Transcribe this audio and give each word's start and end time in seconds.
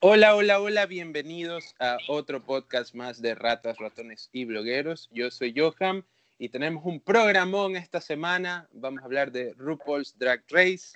Hola, 0.00 0.36
hola, 0.36 0.60
hola, 0.60 0.86
bienvenidos 0.86 1.74
a 1.80 1.98
otro 2.06 2.40
podcast 2.40 2.94
más 2.94 3.20
de 3.20 3.34
Ratas, 3.34 3.78
Ratones 3.78 4.30
y 4.30 4.44
Blogueros. 4.44 5.08
Yo 5.10 5.28
soy 5.32 5.52
Johan 5.56 6.06
y 6.38 6.50
tenemos 6.50 6.84
un 6.84 7.00
programón 7.00 7.74
esta 7.74 8.00
semana. 8.00 8.68
Vamos 8.70 9.02
a 9.02 9.06
hablar 9.06 9.32
de 9.32 9.54
RuPaul's 9.54 10.16
Drag 10.16 10.44
Race, 10.50 10.92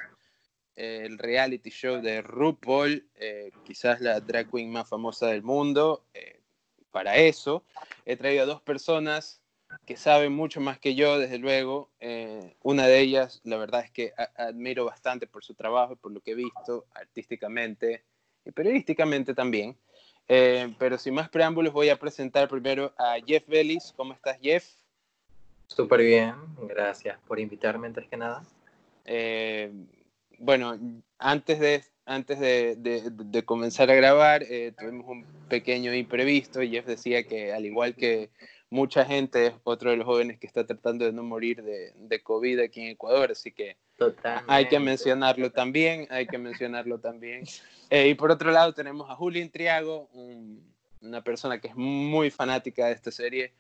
el 0.77 1.19
reality 1.19 1.71
show 1.71 2.01
de 2.01 2.23
RuPaul, 2.23 3.05
eh, 3.17 3.51
quizás 3.65 4.01
la 4.01 4.21
drag 4.21 4.49
queen 4.49 4.71
más 4.71 4.89
famosa 4.89 5.27
del 5.27 5.43
mundo. 5.43 6.07
Eh, 6.15 6.41
para 6.93 7.17
eso 7.17 7.65
he 8.07 8.17
traído 8.17 8.45
a 8.45 8.47
dos 8.47 8.63
personas 8.63 9.43
que 9.85 9.97
saben 9.97 10.33
mucho 10.33 10.61
más 10.61 10.79
que 10.79 10.95
yo, 10.95 11.19
desde 11.19 11.39
luego. 11.39 11.91
Eh, 11.99 12.55
una 12.63 12.87
de 12.87 13.01
ellas, 13.01 13.41
la 13.43 13.57
verdad 13.57 13.85
es 13.85 13.91
que 13.91 14.13
admiro 14.37 14.85
bastante 14.85 15.27
por 15.27 15.43
su 15.43 15.55
trabajo, 15.55 15.97
por 15.97 16.13
lo 16.13 16.21
que 16.21 16.31
he 16.31 16.37
visto 16.37 16.87
artísticamente 16.95 18.05
y 18.05 18.12
periodísticamente 18.51 19.35
también. 19.35 19.77
Eh, 20.29 20.73
pero 20.79 20.99
sin 20.99 21.15
más 21.15 21.29
preámbulos, 21.29 21.73
voy 21.73 21.89
a 21.89 21.99
presentar 21.99 22.49
primero 22.49 22.93
a 22.99 23.17
Jeff 23.25 23.47
Bellis. 23.47 23.93
¿Cómo 23.97 24.13
estás, 24.13 24.39
Jeff? 24.41 24.65
Súper 25.67 26.01
bien, 26.01 26.35
gracias 26.69 27.19
por 27.27 27.41
invitarme 27.41 27.87
antes 27.87 28.07
que 28.09 28.17
nada. 28.17 28.43
Eh, 29.05 29.73
bueno, 30.39 30.79
antes 31.19 31.61
de, 31.61 31.83
antes 32.05 32.39
de, 32.41 32.77
de, 32.77 33.45
comenzar 33.45 33.91
a 33.91 33.95
grabar, 33.95 34.43
eh, 34.43 34.73
tuvimos 34.79 35.09
un 35.09 35.25
pequeño 35.49 35.95
imprevisto. 35.95 36.61
Jeff 36.61 36.87
decía 36.87 37.23
que 37.25 37.53
al 37.53 37.65
igual 37.65 37.95
que 37.95 38.31
mucha 38.73 39.05
gente, 39.05 39.49
es 39.49 39.53
otro 39.65 39.91
de 39.91 39.99
los 39.99 40.07
jóvenes 40.07 40.39
que 40.39 40.47
está 40.47 40.67
tratando 40.67 41.05
de 41.05 41.13
no 41.13 41.23
morir 41.23 41.63
de, 41.63 41.93
de 41.95 42.23
COVID 42.23 42.59
aquí 42.61 42.81
en 42.81 42.89
Ecuador, 42.89 43.31
así 43.31 43.53
que 43.53 43.77
hay 44.49 44.67
que 44.67 44.81
mencionarlo 44.81 45.53
también, 45.53 46.07
hay 46.11 46.27
que 46.27 46.39
mencionarlo 46.39 46.99
también. 46.99 47.45
Eh, 47.91 48.09
y 48.09 48.15
por 48.15 48.31
otro 48.31 48.51
lado 48.51 48.73
tenemos 48.73 49.11
a 49.11 49.15
Julio 49.15 49.47
Triago, 49.51 50.09
una 51.03 51.23
persona 51.23 51.61
que 51.61 51.69
es 51.69 51.77
muy 51.77 52.31
fanática 52.31 52.87
de 52.87 52.93
esta 52.93 53.11
serie, 53.11 53.53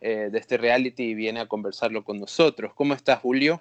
eh, 0.00 0.28
de 0.30 0.38
este 0.38 0.56
reality, 0.56 1.02
y 1.02 1.14
viene 1.14 1.40
a 1.40 1.48
conversarlo 1.48 2.04
con 2.04 2.20
nosotros. 2.20 2.72
¿Cómo 2.74 2.94
estás, 2.94 3.18
Julio? 3.18 3.60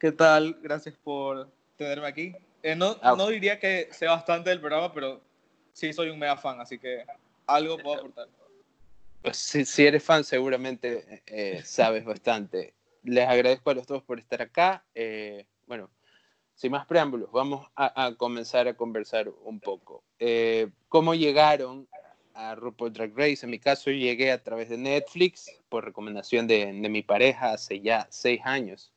¿Qué 0.00 0.10
tal? 0.10 0.58
Gracias 0.60 0.96
por 0.96 1.48
tenerme 1.76 2.08
aquí. 2.08 2.34
Eh, 2.64 2.74
no, 2.74 2.96
ah. 3.02 3.14
no 3.16 3.28
diría 3.28 3.60
que 3.60 3.88
sé 3.92 4.06
bastante 4.06 4.50
del 4.50 4.58
programa, 4.60 4.92
pero 4.92 5.20
sí 5.72 5.92
soy 5.92 6.08
un 6.10 6.18
mega 6.18 6.36
fan, 6.36 6.60
así 6.60 6.76
que 6.76 7.04
algo 7.46 7.78
puedo 7.78 7.98
aportar. 7.98 8.26
Pues 9.24 9.38
si, 9.38 9.86
eres 9.86 10.04
fan, 10.04 10.22
seguramente 10.22 11.22
sabes 11.64 12.04
bastante. 12.04 12.74
Les 13.04 13.26
agradezco 13.26 13.70
a 13.70 13.74
los 13.74 13.86
dos 13.86 14.02
por 14.02 14.18
estar 14.18 14.42
acá. 14.42 14.84
bueno, 15.66 15.88
sin 16.54 16.72
más 16.72 16.84
preámbulos, 16.84 17.32
vamos 17.32 17.66
a, 17.74 18.14
comenzar 18.18 18.68
a 18.68 18.76
conversar 18.76 19.30
un 19.44 19.60
poco. 19.60 20.04
Eh, 20.18 20.68
¿Cómo 20.88 21.14
llegaron 21.14 21.88
a 22.34 22.54
RuPaul 22.54 22.92
Drag 22.92 23.12
Race? 23.16 23.38
En 23.42 23.50
mi 23.50 23.58
caso, 23.58 23.90
llegué 23.90 24.30
a 24.30 24.42
través 24.42 24.68
de 24.68 24.76
Netflix 24.76 25.50
por 25.70 25.86
recomendación 25.86 26.46
de, 26.46 26.70
mi 26.72 27.02
pareja 27.02 27.52
hace 27.52 27.80
ya 27.80 28.06
seis 28.10 28.42
años. 28.44 28.92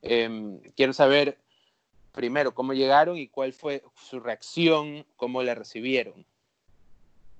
Em, 0.00 0.60
quiero 0.76 0.92
saber 0.92 1.38
primero 2.12 2.54
cómo 2.54 2.72
llegaron 2.72 3.18
y 3.18 3.26
cuál 3.26 3.52
fue 3.52 3.82
su 3.96 4.20
reacción, 4.20 5.04
cómo 5.16 5.42
la 5.42 5.56
recibieron. 5.56 6.24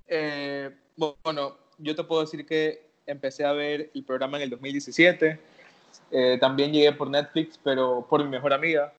Eh, 0.08 0.77
bueno, 0.96 1.56
yo 1.78 1.94
te 1.94 2.05
puedo 2.05 2.22
decir 2.22 2.46
que 2.46 2.86
empecé 3.06 3.44
a 3.44 3.52
ver 3.52 3.91
el 3.94 4.05
programa 4.05 4.36
en 4.38 4.44
el 4.44 4.50
2017. 4.50 5.38
Eh, 6.10 6.38
también 6.41 6.72
llegué 6.72 6.92
por 6.92 7.08
Netflix, 7.10 7.58
pero 7.62 8.06
por 8.08 8.22
mi 8.22 8.30
mejor 8.30 8.52
amiga. 8.52 8.92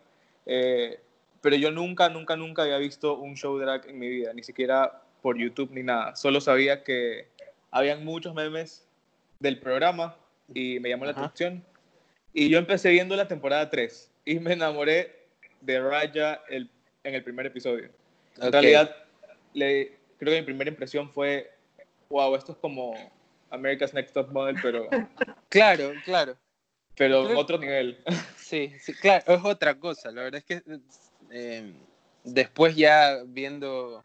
Eh, 0.46 1.00
pero 1.42 1.56
yo 1.56 1.72
nunca, 1.72 2.10
nunca, 2.10 2.36
nunca 2.36 2.64
había 2.64 2.78
visto 2.78 3.18
un 3.18 3.36
show 3.36 3.58
drag 3.58 3.88
en 3.88 4.00
mi 4.00 4.10
vida, 4.10 4.34
ni 4.34 4.44
siquiera 4.44 5.02
por 5.22 5.38
YouTube 5.38 5.72
ni 5.72 5.84
nada. 5.84 6.16
Solo 6.16 6.42
sabía 6.42 6.84
que 6.84 7.28
habían 7.72 8.04
muchos 8.04 8.34
memes 8.34 8.88
del 9.40 9.60
programa 9.60 10.16
y 10.54 10.80
me 10.80 10.90
llamó 10.90 11.06
la 11.06 11.12
atención. 11.12 11.64
Y 12.34 12.50
yo 12.50 12.58
empecé 12.58 12.92
viendo 12.92 13.16
la 13.16 13.28
temporada 13.28 13.70
3 13.70 14.12
y 14.26 14.40
me 14.40 14.54
enamoré 14.54 15.28
de 15.62 15.80
Raya 15.80 16.42
el, 16.50 16.70
en 17.04 17.16
el 17.16 17.24
primer 17.24 17.46
episodio. 17.46 17.90
En 18.40 18.52
realidad, 18.52 18.96
le, 19.54 19.98
creo 20.20 20.34
que 20.34 20.40
mi 20.40 20.46
primera 20.46 20.70
impresión 20.70 21.12
fue, 21.12 21.52
wow, 22.10 22.36
esto 22.36 22.54
es 22.54 22.58
como 22.58 22.96
America's 23.50 23.94
Next 23.94 24.14
Top 24.14 24.32
Model, 24.32 24.58
pero... 24.62 24.88
claro, 25.50 25.94
claro 26.06 26.38
pero 26.98 27.30
en 27.30 27.38
otro 27.38 27.58
nivel. 27.58 28.04
Sí, 28.38 28.74
sí, 28.80 28.94
claro, 28.94 29.36
es 29.36 29.44
otra 29.44 29.78
cosa. 29.78 30.12
La 30.12 30.24
verdad 30.24 30.44
es 30.46 30.46
que 30.46 30.80
eh, 31.32 31.74
después 32.24 32.76
ya 32.76 33.24
viendo 33.26 34.04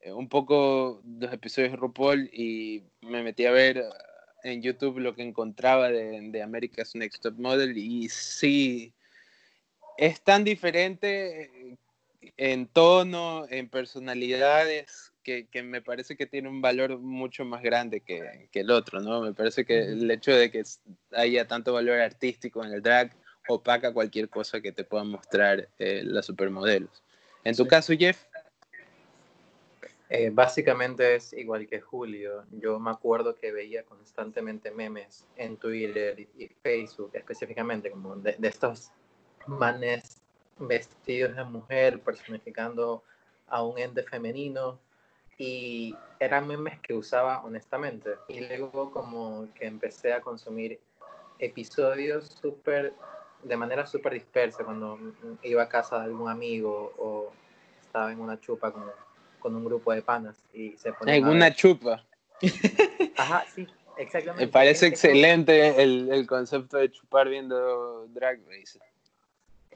eh, 0.00 0.12
un 0.12 0.28
poco 0.28 1.00
los 1.04 1.32
episodios 1.32 1.72
de 1.72 1.76
RuPaul 1.76 2.28
y 2.32 2.82
me 3.02 3.22
metí 3.22 3.46
a 3.46 3.52
ver 3.52 3.84
en 4.42 4.62
YouTube 4.62 4.98
lo 4.98 5.14
que 5.14 5.22
encontraba 5.22 5.90
de, 5.90 6.20
de 6.30 6.42
America's 6.42 6.94
Next 6.94 7.22
Top 7.22 7.38
Model 7.38 7.76
y 7.76 8.08
sí, 8.08 8.92
es 9.96 10.20
tan 10.22 10.44
diferente 10.44 11.76
en 12.36 12.66
tono, 12.66 13.46
en 13.48 13.68
personalidades, 13.68 15.07
que, 15.50 15.62
me 15.62 15.82
parece 15.82 16.16
que 16.16 16.26
tiene 16.26 16.48
un 16.48 16.60
valor 16.60 16.98
mucho 16.98 17.44
más 17.44 17.62
grande 17.62 18.00
que, 18.00 18.48
que, 18.50 18.60
el 18.60 18.70
otro, 18.70 19.00
¿no? 19.00 19.20
Me 19.20 19.34
parece 19.34 19.64
que 19.64 19.80
el 19.80 20.10
hecho 20.10 20.32
de 20.32 20.50
que 20.50 20.62
haya 21.12 21.46
tanto 21.46 21.72
valor 21.72 22.00
artístico 22.00 22.64
en 22.64 22.72
el 22.72 22.82
drag 22.82 23.12
opaca 23.48 23.92
cualquier 23.92 24.28
cosa 24.28 24.60
que 24.60 24.72
te 24.72 24.84
puedan 24.84 25.08
mostrar 25.08 25.68
eh, 25.78 26.02
las 26.04 26.26
supermodelos. 26.26 27.02
En 27.44 27.56
tu 27.56 27.66
caso, 27.66 27.92
Jeff. 27.96 28.24
Eh, 30.10 30.30
básicamente 30.32 31.16
es 31.16 31.32
igual 31.34 31.66
que 31.66 31.80
Julio. 31.80 32.44
Yo 32.50 32.78
me 32.78 32.90
acuerdo 32.90 33.34
que 33.34 33.52
veía 33.52 33.82
constantemente 33.84 34.70
memes 34.70 35.26
en 35.36 35.56
Twitter 35.58 36.18
y 36.38 36.48
Facebook, 36.62 37.10
específicamente, 37.12 37.90
como 37.90 38.16
de, 38.16 38.34
de 38.38 38.48
estos 38.48 38.90
manes 39.46 40.22
vestidos 40.58 41.36
de 41.36 41.44
mujer 41.44 42.00
personificando 42.00 43.02
a 43.48 43.62
un 43.62 43.78
ente 43.78 44.02
femenino 44.02 44.78
y 45.38 45.94
eran 46.18 46.46
memes 46.48 46.78
que 46.80 46.94
usaba 46.94 47.42
honestamente. 47.44 48.10
Y 48.28 48.40
luego 48.40 48.90
como 48.90 49.48
que 49.54 49.66
empecé 49.66 50.12
a 50.12 50.20
consumir 50.20 50.80
episodios 51.38 52.36
súper, 52.40 52.92
de 53.44 53.56
manera 53.56 53.86
súper 53.86 54.14
dispersa, 54.14 54.64
cuando 54.64 54.98
iba 55.42 55.62
a 55.62 55.68
casa 55.68 56.00
de 56.00 56.06
algún 56.06 56.28
amigo 56.28 56.92
o 56.98 57.32
estaba 57.80 58.12
en 58.12 58.20
una 58.20 58.38
chupa 58.40 58.72
con, 58.72 58.84
con 59.38 59.54
un 59.54 59.64
grupo 59.64 59.92
de 59.92 60.02
panas 60.02 60.36
y 60.52 60.76
se 60.76 60.92
ponía... 60.92 61.14
En 61.14 61.26
una 61.26 61.54
chupa. 61.54 62.04
Ajá, 63.16 63.44
sí, 63.54 63.66
exactamente. 63.96 64.46
Me 64.46 64.52
parece 64.52 64.88
excelente 64.88 65.80
el, 65.80 66.10
el 66.10 66.26
concepto 66.26 66.76
de 66.78 66.90
chupar 66.90 67.28
viendo 67.28 68.06
Drag 68.08 68.40
Race 68.48 68.78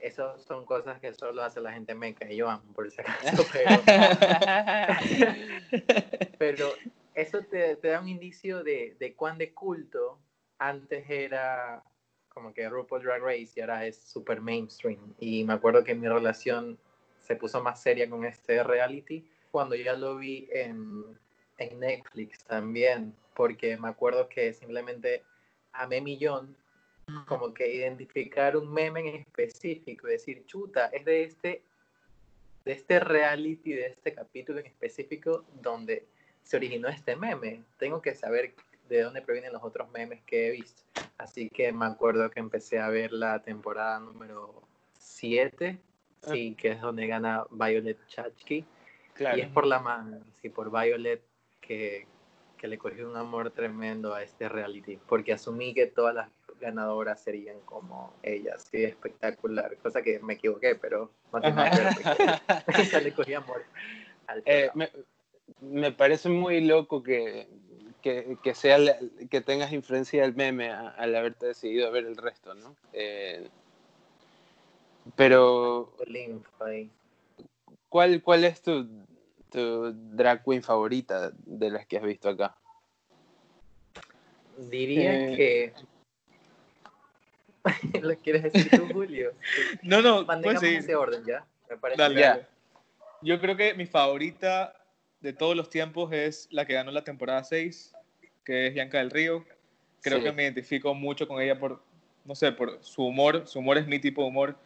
eso 0.02 0.38
son 0.38 0.66
cosas 0.66 1.00
que 1.00 1.14
solo 1.14 1.42
hace 1.42 1.60
la 1.60 1.72
gente 1.72 1.94
meca 1.94 2.30
y 2.30 2.36
yo 2.36 2.50
amo, 2.50 2.64
por 2.74 2.90
si 2.90 3.00
acaso, 3.00 3.44
pero, 6.38 6.68
eso 7.14 7.40
te, 7.42 7.76
te, 7.76 7.88
da 7.88 8.00
un 8.00 8.08
indicio 8.08 8.64
de, 8.64 8.96
de 8.98 9.14
cuán 9.14 9.38
de 9.38 9.54
culto 9.54 10.18
antes 10.58 11.08
era 11.08 11.82
como 12.28 12.52
que 12.52 12.68
RuPaul 12.68 13.02
Drag 13.02 13.22
Race 13.22 13.52
y 13.56 13.60
ahora 13.60 13.86
es 13.86 14.02
super 14.02 14.41
mainstream. 14.41 15.14
Y 15.20 15.44
me 15.44 15.52
acuerdo 15.52 15.84
que 15.84 15.94
mi 15.94 16.08
relación 16.08 16.78
se 17.20 17.36
puso 17.36 17.62
más 17.62 17.80
seria 17.80 18.08
con 18.08 18.24
este 18.24 18.64
reality 18.64 19.28
cuando 19.50 19.76
ya 19.76 19.94
lo 19.94 20.16
vi 20.16 20.48
en, 20.50 21.04
en 21.58 21.78
Netflix 21.78 22.42
también, 22.44 23.14
porque 23.34 23.76
me 23.76 23.88
acuerdo 23.88 24.28
que 24.28 24.52
simplemente 24.52 25.22
amé 25.72 26.00
millón 26.00 26.56
como 27.26 27.52
que 27.52 27.74
identificar 27.74 28.56
un 28.56 28.72
meme 28.72 29.00
en 29.00 29.16
específico, 29.16 30.06
decir, 30.06 30.44
chuta, 30.46 30.86
es 30.86 31.04
de 31.04 31.24
este, 31.24 31.62
de 32.64 32.72
este 32.72 33.00
reality, 33.00 33.72
de 33.72 33.86
este 33.86 34.14
capítulo 34.14 34.60
en 34.60 34.66
específico 34.66 35.44
donde 35.60 36.06
se 36.42 36.56
originó 36.56 36.88
este 36.88 37.16
meme. 37.16 37.62
Tengo 37.78 38.00
que 38.03 38.14
saber 38.14 38.54
de 38.88 39.03
dónde 39.03 39.22
provienen 39.22 39.53
los 39.53 39.62
otros 39.62 39.91
memes 39.91 40.22
que 40.22 40.48
he 40.48 40.50
visto. 40.50 40.82
Así 41.18 41.48
que 41.48 41.72
me 41.72 41.86
acuerdo 41.86 42.30
que 42.30 42.41
empecé 42.41 42.78
a 42.78 42.88
ver 42.88 43.12
la 43.12 43.42
temporada 43.42 44.00
número 44.00 44.62
7, 44.98 45.78
ah. 45.78 46.30
sí, 46.32 46.54
que 46.54 46.72
es 46.72 46.80
donde 46.80 47.06
gana 47.06 47.44
Violet 47.50 47.98
Chachki. 48.08 48.65
Y 49.18 49.41
es 49.41 49.48
por 49.48 49.66
la 49.66 49.78
mano, 49.78 50.20
sí, 50.41 50.48
por 50.48 50.70
Violet 50.70 51.22
que, 51.60 52.06
que 52.56 52.66
le 52.66 52.78
cogió 52.78 53.08
un 53.08 53.16
amor 53.16 53.50
tremendo 53.50 54.15
a 54.15 54.22
este 54.22 54.48
reality, 54.48 54.98
porque 55.06 55.32
asumí 55.32 55.74
que 55.74 55.86
todas 55.86 56.15
las 56.15 56.30
ganadoras 56.62 57.20
serían 57.20 57.60
como 57.66 58.14
ella, 58.22 58.59
sí, 58.59 58.84
espectacular, 58.84 59.76
cosa 59.78 60.00
que 60.00 60.18
me 60.20 60.34
equivoqué, 60.34 60.74
pero 60.76 61.10
no 61.32 61.41
le 63.03 63.12
cogí 63.12 63.34
amor. 63.34 63.62
Eh, 64.47 64.70
me, 65.60 65.92
parece 65.92 66.30
muy 66.30 66.62
loco 66.62 67.03
que, 67.03 67.48
que, 68.00 68.54
sea 68.54 68.78
que 69.28 69.41
tengas 69.42 69.72
influencia 69.72 70.22
del 70.22 70.34
meme 70.34 70.70
al 70.70 71.14
haberte 71.14 71.47
decidido 71.47 71.91
ver 71.91 72.06
el 72.06 72.16
resto, 72.16 72.54
¿no? 72.54 72.74
Eh, 72.92 73.48
pero... 75.16 75.92
¿Cuál, 77.91 78.22
¿Cuál 78.22 78.44
es 78.44 78.62
tu, 78.62 78.88
tu 79.50 79.92
drag 79.92 80.42
queen 80.44 80.62
favorita 80.62 81.30
de 81.44 81.70
las 81.70 81.86
que 81.86 81.98
has 81.98 82.04
visto 82.04 82.30
acá? 82.30 82.56
Diría 84.56 85.28
Eh. 85.28 85.36
que. 85.36 85.72
¿Lo 88.03 88.16
quieres 88.18 88.42
decir 88.42 88.68
tú, 88.70 88.88
Julio? 88.92 89.32
No, 89.82 90.03
no, 90.03 90.24
Mantengamos 90.24 90.60
seguir. 90.60 90.78
ese 90.80 90.94
orden 90.94 91.24
ya. 91.24 91.44
Me 91.70 91.76
parece 91.76 92.00
Dale, 92.03 92.20
dale. 92.20 92.47
Yo 93.22 93.41
creo 93.41 93.56
que 93.56 93.74
mi 93.74 93.86
favorita 93.86 94.74
de 95.20 95.32
todos 95.32 95.56
los 95.56 95.70
tiempos 95.70 96.12
es 96.12 96.48
la 96.50 96.66
que 96.66 96.74
ganó 96.74 96.91
la 96.91 97.04
temporada 97.04 97.44
6, 97.44 97.94
que 98.44 98.66
es 98.66 98.74
Bianca 98.74 98.98
del 98.98 99.10
Río. 99.10 99.44
Creo 100.00 100.18
Sí. 100.18 100.24
que 100.24 100.32
me 100.32 100.42
identifico 100.42 100.94
mucho 100.94 101.28
con 101.28 101.41
ella 101.41 101.59
por, 101.59 101.80
no 102.24 102.34
sé, 102.34 102.50
por 102.50 102.78
su 102.82 103.04
humor. 103.06 103.47
Su 103.47 103.60
humor 103.60 103.78
es 103.78 103.86
mi 103.86 104.00
tipo 104.00 104.22
de 104.22 104.28
humor. 104.28 104.56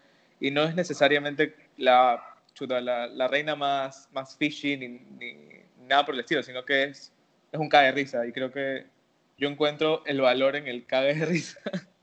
Y 0.40 0.50
no 0.50 0.64
es 0.64 0.75
necesariamente 0.75 1.54
la, 1.76 2.22
chuta, 2.54 2.81
la, 2.81 3.06
la 3.06 3.28
reina 3.28 3.54
más, 3.54 4.08
más 4.12 4.37
fishy 4.37 4.76
ni, 4.78 4.88
ni 4.88 5.37
nada 5.87 6.06
por 6.06 6.14
el 6.14 6.20
estilo, 6.20 6.42
sino 6.42 6.64
que 6.64 6.84
es, 6.84 7.12
es 7.52 7.60
un 7.60 7.69
cague 7.69 7.87
de 7.88 7.92
risa. 7.92 8.26
Y 8.26 8.32
creo 8.32 8.50
que 8.50 8.87
yo 9.37 9.49
encuentro 9.50 10.02
el 10.06 10.22
valor 10.22 10.56
en 10.56 10.66
el 10.66 10.87
cague 10.87 11.14
de 11.14 11.26
risa. 11.26 11.60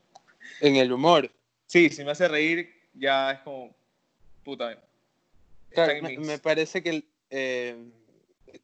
En 0.60 0.76
el 0.76 0.92
humor. 0.92 1.30
Sí, 1.66 1.90
si 1.90 2.04
me 2.04 2.12
hace 2.12 2.28
reír, 2.28 2.72
ya 2.94 3.32
es 3.32 3.40
como, 3.40 3.74
puta. 4.44 4.78
Claro, 5.70 5.92
me, 6.20 6.38
parece 6.38 6.82
que 6.82 7.04
eh, 7.30 7.76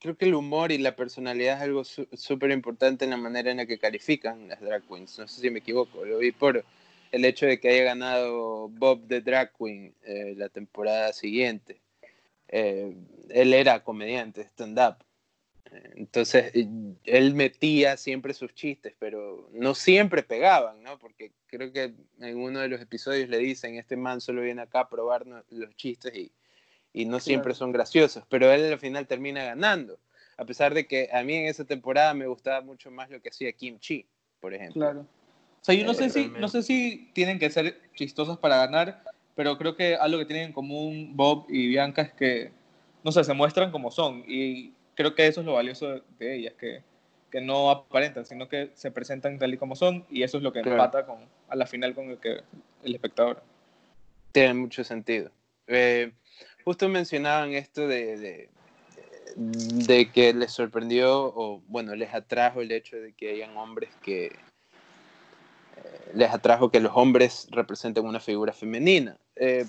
creo 0.01 0.17
que 0.17 0.27
el 0.27 0.35
humor 0.35 0.71
y 0.71 0.79
la 0.79 0.95
personalidad 0.95 1.57
es 1.57 1.63
algo 1.63 1.85
su- 1.85 2.09
súper 2.13 2.51
importante 2.53 3.05
en 3.05 3.11
la 3.11 3.17
manera 3.17 3.51
en 3.51 3.57
la 3.57 3.67
que 3.67 3.79
califican 3.79 4.49
las 4.49 4.61
drag 4.61 4.83
queens. 4.87 5.19
No 5.19 5.27
sé 5.27 5.41
si 5.41 5.51
me 5.51 5.59
equivoco, 5.59 6.05
lo 6.05 6.19
vi 6.19 6.31
por 6.33 6.65
el 7.11 7.25
hecho 7.25 7.47
de 7.47 7.59
que 7.59 7.71
haya 7.71 7.85
ganado 7.85 8.69
Bob 8.69 9.09
the 9.09 9.21
Drag 9.21 9.53
Queen 9.59 9.93
eh, 10.05 10.35
la 10.37 10.49
temporada 10.49 11.13
siguiente. 11.13 11.81
Eh, 12.49 12.95
él 13.29 13.55
era 13.55 13.83
comediante, 13.83 14.43
stand-up. 14.43 14.97
Entonces, 15.95 16.51
eh, 16.55 16.69
él 17.05 17.35
metía 17.35 17.97
siempre 17.97 18.35
sus 18.35 18.55
chistes, 18.55 18.95
pero 18.99 19.49
no 19.53 19.75
siempre 19.75 20.23
pegaban, 20.23 20.83
¿no? 20.83 20.99
Porque 20.99 21.33
creo 21.47 21.73
que 21.73 21.95
en 22.21 22.39
uno 22.39 22.61
de 22.61 22.69
los 22.69 22.81
episodios 22.81 23.29
le 23.29 23.39
dicen, 23.39 23.77
este 23.77 23.97
man 23.97 24.21
solo 24.21 24.43
viene 24.43 24.63
acá 24.63 24.81
a 24.81 24.89
probar 24.89 25.27
no- 25.27 25.45
los 25.51 25.75
chistes 25.77 26.15
y, 26.15 26.33
y 26.93 27.05
no 27.05 27.21
siempre 27.21 27.51
Claro. 27.53 27.59
son 27.59 27.73
graciosos, 27.73 28.25
pero 28.29 28.53
él 28.53 28.73
al 28.73 28.79
final 28.79 29.07
termina 29.07 29.45
ganando, 29.45 29.99
a 30.37 30.45
pesar 30.45 30.75
de 30.75 30.87
que 30.87 31.09
a 31.13 31.23
mí 31.23 31.35
en 31.35 31.47
esa 31.47 31.65
temporada 31.65 32.15
me 32.15 32.27
gustaba 32.27 32.61
mucho 32.63 32.91
más 32.91 33.11
lo 33.11 33.21
que 33.21 33.29
hacía 33.29 33.53
Kim 33.53 33.79
Chi, 33.79 34.07
por 34.41 34.55
ejemplo. 34.55 34.81
Claro. 34.81 35.01
O 35.01 35.65
sea, 35.65 35.75
yo 35.75 35.85
no 35.85 35.93
Eh, 35.93 35.97
sé, 35.97 36.11
si, 36.11 36.29
no 36.29 36.49
sé 36.49 36.63
si 36.63 37.11
tienen 37.13 37.39
que 37.39 37.51
ser 37.51 37.79
chistosas 37.95 38.39
para 38.39 38.57
ganar, 38.57 39.05
pero 39.37 39.59
creo 39.59 39.77
que 39.77 39.95
algo 39.95 40.19
que 40.19 40.25
tienen 40.25 40.47
en 40.47 40.53
común 40.53 41.13
Bob 41.15 41.47
y 41.51 41.69
Bianca 41.69 42.03
es 42.03 42.13
que, 42.15 42.51
no 43.05 43.13
sé, 43.13 43.23
se 43.25 43.35
muestran 43.35 43.71
como 43.71 43.91
son. 43.91 44.25
Y 44.27 44.73
creo 45.01 45.15
que 45.15 45.27
eso 45.27 45.41
es 45.41 45.47
lo 45.47 45.55
valioso 45.55 46.03
de, 46.19 46.37
ellas, 46.37 46.53
que, 46.59 46.83
que 47.31 47.41
no 47.41 47.71
aparentan, 47.71 48.27
sino 48.27 48.51
que 48.51 48.71
se 48.75 48.91
presentan 48.91 49.39
tal 49.39 49.55
y 49.55 49.57
como 49.57 49.75
son. 49.75 50.05
Y 50.11 50.23
eso 50.25 50.37
es 50.37 50.43
lo 50.43 50.53
que 50.53 50.61
Claro. 50.61 50.77
empata 50.77 51.07
con, 51.07 51.21
a 51.49 51.57
la 51.57 51.67
final 51.67 51.95
con 51.95 52.11
el, 52.11 52.19
que, 52.19 52.43
el 52.85 52.95
espectador. 52.95 53.43
Tiene 54.33 54.53
mucho 54.53 54.85
sentido. 54.85 55.31
Eh, 55.67 56.13
justo 56.65 56.87
mencionaban 56.91 57.55
esto 57.55 57.89
de, 57.89 58.19
de, 58.19 58.49
de 59.37 60.11
que 60.11 60.35
les 60.35 60.53
sorprendió, 60.53 61.33
o 61.35 61.63
bueno, 61.67 61.95
les 61.95 62.13
atrajo 62.13 62.61
el 62.61 62.71
hecho 62.71 62.97
de 62.97 63.15
que 63.15 63.31
hayan 63.31 63.57
hombres 63.57 63.89
que... 64.03 64.27
eh, 64.27 64.31
les 66.13 66.31
atrajo 66.31 66.71
que 66.71 66.81
los 66.81 66.93
hombres 66.95 67.49
representen 67.53 68.05
una 68.05 68.21
figura 68.21 68.53
femenina. 68.53 69.17
Eh, 69.37 69.65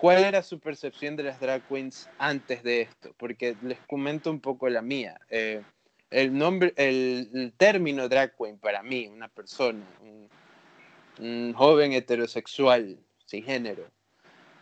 ¿Cuál 0.00 0.24
era 0.24 0.42
su 0.42 0.58
percepción 0.58 1.14
de 1.16 1.24
las 1.24 1.40
drag 1.40 1.62
queens 1.68 2.08
antes 2.18 2.62
de 2.62 2.82
esto? 2.82 3.14
Porque 3.18 3.54
les 3.62 3.78
comento 3.80 4.30
un 4.30 4.40
poco 4.40 4.68
la 4.68 4.80
mía. 4.80 5.20
Eh, 5.28 5.62
el, 6.10 6.36
nombre, 6.36 6.72
el, 6.76 7.30
el 7.34 7.52
término 7.52 8.08
drag 8.08 8.34
queen 8.36 8.58
para 8.58 8.82
mí, 8.82 9.06
una 9.08 9.28
persona, 9.28 9.84
un, 10.00 10.28
un 11.18 11.52
joven 11.52 11.92
heterosexual, 11.92 12.98
sin 13.26 13.44
género, 13.44 13.90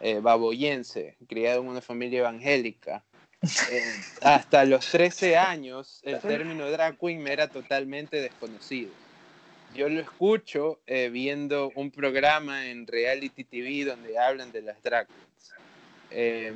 eh, 0.00 0.18
baboyense, 0.20 1.16
criado 1.28 1.62
en 1.62 1.68
una 1.68 1.80
familia 1.80 2.20
evangélica. 2.20 3.04
Eh, 3.70 3.82
hasta 4.22 4.64
los 4.64 4.90
13 4.90 5.36
años, 5.36 6.00
el 6.02 6.18
término 6.20 6.70
drag 6.70 6.98
queen 6.98 7.22
me 7.22 7.32
era 7.32 7.48
totalmente 7.48 8.20
desconocido. 8.20 8.90
Yo 9.74 9.88
lo 9.88 10.00
escucho 10.00 10.80
eh, 10.86 11.10
viendo 11.10 11.70
un 11.74 11.90
programa 11.90 12.66
en 12.66 12.86
reality 12.86 13.44
TV 13.44 13.84
donde 13.84 14.18
hablan 14.18 14.50
de 14.50 14.62
las 14.62 14.82
drag 14.82 15.06
queens. 15.06 15.27
Eh, 16.10 16.54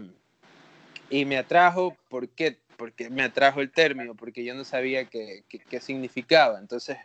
y 1.10 1.24
me 1.24 1.36
atrajo, 1.36 1.96
¿por 2.08 2.28
qué? 2.28 2.58
Porque 2.76 3.10
me 3.10 3.22
atrajo 3.22 3.60
el 3.60 3.70
término, 3.70 4.14
porque 4.14 4.44
yo 4.44 4.54
no 4.54 4.64
sabía 4.64 5.04
qué, 5.06 5.44
qué- 5.48 5.60
qué 5.60 5.80
significaba. 5.80 6.58
Entonces, 6.58 6.96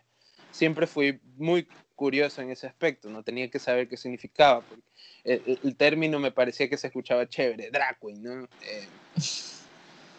siempre 0.51 0.87
fui 0.87 1.19
muy 1.35 1.67
curioso 1.95 2.41
en 2.41 2.51
ese 2.51 2.67
aspecto, 2.67 3.09
no 3.09 3.23
tenía 3.23 3.49
que 3.49 3.59
saber 3.59 3.87
qué 3.87 3.97
significaba. 3.97 4.61
porque 4.61 4.83
el, 5.23 5.59
el- 5.63 5.75
término 5.75 6.19
me 6.19 6.31
parecía 6.31 6.69
que 6.69 6.77
se 6.77 6.87
escuchaba 6.87 7.27
chévere, 7.27 7.69
drag 7.71 7.99
queen, 7.99 8.23
¿no? 8.23 8.43
Eh, 8.61 8.87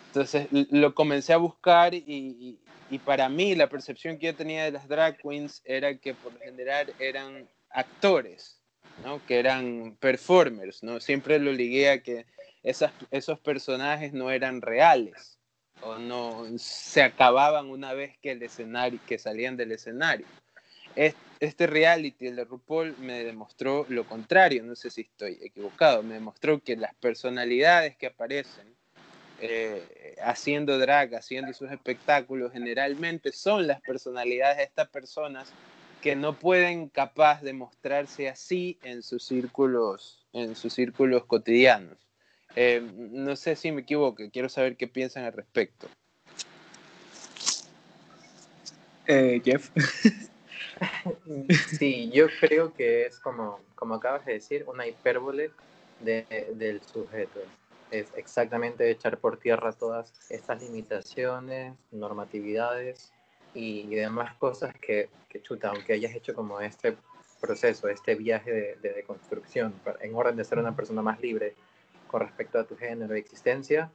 entonces 0.08 0.48
lo 0.70 0.94
comencé 0.94 1.32
a 1.32 1.36
buscar 1.36 1.94
y, 1.94 2.04
y- 2.06 2.58
y 2.90 2.98
para 2.98 3.28
mí 3.28 3.54
la 3.54 3.68
percepción 3.68 4.18
que 4.18 4.26
yo 4.26 4.34
tenía 4.34 4.64
de 4.64 4.72
las 4.72 4.88
drag 4.88 5.18
queens 5.18 5.62
era 5.64 5.96
que 5.98 6.14
por 6.14 6.32
lo 6.32 6.40
general 6.40 6.92
eran 6.98 7.46
actores, 7.70 8.57
¿no? 9.04 9.24
que 9.26 9.38
eran 9.38 9.96
performers. 10.00 10.82
¿no? 10.82 11.00
Siempre 11.00 11.38
lo 11.38 11.52
ligué 11.52 11.90
a 11.90 12.02
que 12.02 12.26
esas, 12.62 12.92
esos 13.10 13.38
personajes 13.40 14.12
no 14.12 14.30
eran 14.30 14.60
reales 14.62 15.38
o 15.80 15.96
no 15.98 16.44
se 16.58 17.02
acababan 17.02 17.66
una 17.70 17.92
vez 17.94 18.16
que, 18.18 18.32
el 18.32 18.42
escenario, 18.42 18.98
que 19.06 19.18
salían 19.18 19.56
del 19.56 19.72
escenario. 19.72 20.26
Es- 20.96 21.14
Este 21.40 21.68
reality, 21.68 22.26
el 22.26 22.34
de 22.34 22.44
RuPaul, 22.44 22.96
me 22.98 23.22
demostró 23.22 23.86
lo 23.88 24.02
contrario, 24.04 24.64
no 24.64 24.74
sé 24.74 24.90
si 24.90 25.02
estoy 25.02 25.38
equivocado, 25.40 26.02
me 26.02 26.14
demostró 26.14 26.58
que 26.58 26.74
las 26.74 26.92
personalidades 26.96 27.96
que 27.96 28.08
aparecen 28.08 28.74
eh, 29.40 30.16
haciendo 30.20 30.76
drag, 30.80 31.14
haciendo 31.14 31.52
sus 31.52 31.70
espectáculos, 31.70 32.50
generalmente 32.52 33.30
son 33.30 33.68
las 33.68 33.80
personalidades 33.82 34.56
de 34.56 34.64
estas 34.64 34.88
personas 34.88 35.52
que 36.02 36.16
no 36.16 36.38
pueden 36.38 36.88
capaz 36.88 37.42
de 37.42 37.52
mostrarse 37.52 38.28
así 38.28 38.78
en 38.82 39.02
sus 39.02 39.24
círculos, 39.24 40.26
en 40.32 40.54
sus 40.54 40.72
círculos 40.72 41.24
cotidianos. 41.24 41.98
Eh, 42.56 42.80
no 42.96 43.36
sé 43.36 43.56
si 43.56 43.72
me 43.72 43.82
equivoco, 43.82 44.22
quiero 44.32 44.48
saber 44.48 44.76
qué 44.76 44.88
piensan 44.88 45.24
al 45.24 45.32
respecto. 45.32 45.88
Eh, 49.06 49.40
Jeff. 49.44 49.70
Sí, 51.78 52.10
yo 52.12 52.26
creo 52.40 52.72
que 52.74 53.06
es 53.06 53.18
como, 53.18 53.60
como 53.74 53.94
acabas 53.94 54.24
de 54.26 54.34
decir, 54.34 54.64
una 54.68 54.86
hipérbole 54.86 55.50
de- 56.00 56.52
del 56.54 56.82
sujeto. 56.82 57.40
Es 57.90 58.06
exactamente 58.16 58.88
echar 58.90 59.18
por 59.18 59.38
tierra 59.38 59.72
todas 59.72 60.12
estas 60.30 60.62
limitaciones, 60.62 61.74
normatividades 61.90 63.12
y, 63.54 63.80
y 63.80 63.94
demás 63.94 64.34
cosas 64.36 64.74
que, 64.80 65.08
chuta, 65.42 65.70
aunque 65.70 65.92
hayas 65.94 66.14
hecho 66.14 66.34
como 66.34 66.60
este 66.60 66.96
proceso, 67.40 67.88
este 67.88 68.14
viaje 68.14 68.50
de, 68.50 68.76
de 68.76 68.92
deconstrucción, 68.94 69.72
para- 69.84 70.04
en 70.04 70.14
orden 70.14 70.36
de 70.36 70.44
ser 70.44 70.58
una 70.58 70.74
persona 70.74 71.02
más 71.02 71.20
libre 71.20 71.54
con 72.06 72.20
respecto 72.20 72.58
a 72.58 72.64
tu 72.64 72.76
género 72.76 73.16
y 73.16 73.20
existencia, 73.20 73.90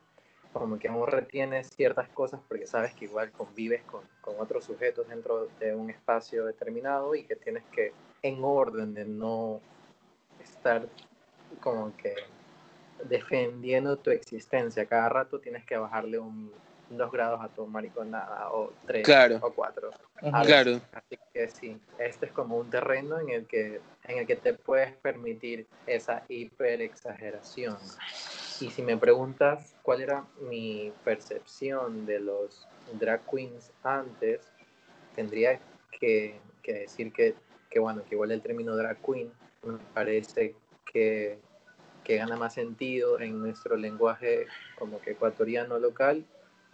como 0.54 0.78
que 0.78 0.88
aún 0.88 1.08
retienes 1.08 1.70
ciertas 1.76 2.08
cosas 2.10 2.40
porque 2.48 2.68
sabes 2.68 2.94
que 2.94 3.06
igual 3.06 3.32
convives 3.32 3.82
con, 3.84 4.02
con 4.22 4.36
otros 4.40 4.64
sujetos 4.66 5.08
dentro 5.10 5.48
de 5.60 5.76
un 5.76 5.90
espacio 5.90 6.46
determinado 6.46 7.16
y 7.16 7.24
que 7.24 7.36
tienes 7.36 7.64
que, 7.72 7.92
en 8.22 8.44
orden 8.44 8.94
de 8.94 9.06
no 9.06 9.60
estar 10.40 10.88
como 11.60 11.96
que 11.98 12.14
defendiendo 13.04 13.98
tu 13.98 14.12
existencia. 14.12 14.86
Cada 14.86 15.10
rato, 15.10 15.40
tienes 15.40 15.66
que 15.66 15.78
bajarle 15.78 16.20
un, 16.20 16.52
dos 16.98 17.12
grados 17.12 17.42
a 17.42 17.50
tu 17.50 17.66
mariconada 17.68 18.52
o 18.52 18.74
tres 18.86 19.04
Claro. 19.04 19.40
o 19.42 19.52
cuatro. 19.54 19.90
Claro, 20.44 20.80
Así 20.94 21.20
que 21.34 21.48
sí, 21.50 21.78
este 21.98 22.28
es 22.28 22.32
como 22.32 22.58
un 22.58 22.70
terreno 22.70 23.20
en 23.20 23.30
el 23.30 23.46
que, 23.46 23.82
en 24.06 24.20
el 24.20 24.28
que 24.28 24.36
te 24.36 24.54
puedes 24.54 24.94
permitir 24.98 25.68
esa 25.86 26.24
hiperexageración. 26.30 27.78
Y 28.62 28.70
si 28.70 28.82
me 28.82 28.98
preguntas 28.98 29.76
cuál 29.82 30.02
era 30.02 30.26
mi 30.42 30.94
percepción 31.04 32.06
de 32.06 32.20
los 32.20 32.68
drag 32.94 33.22
queens 33.30 33.72
antes, 33.84 34.52
tendría 35.16 35.60
que, 36.00 36.40
que 36.62 36.74
decir 36.74 37.12
que, 37.12 37.36
que, 37.70 37.80
bueno, 37.80 38.04
que 38.08 38.16
igual 38.16 38.32
el 38.32 38.42
término 38.42 38.76
drag 38.76 38.98
queen 39.06 39.32
me 39.64 39.78
parece 39.94 40.56
que, 40.86 41.40
que 42.04 42.18
gana 42.18 42.36
más 42.36 42.54
sentido 42.54 43.20
en 43.20 43.40
nuestro 43.40 43.76
lenguaje 43.76 44.48
como 44.78 45.00
que 45.02 45.12
ecuatoriano 45.12 45.80
local, 45.80 46.26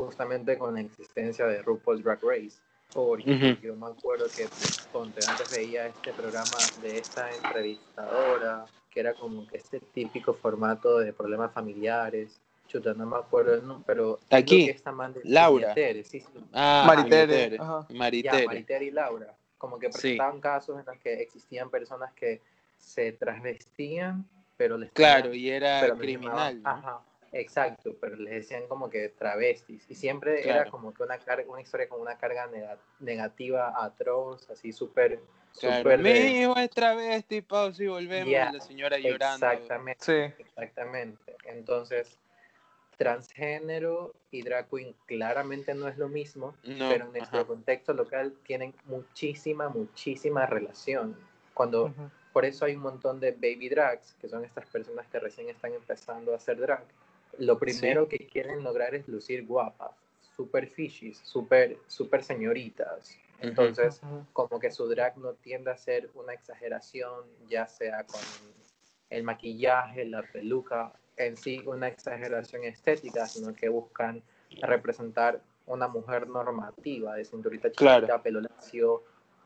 justamente 0.10 0.58
con 0.58 0.74
la 0.76 0.82
existencia 0.82 1.46
de 1.46 1.62
RuPaul's 1.62 2.02
Drag 2.04 2.20
Race. 2.24 2.58
Porque 2.94 3.58
yo 3.62 3.76
me 3.76 3.86
acuerdo 3.88 4.26
que 4.36 4.48
ponte, 4.92 5.20
antes 5.28 5.52
veía 5.52 5.86
este 5.88 6.12
programa 6.14 6.58
de 6.82 6.98
esta 6.98 7.30
entrevistadora, 7.36 8.66
que 8.90 9.00
era 9.02 9.14
como 9.14 9.46
que 9.46 9.58
este 9.58 9.80
típico 9.80 10.34
formato 10.34 10.98
de 10.98 11.14
problemas 11.14 11.52
familiares, 11.54 12.42
chuta, 12.68 12.94
no 12.96 13.06
me 13.06 13.18
acuerdo 13.18 13.54
el 13.56 13.68
nombre, 13.68 13.84
pero 13.86 14.20
Aquí, 14.32 14.66
que 14.66 14.72
esta 14.72 14.92
man 14.92 15.14
de 15.14 15.22
Laura. 15.26 15.74
Tere, 15.76 16.04
sí, 16.04 16.20
sí. 16.22 16.28
Ah, 16.54 16.86
Maritere, 16.88 17.28
Maritere. 17.28 17.58
Ya, 17.58 17.86
Maritere. 17.96 18.46
Maritere 18.48 18.86
y 18.86 18.92
Laura. 18.92 19.36
Como 19.60 19.78
que 19.78 19.92
Sí. 19.92 20.00
presentaban 20.02 20.40
casos 20.40 20.80
en 20.80 20.86
los 20.86 20.98
que 21.00 21.14
existían 21.22 21.70
personas 21.70 22.12
que 22.14 22.42
se 22.78 23.12
transvestían, 23.12 24.26
pero 24.58 24.78
les 24.78 24.92
Claro, 24.94 25.34
y 25.34 25.50
era 25.50 25.94
criminal. 25.96 26.60
llamaban- 26.60 26.64
¿no? 26.64 26.70
Ajá, 26.70 27.02
exacto, 27.32 27.96
pero 28.00 28.16
les 28.16 28.34
decían 28.34 28.68
como 28.68 28.90
que 28.90 29.10
travestis. 29.10 29.86
Y 29.90 29.96
siempre 29.96 30.42
Claro. 30.42 30.62
era 30.62 30.72
como 30.72 30.94
que 30.94 31.04
una, 31.04 31.18
carga, 31.20 31.50
una 31.50 31.62
historia 31.62 31.88
con 31.88 32.02
una 32.02 32.18
carga 32.18 32.48
nega- 32.48 32.78
negativa 33.00 33.74
atroz, 33.84 34.50
así 34.50 34.72
súper... 34.72 35.20
Claro, 35.60 35.78
súper 35.80 36.00
mi 36.00 36.12
de- 36.12 36.28
hijo 36.42 36.56
es 36.58 36.70
travesti, 36.70 37.42
pausa 37.42 37.84
y 37.84 37.88
volvemos. 37.88 38.30
Ya, 38.32 38.50
y 38.50 38.54
la 38.54 38.62
señora 38.64 38.98
llorando. 39.00 39.50
Exactamente. 39.50 40.06
Sí. 40.06 40.44
Exactamente. 40.44 41.36
Entonces, 41.46 42.20
transgénero 42.98 44.14
y 44.30 44.44
drag 44.44 44.70
queen 44.70 44.94
claramente 45.06 45.74
no 45.74 45.88
es 45.88 45.98
lo 45.98 46.08
mismo, 46.10 46.56
No, 46.64 46.90
pero 46.90 47.06
en 47.06 47.14
nuestro 47.14 47.40
ajá. 47.40 47.48
contexto 47.48 47.94
local 47.94 48.36
tienen 48.46 48.74
muchísima, 48.86 49.70
muchísima 49.70 50.46
relación. 50.46 51.18
Cuando, 51.54 51.94
por 52.32 52.46
eso 52.46 52.66
hay 52.66 52.76
un 52.76 52.82
montón 52.82 53.20
de 53.20 53.32
baby 53.32 53.70
drags, 53.70 54.16
que 54.22 54.30
son 54.30 54.46
estas 54.46 54.66
personas 54.68 55.08
que 55.08 55.20
recién 55.20 55.50
están 55.50 55.74
empezando 55.74 56.34
a 56.34 56.36
hacer 56.36 56.58
drag. 56.60 56.84
Lo 57.40 57.58
primero 57.58 58.08
que 58.08 58.28
quieren 58.28 58.64
lograr 58.64 58.94
es 58.96 59.08
lucir 59.08 59.46
guapas, 59.46 59.92
super 60.36 60.68
fishies, 60.68 61.18
super, 61.20 61.78
super 61.88 62.24
señoritas. 62.24 63.18
Entonces, 63.40 64.02
como 64.34 64.60
que 64.60 64.70
su 64.72 64.88
drag 64.88 65.18
no 65.18 65.34
tiende 65.34 65.72
a 65.72 65.78
ser 65.78 66.10
una 66.16 66.34
exageración, 66.34 67.24
ya 67.50 67.66
sea 67.68 68.04
con 68.06 68.22
el 69.10 69.24
maquillaje, 69.24 70.06
la 70.06 70.22
peluca, 70.24 70.92
en 71.16 71.38
sí 71.38 71.62
una 71.66 71.88
exageración 71.88 72.64
estética, 72.66 73.26
sino 73.28 73.54
que 73.54 73.70
buscan 73.70 74.22
representar 74.62 75.42
una 75.66 75.88
mujer 75.88 76.28
normativa, 76.28 77.16
de 77.16 77.24
cinturita 77.26 77.70
chiquita, 77.72 78.00
Claro. 78.00 78.22
pelo 78.24 78.42
lacio, 78.42 79.04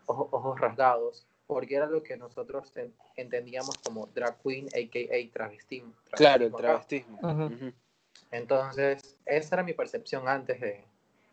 ojo- 0.08 0.30
ojos 0.32 0.60
rasgados, 0.60 1.28
porque 1.46 1.76
era 1.76 1.86
lo 1.86 2.02
que 2.02 2.18
nosotros 2.18 2.76
en- 2.78 2.94
entendíamos 3.16 3.78
como 3.84 4.08
drag 4.08 4.42
queen, 4.42 4.68
a.k.a. 4.74 5.32
travestismo. 5.32 5.94
Claro, 6.12 6.46
el 6.46 6.54
travestismo 6.54 7.18
acá. 7.20 7.28
travestismo. 7.28 7.66
Ujú. 7.68 7.74
Entonces, 8.34 9.16
esa 9.26 9.56
era 9.56 9.64
mi 9.64 9.74
percepción 9.74 10.28
antes 10.28 10.60
de, 10.60 10.84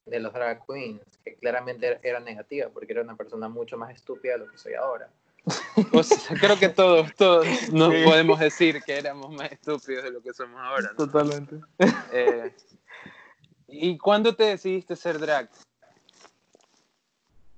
de 0.05 0.21
los 0.21 0.33
drag 0.35 0.65
queens, 0.67 1.01
que 1.25 1.35
claramente 1.37 1.87
era, 1.87 2.01
era 2.03 2.21
negativa, 2.21 2.69
porque 2.69 2.93
era 2.93 3.03
una 3.03 3.17
persona 3.17 3.49
mucho 3.49 3.79
más 3.79 3.95
estúpida 3.95 4.35
de 4.35 4.39
lo 4.41 4.51
que 4.51 4.59
soy 4.59 4.75
ahora. 4.75 5.09
O 5.95 6.03
sea, 6.03 6.37
creo 6.39 6.59
que 6.59 6.69
todos, 6.69 7.15
todos 7.15 7.47
no 7.73 7.91
Sí. 7.91 8.05
podemos 8.05 8.39
decir 8.39 8.83
que 8.83 8.99
éramos 8.99 9.33
más 9.33 9.51
estúpidos 9.51 10.05
de 10.05 10.11
lo 10.11 10.21
que 10.21 10.35
somos 10.35 10.61
ahora. 10.61 10.91
¿no? 10.91 10.97
Totalmente. 11.07 11.57
Eh, 12.13 12.53
¿Y 13.67 13.97
cuándo 13.97 14.35
te 14.37 14.45
decidiste 14.45 14.95
ser 14.95 15.19
drag? 15.19 15.49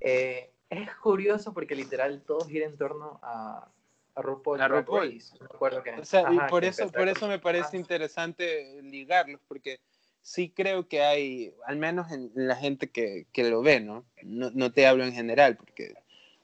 Eh, 0.01 0.51
es 0.71 0.95
curioso 0.97 1.53
porque 1.53 1.75
literal 1.75 2.23
todo 2.23 2.47
gira 2.47 2.67
en 2.67 2.77
torno 2.77 3.19
a, 3.23 3.67
a 4.14 4.23
RuPaul 4.23 4.61
A 4.61 4.69
RuPaul. 4.69 5.12
Race. 5.14 5.35
Acuerdo 5.40 5.83
que, 5.83 5.90
O 5.92 6.04
sea, 6.04 6.23
y 6.33 6.37
ajá, 6.37 6.47
por 6.49 6.62
que 6.62 6.69
eso, 6.69 6.90
por 6.90 7.09
eso 7.09 7.28
me 7.28 7.38
parece 7.38 7.76
interesante 7.76 8.81
ligarlos, 8.83 9.40
porque 9.49 9.81
sí 10.21 10.50
creo 10.50 10.87
que 10.88 11.02
hay, 11.02 11.54
al 11.66 11.76
menos 11.76 12.11
en 12.12 12.31
la 12.35 12.57
gente 12.57 12.88
que, 12.90 13.26
que 13.33 13.45
lo 13.50 13.62
ve, 13.62 13.81
¿no? 13.81 14.04
¿no? 14.23 14.50
No 14.50 14.73
te 14.73 14.87
hablo 14.87 15.04
en 15.04 15.12
general, 15.12 15.57
porque 15.57 15.95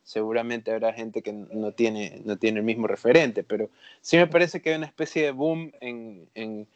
seguramente 0.02 0.72
habrá 0.72 0.92
gente 0.94 1.22
que 1.22 1.32
no 1.32 1.72
tiene, 1.72 2.22
no 2.24 2.38
tiene 2.38 2.60
el 2.60 2.64
mismo 2.64 2.86
referente, 2.86 3.44
pero 3.44 3.68
sí 4.00 4.16
me 4.16 4.26
parece 4.26 4.62
que 4.62 4.70
hay 4.70 4.76
una 4.76 4.86
especie 4.86 5.22
de 5.22 5.30
boom 5.32 5.70
en, 5.80 6.28
en, 6.34 6.66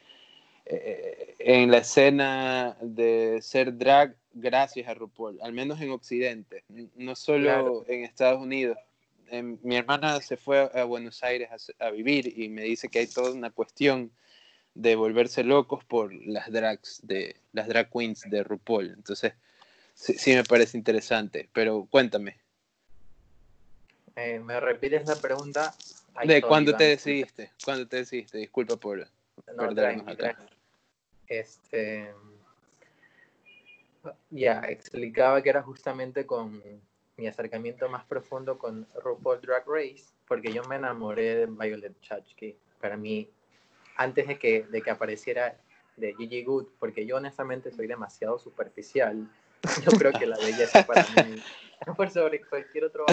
eh, 0.66 1.34
en 1.38 1.70
la 1.70 1.78
escena 1.78 2.76
de 2.82 3.38
ser 3.40 3.76
drag 3.78 4.14
gracias 4.34 4.86
a 4.86 4.94
RuPaul, 4.94 5.38
al 5.42 5.52
menos 5.52 5.80
en 5.80 5.90
Occidente, 5.90 6.62
no 6.96 7.16
solo 7.16 7.44
Claro. 7.44 7.84
en 7.88 8.04
Estados 8.04 8.40
Unidos. 8.40 8.76
Em, 9.28 9.58
mi 9.62 9.76
hermana 9.76 10.20
se 10.20 10.36
fue 10.36 10.70
a 10.74 10.84
Buenos 10.84 11.22
Aires 11.22 11.50
a, 11.80 11.86
a 11.86 11.90
vivir 11.90 12.38
y 12.38 12.48
me 12.48 12.62
dice 12.62 12.88
que 12.88 13.00
hay 13.00 13.06
toda 13.06 13.32
una 13.32 13.50
cuestión 13.50 14.12
de 14.74 14.96
volverse 14.96 15.44
locos 15.44 15.84
por 15.84 16.14
las 16.14 16.50
drags 16.50 17.00
de 17.06 17.36
las 17.52 17.68
drag 17.68 17.90
queens 17.90 18.22
de 18.28 18.42
RuPaul. 18.42 18.90
Entonces, 18.90 19.34
sí, 19.94 20.14
sí 20.14 20.34
me 20.34 20.44
parece 20.44 20.76
interesante, 20.76 21.48
pero 21.52 21.86
cuéntame, 21.90 22.42
Eh, 24.16 24.38
¿Me 24.40 24.60
repites 24.60 25.06
la 25.06 25.16
pregunta? 25.16 25.74
Ay, 26.14 26.28
¿de 26.28 26.42
cuándo 26.42 26.76
te 26.76 26.84
decidiste? 26.84 27.50
¿Cuándo 27.64 27.88
te 27.88 27.98
decidiste? 27.98 28.38
Disculpa 28.38 28.76
por 28.76 29.08
No, 29.56 29.74
perdernos 29.74 29.74
tranqui, 29.74 30.12
acá. 30.12 30.34
tranqui. 30.34 30.54
Este, 31.26 32.14
ya, 34.30 34.60
explicaba 34.68 35.42
que 35.42 35.48
era 35.48 35.62
justamente 35.62 36.26
con 36.26 36.62
mi 37.16 37.26
acercamiento 37.26 37.88
más 37.88 38.04
profundo 38.04 38.58
con 38.58 38.86
RuPaul 38.94 39.40
Drag 39.40 39.64
Race, 39.66 40.14
porque 40.26 40.52
yo 40.52 40.62
me 40.64 40.76
enamoré 40.76 41.36
de 41.36 41.46
Violet 41.46 41.98
Chachki. 42.00 42.56
Para 42.80 42.96
mí, 42.96 43.28
antes 43.96 44.26
de 44.26 44.38
que, 44.38 44.64
de 44.64 44.82
que 44.82 44.90
apareciera 44.90 45.56
de 45.96 46.14
Gigi 46.14 46.42
Good, 46.42 46.68
porque 46.78 47.06
yo 47.06 47.16
honestamente 47.16 47.70
soy 47.70 47.86
demasiado 47.86 48.38
superficial, 48.38 49.28
yo 49.84 49.92
creo 49.98 50.12
que 50.12 50.26
la 50.26 50.38
belleza 50.38 50.84
para 50.86 51.02
mí 51.02 51.36
es 51.86 51.96
por 51.96 52.10
sobre 52.10 52.40
cualquier 52.40 52.84
otro. 52.84 53.04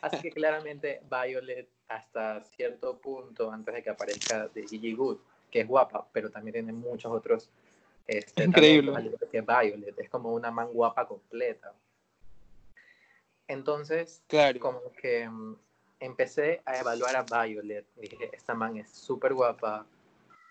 Así 0.00 0.22
que 0.22 0.30
claramente 0.30 1.02
Violet 1.10 1.68
hasta 1.88 2.42
cierto 2.44 2.98
punto, 2.98 3.50
antes 3.50 3.74
de 3.74 3.82
que 3.82 3.90
aparezca 3.90 4.48
de 4.48 4.66
Gigi 4.66 4.94
Good, 4.94 5.18
que 5.50 5.60
es 5.60 5.66
guapa, 5.66 6.06
pero 6.12 6.30
también 6.30 6.52
tiene 6.54 6.72
muchos 6.72 7.10
otros 7.10 7.50
este, 8.08 8.44
Increíble. 8.44 9.14
que 9.30 9.42
Violet, 9.42 9.98
es 9.98 10.08
como 10.08 10.32
una 10.32 10.50
man 10.50 10.68
guapa 10.72 11.06
completa. 11.06 11.74
Entonces, 13.48 14.22
Claro, 14.28 14.60
como 14.60 14.80
que 15.00 15.28
mm, 15.28 15.56
empecé 16.00 16.62
a 16.64 16.78
evaluar 16.78 17.16
a 17.16 17.22
Violet. 17.22 17.86
Dije, 17.96 18.30
esta 18.32 18.54
man 18.54 18.76
es 18.76 18.90
súper 18.90 19.34
guapa, 19.34 19.86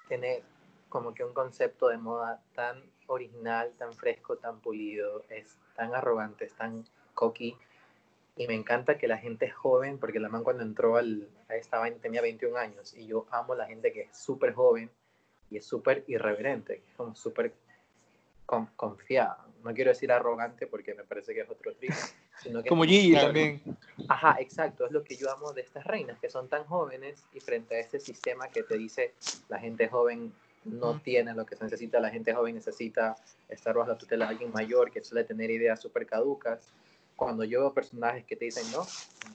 tiene 0.07 0.43
como 0.89 1.13
que 1.13 1.23
un 1.23 1.33
concepto 1.33 1.89
de 1.89 1.97
moda 1.97 2.41
tan 2.55 2.83
original, 3.07 3.73
tan 3.77 3.93
fresco, 3.93 4.37
tan 4.37 4.59
pulido, 4.59 5.23
es 5.29 5.57
tan 5.75 5.93
arrogante, 5.93 6.45
es 6.45 6.53
tan 6.53 6.85
cocky. 7.13 7.55
Y 8.35 8.47
me 8.47 8.53
encanta 8.53 8.97
que 8.97 9.07
la 9.07 9.17
gente 9.17 9.49
joven, 9.49 9.97
porque 9.97 10.19
la 10.19 10.29
man 10.29 10.43
cuando 10.43 10.63
entró 10.63 10.97
al, 10.97 11.27
a 11.49 11.55
esta 11.55 11.79
vaina 11.79 11.97
tenía 11.99 12.21
21 12.21 12.57
años, 12.57 12.93
y 12.95 13.07
yo 13.07 13.25
amo 13.31 13.55
la 13.55 13.65
gente 13.65 13.91
que 13.91 14.01
es 14.03 14.17
súper 14.17 14.53
joven 14.53 14.91
y 15.49 15.57
es 15.57 15.65
súper 15.65 16.03
irreverente, 16.07 16.83
es 16.87 16.95
como 16.95 17.15
súper 17.15 17.53
con- 18.47 18.65
confiada. 18.75 19.45
No 19.63 19.73
quiero 19.73 19.91
decir 19.91 20.11
arrogante 20.11 20.65
porque 20.65 20.95
me 20.95 21.03
parece 21.03 21.35
que 21.35 21.41
es 21.41 21.49
otro 21.49 21.75
trip, 21.75 21.91
sino 22.41 22.63
que 22.63 22.69
Como 22.69 22.83
Gigi 22.83 23.13
también. 23.13 23.61
Ajá, 24.07 24.37
exacto, 24.39 24.85
es 24.85 24.91
lo 24.91 25.03
que 25.03 25.15
yo 25.15 25.29
amo 25.31 25.53
de 25.53 25.61
estas 25.61 25.85
reinas, 25.85 26.17
que 26.19 26.29
son 26.29 26.47
tan 26.47 26.63
jóvenes 26.65 27.23
y 27.33 27.39
frente 27.39 27.75
a 27.75 27.79
este 27.79 27.99
sistema 27.99 28.47
que 28.47 28.63
te 28.63 28.77
dice 28.77 29.13
la 29.49 29.59
gente 29.59 29.87
joven 29.89 30.31
no 30.63 30.99
tiene 30.99 31.33
lo 31.33 31.45
que 31.45 31.55
se 31.55 31.63
necesita, 31.63 31.99
la 31.99 32.09
gente 32.09 32.33
joven 32.33 32.55
necesita 32.55 33.15
estar 33.49 33.75
bajo 33.75 33.89
la 33.89 33.97
tutela 33.97 34.25
de 34.25 34.31
alguien 34.31 34.51
mayor 34.51 34.91
que 34.91 35.03
suele 35.03 35.23
tener 35.23 35.49
ideas 35.51 35.81
súper 35.81 36.05
caducas. 36.05 36.73
Cuando 37.15 37.43
yo 37.43 37.61
veo 37.61 37.73
personajes 37.73 38.25
que 38.25 38.35
te 38.35 38.45
dicen, 38.45 38.69
no, 38.71 38.85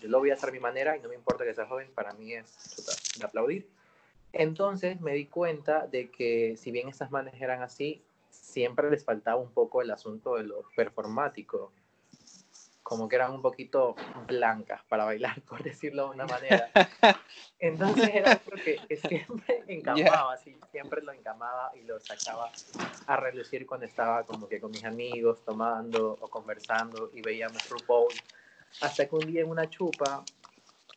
yo 0.01 0.09
lo 0.09 0.19
voy 0.21 0.31
a 0.31 0.35
hacer 0.35 0.51
a 0.51 0.53
mi 0.53 0.61
manera 0.61 0.97
y 0.97 1.01
no 1.01 1.09
me 1.09 1.15
importa 1.15 1.45
que 1.45 1.55
sea 1.55 1.67
joven, 1.67 1.89
para 1.95 2.13
mí 2.13 2.33
es 2.35 3.17
de 3.19 3.25
aplaudir. 3.25 3.69
Entonces 4.33 5.01
me 5.01 5.13
di 5.15 5.27
cuenta 5.27 5.87
de 5.87 6.11
que 6.11 6.57
si 6.57 6.71
bien 6.71 6.89
estas 6.89 7.11
manes 7.11 7.35
eran 7.41 7.63
así, 7.63 8.03
siempre 8.33 8.91
les 8.91 9.05
faltaba 9.05 9.41
un 9.41 9.53
poco 9.53 9.83
el 9.83 9.91
asunto 9.91 10.37
de 10.37 10.45
lo 10.45 10.65
performático 10.75 11.73
como 12.93 13.09
que 13.09 13.17
eran 13.17 13.33
un 13.33 13.41
poquito 13.41 13.95
blancas 14.27 14.83
para 14.87 15.05
bailar, 15.05 15.41
por 15.49 15.63
decirlo 15.63 16.05
de 16.05 16.11
una 16.11 16.27
manera. 16.27 16.69
Entonces 17.59 18.11
era 18.13 18.33
algo 18.33 18.51
que, 18.63 18.81
que 18.87 18.97
siempre 18.97 19.65
encamaba, 19.69 20.37
sí, 20.37 20.59
siempre 20.71 21.01
lo 21.01 21.13
encamaba 21.13 21.73
y 21.75 21.85
lo 21.85 21.99
sacaba 22.01 22.51
a 23.07 23.17
relucir 23.17 23.67
cuando 23.67 23.87
estaba 23.87 24.25
como 24.25 24.47
que 24.47 24.61
con 24.61 24.71
mis 24.73 24.85
amigos 24.85 25.43
tomando 25.45 26.19
o 26.21 26.29
conversando 26.29 27.11
y 27.15 27.23
veíamos 27.23 27.67
RuPaul. 27.71 28.13
Hasta 28.83 29.07
que 29.07 29.15
un 29.15 29.27
día 29.27 29.43
en 29.43 29.49
una 29.49 29.71
chupa 29.71 30.25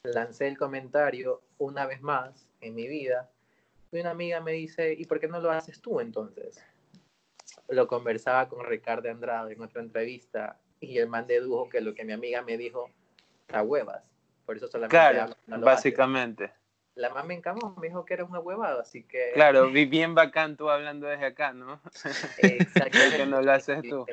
lancé 0.04 0.48
el 0.48 0.58
comentario 0.58 1.42
una 1.60 1.86
vez 1.86 2.01
más 2.01 2.48
en 2.60 2.75
mi 2.75 2.88
vida 2.88 3.30
y 3.92 4.00
una 4.01 4.12
amiga 4.12 4.42
me 4.42 4.51
dice, 4.51 4.94
¿y 4.94 5.06
por 5.06 5.22
qué 5.22 5.30
no 5.30 5.39
lo 5.39 5.50
haces 5.51 5.80
tú 5.80 6.01
entonces? 6.01 6.62
Lo 7.69 7.88
conversaba 7.88 8.48
con 8.48 8.65
Ricardo 8.65 9.10
Andrade 9.10 9.53
en 9.53 9.62
otra 9.62 9.81
entrevista 9.81 10.60
y 10.79 10.98
el 10.98 11.07
man 11.07 11.25
dedujo 11.27 11.69
que 11.69 11.81
lo 11.81 11.95
que 11.95 12.05
mi 12.05 12.13
amiga 12.13 12.41
me 12.41 12.57
dijo, 12.57 12.91
a 13.51 13.62
huevas. 13.62 14.03
Por 14.45 14.57
eso 14.57 14.67
solamente 14.67 14.91
claro, 14.91 15.22
hablo, 15.24 15.36
no 15.48 15.57
lo 15.57 15.67
hace. 15.67 15.75
básicamente. 15.75 16.51
La 16.95 17.10
man 17.10 17.27
me 17.27 17.34
encamó, 17.34 17.75
me 17.81 17.88
dijo 17.88 18.05
que 18.05 18.13
era 18.13 18.24
una 18.24 18.39
huevada, 18.39 18.81
así 18.81 19.03
que... 19.03 19.31
Claro, 19.34 19.69
vi 19.72 19.86
bien 19.86 20.15
bacán 20.15 20.55
tú 20.55 20.69
hablando 20.69 21.07
desde 21.07 21.25
acá, 21.25 21.53
¿no? 21.53 21.81
Exactamente. 22.41 23.17
que 23.17 23.25
no 23.25 23.41
lo 23.41 23.51
haces 23.51 23.81
tú. 23.84 24.05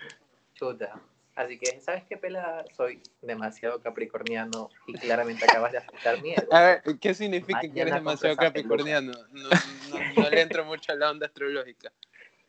Chuta. 0.55 1.01
Así 1.35 1.59
que, 1.59 1.81
¿sabes 1.81 2.05
qué, 2.09 2.19
pela? 2.19 2.65
Soy 2.77 3.03
demasiado 3.23 3.81
capricorniano 3.81 4.69
y 4.87 4.93
claramente 4.95 5.45
acabas 5.47 5.73
de 5.73 5.79
afectar 5.79 6.21
mi 6.21 6.33
ego. 6.33 6.53
A 6.55 6.61
ver, 6.61 6.83
¿qué 7.01 7.15
significa 7.15 7.61
que 7.61 7.69
Mañana 7.69 7.83
eres 7.83 7.95
demasiado 7.95 8.37
capricorniano? 8.37 9.13
No, 9.33 9.49
no, 9.49 10.23
no 10.23 10.31
le 10.31 10.41
entro 10.43 10.65
mucho 10.67 10.93
a 10.93 10.95
la 10.95 11.11
onda 11.11 11.27
astrológica. 11.27 11.91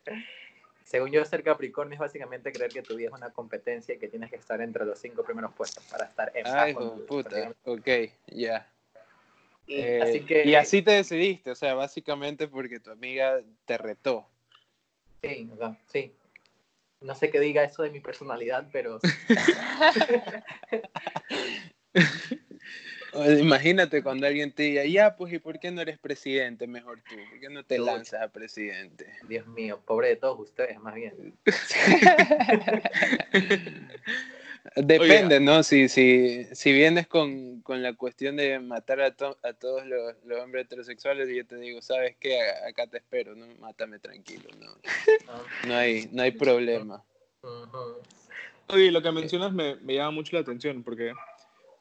Según 0.84 1.10
yo, 1.10 1.24
ser 1.24 1.42
Capricornio 1.42 1.94
es 1.94 2.00
básicamente 2.00 2.52
creer 2.52 2.70
que 2.70 2.82
tu 2.82 2.94
vida 2.94 3.08
es 3.08 3.14
una 3.14 3.30
competencia 3.30 3.94
y 3.94 3.98
que 3.98 4.08
tienes 4.08 4.30
que 4.30 4.36
estar 4.36 4.60
entre 4.60 4.84
los 4.84 4.98
cinco 4.98 5.24
primeros 5.24 5.52
puestos 5.54 5.82
para 5.84 6.04
estar 6.04 6.30
en 6.34 6.44
paz 6.44 6.54
Ay, 6.54 6.74
con 6.74 6.84
hijo 6.84 7.06
puta. 7.06 7.54
Ok, 7.64 7.88
ya. 8.26 8.68
Y, 9.66 9.80
Eh, 9.80 10.02
así 10.02 10.20
que, 10.20 10.44
y 10.44 10.54
así 10.54 10.82
te 10.82 10.90
decidiste, 10.90 11.50
o 11.50 11.54
sea, 11.54 11.74
básicamente 11.74 12.48
porque 12.48 12.80
tu 12.80 12.90
amiga 12.90 13.40
te 13.64 13.78
retó. 13.78 14.28
Sí, 15.22 15.50
o 15.52 15.56
sea, 15.56 15.78
sí. 15.86 16.14
No 17.00 17.14
sé 17.14 17.30
qué 17.30 17.40
diga 17.40 17.64
eso 17.64 17.82
de 17.82 17.90
mi 17.90 18.00
personalidad, 18.00 18.68
pero 18.70 18.98
Imagínate 23.40 24.02
cuando 24.02 24.26
alguien 24.26 24.52
te 24.52 24.64
diga, 24.64 24.84
ya, 24.84 25.16
pues, 25.16 25.32
¿y 25.32 25.38
por 25.38 25.58
qué 25.58 25.70
no 25.70 25.80
eres 25.80 25.98
presidente? 25.98 26.66
Mejor 26.66 27.00
tú, 27.08 27.14
¿por 27.30 27.40
qué 27.40 27.48
no 27.48 27.64
te 27.64 27.78
lanzas 27.78 28.22
a 28.22 28.28
presidente? 28.28 29.06
Dios 29.28 29.46
mío, 29.46 29.80
pobre 29.84 30.08
de 30.08 30.16
todos 30.16 30.40
ustedes, 30.40 30.78
más 30.80 30.94
bien. 30.94 31.34
Depende, 34.76 35.40
¿no? 35.40 35.62
Si, 35.62 35.88
si, 35.88 36.46
si 36.52 36.72
vienes 36.72 37.06
con, 37.06 37.60
con 37.60 37.82
la 37.82 37.92
cuestión 37.94 38.36
de 38.36 38.58
matar 38.60 39.00
a, 39.02 39.10
to- 39.14 39.38
a 39.42 39.52
todos 39.52 39.86
los, 39.86 40.14
los 40.24 40.40
hombres 40.42 40.64
heterosexuales, 40.64 41.28
yo 41.28 41.46
te 41.46 41.56
digo, 41.56 41.82
¿sabes 41.82 42.16
qué? 42.18 42.38
Acá 42.66 42.86
te 42.86 42.96
espero, 42.96 43.34
¿no? 43.34 43.46
Mátame 43.60 43.98
tranquilo, 43.98 44.48
¿no? 44.58 44.74
¿no? 45.68 45.74
Hay, 45.76 46.08
no 46.12 46.22
hay 46.22 46.32
problema. 46.32 47.04
Oye, 48.68 48.90
lo 48.90 49.02
que 49.02 49.12
mencionas 49.12 49.52
me, 49.52 49.76
me 49.76 49.94
llama 49.94 50.12
mucho 50.12 50.34
la 50.34 50.40
atención 50.40 50.82
porque, 50.82 51.12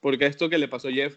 porque 0.03 0.25
esto 0.27 0.50
que 0.50 0.57
le 0.57 0.67
pasó 0.67 0.89
a 0.89 0.91
Jeff, 0.91 1.15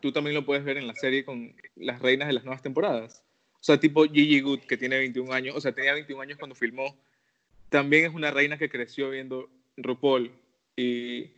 tú 0.00 0.10
también 0.10 0.34
lo 0.34 0.44
puedes 0.44 0.64
ver 0.64 0.78
en 0.78 0.86
la 0.88 0.94
serie 0.94 1.24
con 1.24 1.54
las 1.76 2.00
reinas 2.00 2.26
de 2.26 2.34
las 2.34 2.44
nuevas 2.44 2.62
temporadas. 2.62 3.22
O 3.54 3.62
sea, 3.62 3.78
tipo 3.78 4.04
Gigi 4.04 4.40
Good, 4.40 4.60
que 4.60 4.76
tiene 4.76 4.96
21 4.98 5.32
años, 5.32 5.54
o 5.54 5.60
sea, 5.60 5.72
tenía 5.72 5.92
21 5.92 6.22
años 6.22 6.38
cuando 6.38 6.56
filmó, 6.56 6.96
también 7.68 8.06
es 8.06 8.14
una 8.14 8.30
reina 8.30 8.58
que 8.58 8.70
creció 8.70 9.10
viendo 9.10 9.48
RuPaul 9.76 10.32
y, 10.76 11.30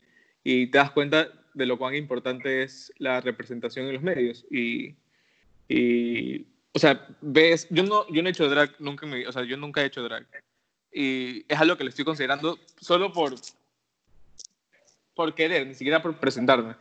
y 0.44 0.68
te 0.68 0.78
das 0.78 0.92
cuenta 0.92 1.28
de 1.52 1.66
lo 1.66 1.78
cuán 1.78 1.94
importante 1.96 2.62
es 2.62 2.92
la 2.98 3.20
representación 3.20 3.86
en 3.86 3.94
los 3.94 4.02
medios. 4.02 4.46
Y, 4.50 4.94
y 5.68 6.46
o 6.72 6.78
sea, 6.78 7.06
ves, 7.20 7.66
yo 7.70 7.82
no, 7.82 8.06
yo 8.12 8.22
no 8.22 8.28
he 8.28 8.32
hecho 8.32 8.48
drag 8.48 8.74
nunca 8.78 9.06
en 9.06 9.12
mi- 9.12 9.26
o 9.26 9.32
sea, 9.32 9.44
yo 9.44 9.56
nunca 9.56 9.82
he 9.82 9.86
hecho 9.86 10.02
drag. 10.02 10.26
Y 10.92 11.44
es 11.48 11.58
algo 11.58 11.76
que 11.76 11.84
le 11.84 11.90
estoy 11.90 12.04
considerando 12.04 12.58
solo 12.80 13.12
por, 13.12 13.34
por 15.14 15.34
querer, 15.34 15.66
ni 15.66 15.74
siquiera 15.74 16.02
por 16.02 16.16
presentarme. 16.18 16.74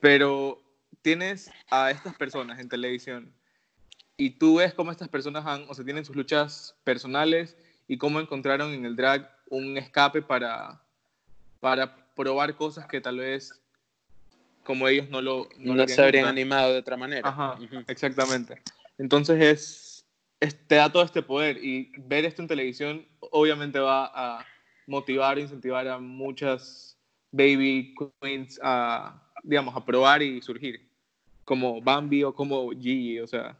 Pero 0.00 0.62
tienes 1.02 1.50
a 1.70 1.90
estas 1.90 2.14
personas 2.14 2.58
en 2.58 2.68
televisión 2.68 3.32
y 4.16 4.30
tú 4.30 4.56
ves 4.56 4.74
cómo 4.74 4.90
estas 4.90 5.08
personas 5.08 5.46
han, 5.46 5.64
o 5.68 5.74
sea, 5.74 5.84
tienen 5.84 6.04
sus 6.04 6.16
luchas 6.16 6.76
personales 6.84 7.56
y 7.86 7.98
cómo 7.98 8.20
encontraron 8.20 8.72
en 8.72 8.84
el 8.84 8.96
drag 8.96 9.30
un 9.48 9.76
escape 9.78 10.22
para, 10.22 10.82
para 11.60 11.96
probar 12.14 12.54
cosas 12.56 12.86
que 12.86 13.00
tal 13.00 13.18
vez 13.18 13.60
como 14.64 14.86
ellos 14.86 15.08
no 15.08 15.22
lo 15.22 15.48
No, 15.56 15.74
lo 15.74 15.88
se 15.88 16.02
habrían 16.02 16.26
animado 16.26 16.72
de 16.74 16.78
otra 16.80 16.96
manera. 16.96 17.28
Ajá, 17.28 17.54
Ujú. 17.58 17.84
exactamente. 17.86 18.60
Entonces 18.98 19.40
es, 19.40 20.06
es- 20.40 20.66
te 20.66 20.74
da 20.74 20.92
todo 20.92 21.02
este 21.04 21.22
poder 21.22 21.56
y 21.64 21.92
ver 21.96 22.24
esto 22.26 22.42
en 22.42 22.48
televisión 22.48 23.06
obviamente 23.20 23.78
va 23.78 24.10
a 24.12 24.46
motivar 24.86 25.38
e 25.38 25.42
incentivar 25.42 25.88
a 25.88 25.98
muchas 25.98 26.97
baby 27.30 27.94
queens 28.20 28.58
a, 28.62 29.22
digamos, 29.42 29.76
a 29.76 29.84
probar 29.84 30.22
y 30.22 30.40
surgir, 30.42 30.88
como 31.44 31.80
Bambi 31.80 32.24
o 32.24 32.34
como 32.34 32.70
Gigi, 32.70 33.20
o 33.20 33.26
sea, 33.26 33.56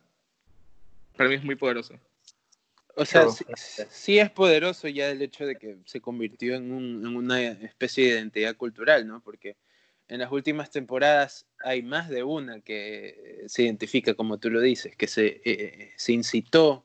para 1.17 1.29
mí 1.29 1.37
es 1.37 1.45
muy 1.45 1.57
poderoso. 1.57 1.95
O 2.95 3.05
sea, 3.05 3.23
Claro. 3.23 3.33
sí, 3.33 3.45
sí 3.91 4.19
es 4.19 4.31
poderoso 4.31 4.89
ya 4.89 5.09
el 5.11 5.23
hecho 5.23 5.47
de 5.47 5.57
que 5.57 5.79
se 5.85 6.01
convirtió 6.01 6.57
en, 6.57 6.73
un- 6.73 7.07
en 7.07 7.17
una 7.17 7.41
especie 7.41 8.05
de 8.05 8.11
identidad 8.19 8.57
cultural, 8.57 9.07
¿no? 9.07 9.21
Porque 9.23 9.57
en 10.09 10.19
las 10.21 10.33
últimas 10.33 10.71
temporadas 10.71 11.47
hay 11.63 11.83
más 11.83 12.09
de 12.09 12.23
una 12.25 12.61
que 12.61 13.45
se 13.47 13.63
identifica, 13.63 14.15
como 14.15 14.39
tú 14.39 14.51
lo 14.51 14.61
dices, 14.61 14.97
que 14.97 15.07
se, 15.07 15.41
eh, 15.45 15.93
se 15.97 16.13
incitó 16.13 16.85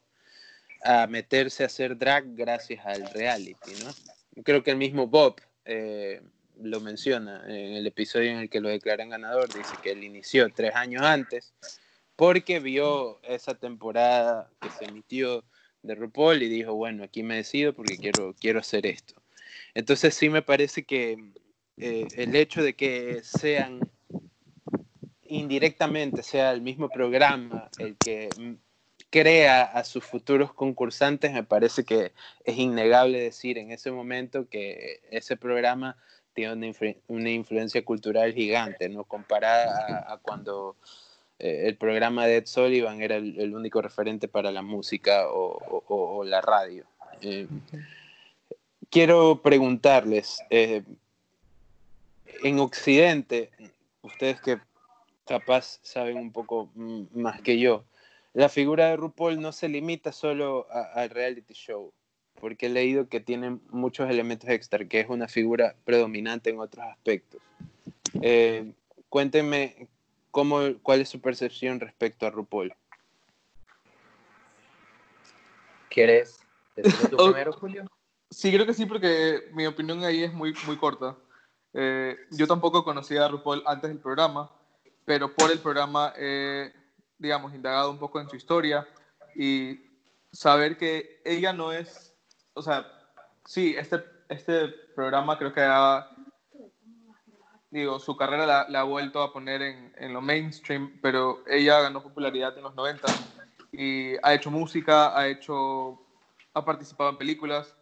a 0.84 1.08
meterse 1.08 1.64
a 1.64 1.68
hacer 1.68 1.98
drag 1.98 2.36
gracias 2.36 2.86
al 2.86 3.10
reality, 3.10 3.72
¿no? 3.84 4.44
Creo 4.44 4.62
que 4.64 4.72
el 4.72 4.78
mismo 4.78 5.08
Bob 5.08 5.40
eh, 5.66 6.22
lo 6.62 6.80
menciona 6.80 7.44
en 7.48 7.74
el 7.74 7.88
episodio 7.88 8.32
en 8.32 8.38
el 8.38 8.50
que 8.50 8.62
lo 8.62 8.70
declaran 8.70 9.10
ganador, 9.10 9.48
dice 9.54 9.76
que 9.82 9.92
él 9.92 10.04
inició 10.04 10.50
tres 10.50 10.76
años 10.76 11.04
antes 11.04 11.54
porque 12.16 12.60
vio 12.60 13.20
esa 13.24 13.56
temporada 13.56 14.52
que 14.62 14.70
se 14.70 14.86
emitió 14.86 15.44
de 15.82 15.96
RuPaul 15.96 16.42
y 16.44 16.50
dijo, 16.50 16.74
bueno, 16.74 17.04
aquí 17.04 17.24
me 17.24 17.36
decido 17.36 17.74
porque 17.74 17.98
quiero, 17.98 18.36
quiero 18.40 18.60
hacer 18.60 18.86
esto. 18.86 19.16
Entonces 19.74 20.14
sí 20.14 20.30
me 20.30 20.42
parece 20.42 20.84
que 20.84 21.18
eh, 21.78 22.08
el 22.16 22.36
hecho 22.36 22.62
de 22.62 22.76
que 22.76 23.22
sean 23.24 23.80
indirectamente, 25.24 26.22
sea 26.22 26.52
el 26.52 26.62
mismo 26.62 26.90
programa 26.90 27.70
el 27.80 27.98
que 27.98 28.34
mm, 28.38 28.54
crea 29.10 29.64
a 29.64 29.84
sus 29.84 30.04
futuros 30.04 30.54
concursantes, 30.54 31.34
me 31.34 31.44
parece 31.44 31.84
que 31.84 32.14
es 32.46 32.58
innegable 32.58 33.20
decir 33.20 33.58
en 33.58 33.72
ese 33.72 33.92
momento 33.92 34.48
que 34.48 35.02
ese 35.10 35.36
programa 35.36 35.98
tiene 36.34 36.54
una, 36.54 36.96
una 37.08 37.30
influencia 37.30 37.84
cultural 37.84 38.34
gigante, 38.34 38.90
¿no? 38.90 39.04
Comparada 39.04 40.12
a, 40.14 40.18
cuando 40.18 40.76
eh, 41.40 41.64
el 41.68 41.78
programa 41.78 42.26
de 42.26 42.38
Ed 42.38 42.46
Sullivan 42.46 43.02
era 43.02 43.16
el, 43.18 43.56
único 43.56 43.82
referente 43.82 44.28
para 44.28 44.52
la 44.52 44.62
música 44.62 45.30
o, 45.30 45.84
o- 45.88 46.24
la 46.24 46.42
radio. 46.42 46.86
Eh, 47.22 47.48
quiero 48.90 49.42
preguntarles, 49.42 50.40
eh, 50.50 50.84
en 52.44 52.60
Occidente, 52.60 53.52
ustedes 54.02 54.42
que 54.42 54.60
capaz 55.26 55.80
saben 55.82 56.18
un 56.18 56.32
poco 56.32 56.70
mm, 56.76 57.04
más 57.14 57.42
que 57.42 57.60
yo, 57.60 57.84
la 58.34 58.50
figura 58.50 58.88
de 58.90 58.98
RuPaul 58.98 59.40
no 59.40 59.52
se 59.52 59.70
limita 59.70 60.12
solo 60.12 60.68
al 60.72 61.10
reality 61.10 61.54
show, 61.54 61.94
porque 62.40 62.68
he 62.68 62.70
leído 62.70 63.08
que 63.08 63.20
tiene 63.20 63.60
muchos 63.70 64.10
elementos 64.10 64.50
extra, 64.50 64.86
que 64.86 65.00
es 65.00 65.10
una 65.10 65.28
figura 65.28 65.76
predominante 65.86 66.50
en 66.50 66.60
otros 66.60 66.86
aspectos. 66.86 67.42
Eh, 68.22 68.74
cuéntenme 69.10 69.88
cómo, 70.32 70.60
cuál 70.82 71.02
es 71.02 71.10
su 71.10 71.22
percepción 71.22 71.80
respecto 71.80 72.26
a 72.26 72.32
RuPaul. 72.32 72.74
¿Quieres 75.90 76.40
decirlo 76.76 77.10
tú 77.10 77.18
primero, 77.32 77.54
Julio? 77.54 77.86
Sí, 78.30 78.52
creo 78.52 78.66
que 78.66 78.74
sí, 78.74 78.86
porque 78.86 79.50
mi 79.54 79.68
opinión 79.68 80.04
ahí 80.04 80.24
es 80.24 80.34
muy, 80.34 80.54
muy 80.66 80.78
corta. 80.78 81.16
Eh, 81.74 82.18
yo 82.32 82.48
tampoco 82.48 82.84
conocía 82.84 83.26
a 83.26 83.28
RuPaul 83.30 83.64
antes 83.66 83.90
del 83.90 84.00
programa, 84.00 84.52
pero 85.06 85.34
por 85.34 85.52
el 85.52 85.60
programa 85.60 86.14
he, 86.18 86.72
digamos, 87.18 87.54
indagado 87.54 87.92
un 87.92 88.00
poco 88.00 88.20
en 88.20 88.30
su 88.30 88.36
historia 88.36 88.88
y 89.36 89.80
saber 90.32 90.78
que 90.78 91.22
ella 91.24 91.54
no 91.54 91.72
es, 91.72 92.13
o 92.54 92.62
sea, 92.62 92.86
sí, 93.46 93.76
este, 93.78 94.04
este 94.30 94.68
programa 94.96 95.38
creo 95.38 95.54
que 95.54 95.62
ha, 95.62 96.10
digo, 97.72 98.00
su 98.00 98.16
carrera 98.16 98.46
la, 98.46 98.68
la 98.70 98.82
ha 98.82 98.84
vuelto 98.84 99.22
a 99.22 99.34
poner 99.34 99.62
en, 99.62 99.94
en 99.98 100.14
lo 100.14 100.22
mainstream, 100.22 101.00
pero 101.02 101.44
ella 101.48 101.82
ganó 101.82 102.04
popularidad 102.04 102.58
en 102.58 102.64
los 102.64 102.76
90 102.76 103.08
y 103.72 104.14
ha 104.22 104.34
hecho 104.34 104.52
música, 104.52 105.18
ha 105.18 105.28
hecho, 105.28 106.00
ha 106.54 106.64
participado 106.64 107.10
en 107.10 107.18
películas 107.18 107.76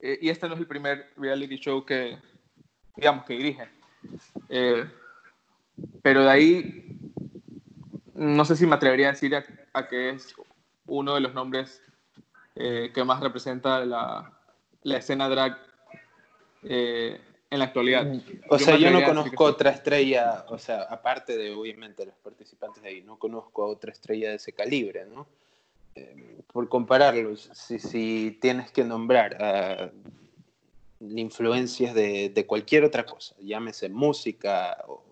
eh, 0.00 0.18
y 0.20 0.28
este 0.28 0.48
no 0.48 0.54
es 0.54 0.60
el 0.60 0.66
primer 0.66 1.12
reality 1.16 1.56
show 1.56 1.84
que, 1.84 2.18
digamos, 2.96 3.24
que 3.24 3.34
dirige. 3.34 3.68
Eh, 4.48 4.84
pero 6.02 6.24
de 6.24 6.30
ahí, 6.30 6.98
no 8.14 8.44
sé 8.44 8.56
si 8.56 8.66
me 8.66 8.74
atrevería 8.74 9.08
a 9.08 9.12
decir 9.12 9.34
a, 9.34 9.44
a 9.72 9.88
que 9.88 10.10
es 10.10 10.34
uno 10.86 11.14
de 11.14 11.20
los 11.20 11.34
nombres 11.34 11.82
eh, 12.56 12.90
que 12.94 13.04
más 13.04 13.20
representa 13.20 13.84
la, 13.84 14.32
la 14.82 14.96
escena 14.96 15.28
drag 15.28 15.58
eh, 16.62 17.20
en 17.50 17.58
la 17.58 17.64
actualidad. 17.66 18.06
O 18.48 18.58
sea, 18.58 18.76
yo 18.76 18.90
no 18.90 18.98
conozco 19.04 19.30
que 19.30 19.50
otra 19.50 19.70
estrella, 19.70 20.46
o 20.48 20.58
sea, 20.58 20.82
aparte 20.82 21.36
de 21.36 21.52
obviamente 21.52 22.04
los 22.06 22.14
participantes 22.16 22.82
de 22.82 22.88
ahí, 22.88 23.02
no 23.02 23.18
conozco 23.18 23.62
a 23.64 23.66
otra 23.66 23.92
estrella 23.92 24.30
de 24.30 24.36
ese 24.36 24.52
calibre, 24.52 25.04
¿no? 25.06 25.26
Eh, 25.94 26.40
por 26.52 26.68
compararlos, 26.68 27.50
si, 27.54 27.78
si 27.78 28.38
tienes 28.40 28.72
que 28.72 28.82
nombrar 28.84 29.40
a 29.42 29.90
influencias 31.00 31.94
de, 31.94 32.30
de 32.30 32.46
cualquier 32.46 32.84
otra 32.84 33.04
cosa, 33.04 33.34
llámese 33.40 33.88
música 33.88 34.76
o, 34.88 35.02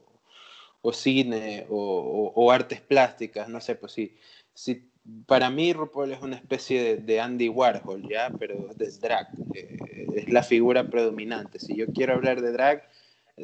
o 0.80 0.92
cine 0.92 1.66
o, 1.68 1.76
o- 1.76 2.32
o 2.44 2.50
artes 2.50 2.80
plásticas, 2.80 3.48
no 3.48 3.60
sé, 3.60 3.74
pues 3.76 3.92
sí, 3.92 4.16
si 4.54 4.90
para 5.26 5.50
mí 5.50 5.72
RuPaul 5.72 6.12
es 6.12 6.22
una 6.22 6.36
especie 6.36 6.82
de, 6.82 6.96
de 6.98 7.20
Andy 7.20 7.48
Warhol, 7.48 8.08
¿ya? 8.08 8.30
Pero 8.38 8.68
de 8.74 8.90
drag, 8.98 9.28
eh, 9.54 10.06
es 10.14 10.30
la 10.30 10.42
figura 10.42 10.88
predominante. 10.88 11.58
Si 11.58 11.76
yo 11.76 11.86
quiero 11.88 12.14
hablar 12.14 12.40
de 12.40 12.52
drag, 12.52 12.88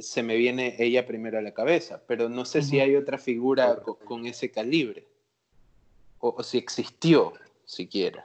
se 0.01 0.23
me 0.23 0.37
viene 0.37 0.77
ella 0.79 1.07
primero 1.07 1.38
a 1.38 1.42
la 1.42 1.53
cabeza, 1.53 2.03
pero 2.07 2.29
no 2.29 2.44
sé 2.44 2.62
si 2.62 2.79
hay 2.79 2.94
otra 2.94 3.18
figura 3.18 3.77
co- 3.77 3.99
con, 3.99 4.27
ese 4.27 4.51
calibre, 4.51 5.07
o, 6.18 6.35
o 6.37 6.42
si 6.42 6.59
existió 6.59 7.33
siquiera. 7.64 8.25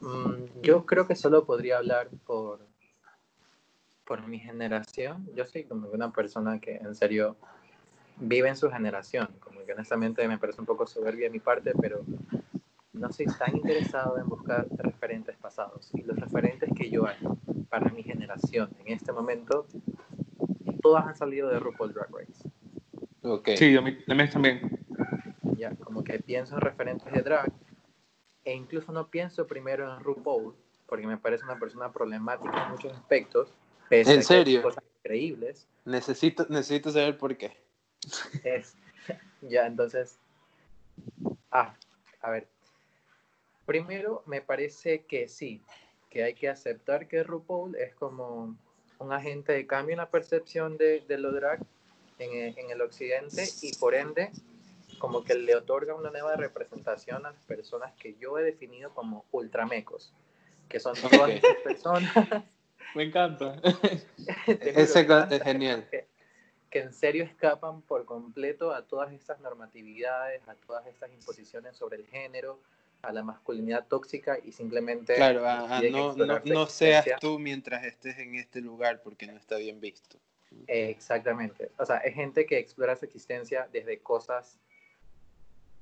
Mm, 0.00 0.60
yo 0.62 0.84
creo 0.86 1.06
que 1.06 1.16
solo 1.16 1.44
podría 1.46 1.78
hablar 1.78 2.10
por, 2.26 2.60
por 4.04 4.26
mi 4.26 4.38
generación. 4.38 5.28
Yo 5.34 5.46
soy 5.46 5.64
como 5.64 5.88
una 5.88 6.12
persona 6.12 6.60
que 6.60 6.76
en 6.76 6.94
serio 6.94 7.36
vive 8.16 8.48
en 8.48 8.56
su 8.56 8.70
generación. 8.70 9.28
Como 9.40 9.64
que 9.64 9.72
honestamente 9.72 10.26
me 10.28 10.38
parece 10.38 10.60
un 10.60 10.66
poco 10.66 10.86
soberbia 10.86 11.26
de 11.26 11.30
mi 11.30 11.40
parte, 11.40 11.72
pero 11.80 12.04
no 12.92 13.12
soy 13.12 13.26
tan 13.26 13.56
interesado 13.56 14.18
en 14.18 14.28
buscar 14.28 14.66
referentes 14.78 15.36
pasados. 15.36 15.90
Y 15.94 16.02
los 16.02 16.16
referentes 16.16 16.70
que 16.76 16.90
yo 16.90 17.06
hay 17.06 17.16
para 17.68 17.90
mi 17.90 18.02
generación 18.02 18.70
en 18.84 18.92
este 18.92 19.12
momento, 19.12 19.66
todas 20.80 21.06
han 21.06 21.16
salido 21.16 21.48
de 21.48 21.58
RuPaul 21.58 21.92
Drag 21.92 22.08
Race. 22.10 22.48
Okay. 23.22 23.56
Sí, 23.56 23.76
a 23.76 23.80
mí, 23.80 23.96
también. 24.30 24.78
Ya, 25.56 25.74
como 25.76 26.04
que 26.04 26.18
pienso 26.20 26.54
en 26.54 26.60
referentes 26.60 27.10
de 27.12 27.22
drag 27.22 27.50
e 28.44 28.54
incluso 28.54 28.92
no 28.92 29.08
pienso 29.08 29.46
primero 29.46 29.92
en 29.92 30.00
RuPaul, 30.00 30.54
porque 30.86 31.06
me 31.06 31.16
parece 31.16 31.44
una 31.44 31.58
persona 31.58 31.90
problemática 31.90 32.64
en 32.64 32.72
muchos 32.72 32.92
aspectos, 32.92 33.54
pese 33.88 34.14
¿En 34.14 34.22
serio? 34.22 34.62
cosas 34.62 34.84
increíbles. 34.98 35.66
Necesito, 35.86 36.46
necesito 36.50 36.90
saber 36.90 37.16
por 37.16 37.36
qué. 37.36 37.63
Es, 38.42 38.74
ya, 39.42 39.66
entonces, 39.66 40.18
ah, 41.50 41.74
a 42.20 42.30
ver, 42.30 42.48
primero 43.66 44.22
me 44.26 44.40
parece 44.40 45.04
que 45.04 45.28
sí, 45.28 45.62
que 46.10 46.24
hay 46.24 46.34
que 46.34 46.48
aceptar 46.48 47.08
que 47.08 47.22
RuPaul 47.22 47.76
es 47.76 47.94
como 47.94 48.56
un 48.98 49.12
agente 49.12 49.52
de 49.52 49.66
cambio 49.66 49.94
en 49.94 49.98
la 49.98 50.10
percepción 50.10 50.76
de, 50.76 51.00
de 51.06 51.18
lo 51.18 51.32
drag 51.32 51.60
en, 52.18 52.56
en 52.58 52.70
el 52.70 52.80
occidente 52.80 53.44
y 53.62 53.74
por 53.76 53.94
ende 53.94 54.30
como 54.98 55.24
que 55.24 55.34
le 55.34 55.54
otorga 55.54 55.94
una 55.94 56.10
nueva 56.10 56.36
representación 56.36 57.26
a 57.26 57.32
las 57.32 57.44
personas 57.44 57.92
que 57.94 58.14
yo 58.18 58.38
he 58.38 58.42
definido 58.42 58.94
como 58.94 59.24
ultramecos, 59.32 60.12
que 60.68 60.80
son 60.80 60.94
todas 60.94 61.30
estas 61.30 61.56
personas. 61.56 62.12
Me 62.94 63.04
encanta. 63.04 63.60
Ese 64.46 65.00
es 65.00 65.42
genial. 65.42 65.86
Que, 65.90 66.06
que, 66.74 66.80
en 66.80 66.92
serio 66.92 67.22
escapan 67.22 67.82
por 67.82 68.04
completo 68.04 68.72
a 68.72 68.82
todas 68.82 69.12
estas 69.12 69.38
normatividades, 69.38 70.42
a 70.48 70.56
todas 70.56 70.84
estas 70.88 71.12
imposiciones 71.12 71.76
sobre 71.76 71.98
el 71.98 72.06
género, 72.08 72.58
a 73.02 73.12
la 73.12 73.22
masculinidad 73.22 73.86
tóxica 73.86 74.38
y 74.42 74.50
simplemente... 74.50 75.14
Claro, 75.14 75.42
no, 75.92 76.16
no, 76.16 76.40
no 76.44 76.66
seas 76.66 77.06
tú 77.20 77.38
mientras 77.38 77.84
estés 77.84 78.18
en 78.18 78.34
este 78.34 78.60
lugar 78.60 79.02
porque 79.02 79.24
no 79.28 79.36
está 79.36 79.56
bien 79.56 79.80
visto. 79.80 80.18
Exactamente. 80.66 81.70
O 81.78 81.86
sea, 81.86 81.98
es 81.98 82.12
gente 82.12 82.44
que 82.44 82.58
explora 82.58 82.96
su 82.96 83.04
existencia 83.04 83.68
desde 83.72 84.00
cosas 84.00 84.58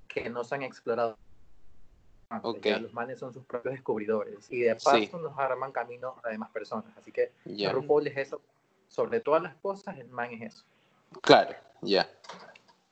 que 0.09 0.29
no 0.29 0.45
se 0.45 0.57
han 0.57 0.63
explorado. 0.63 1.17
Okay. 2.43 2.81
los 2.81 2.93
manes 2.95 3.19
son 3.19 3.33
sus 3.35 3.45
propios 3.45 3.75
descubridores 3.75 4.51
y 4.51 4.61
de 4.61 4.75
paso 4.75 5.19
nos 5.19 5.39
arman 5.39 5.71
camino 5.71 6.17
a 6.23 6.31
demás 6.31 6.51
personas. 6.51 6.87
Así 6.99 7.13
que 7.13 7.33
yeah. 7.45 7.73
RuPaul 7.73 8.07
es 8.07 8.17
eso. 8.17 8.43
Sobre 8.89 9.21
todas 9.21 9.43
las 9.43 9.55
cosas, 9.57 9.99
el 9.99 10.09
man 10.09 10.31
es 10.33 10.55
eso. 10.55 10.65
Claro, 11.21 11.55
ya. 11.83 12.09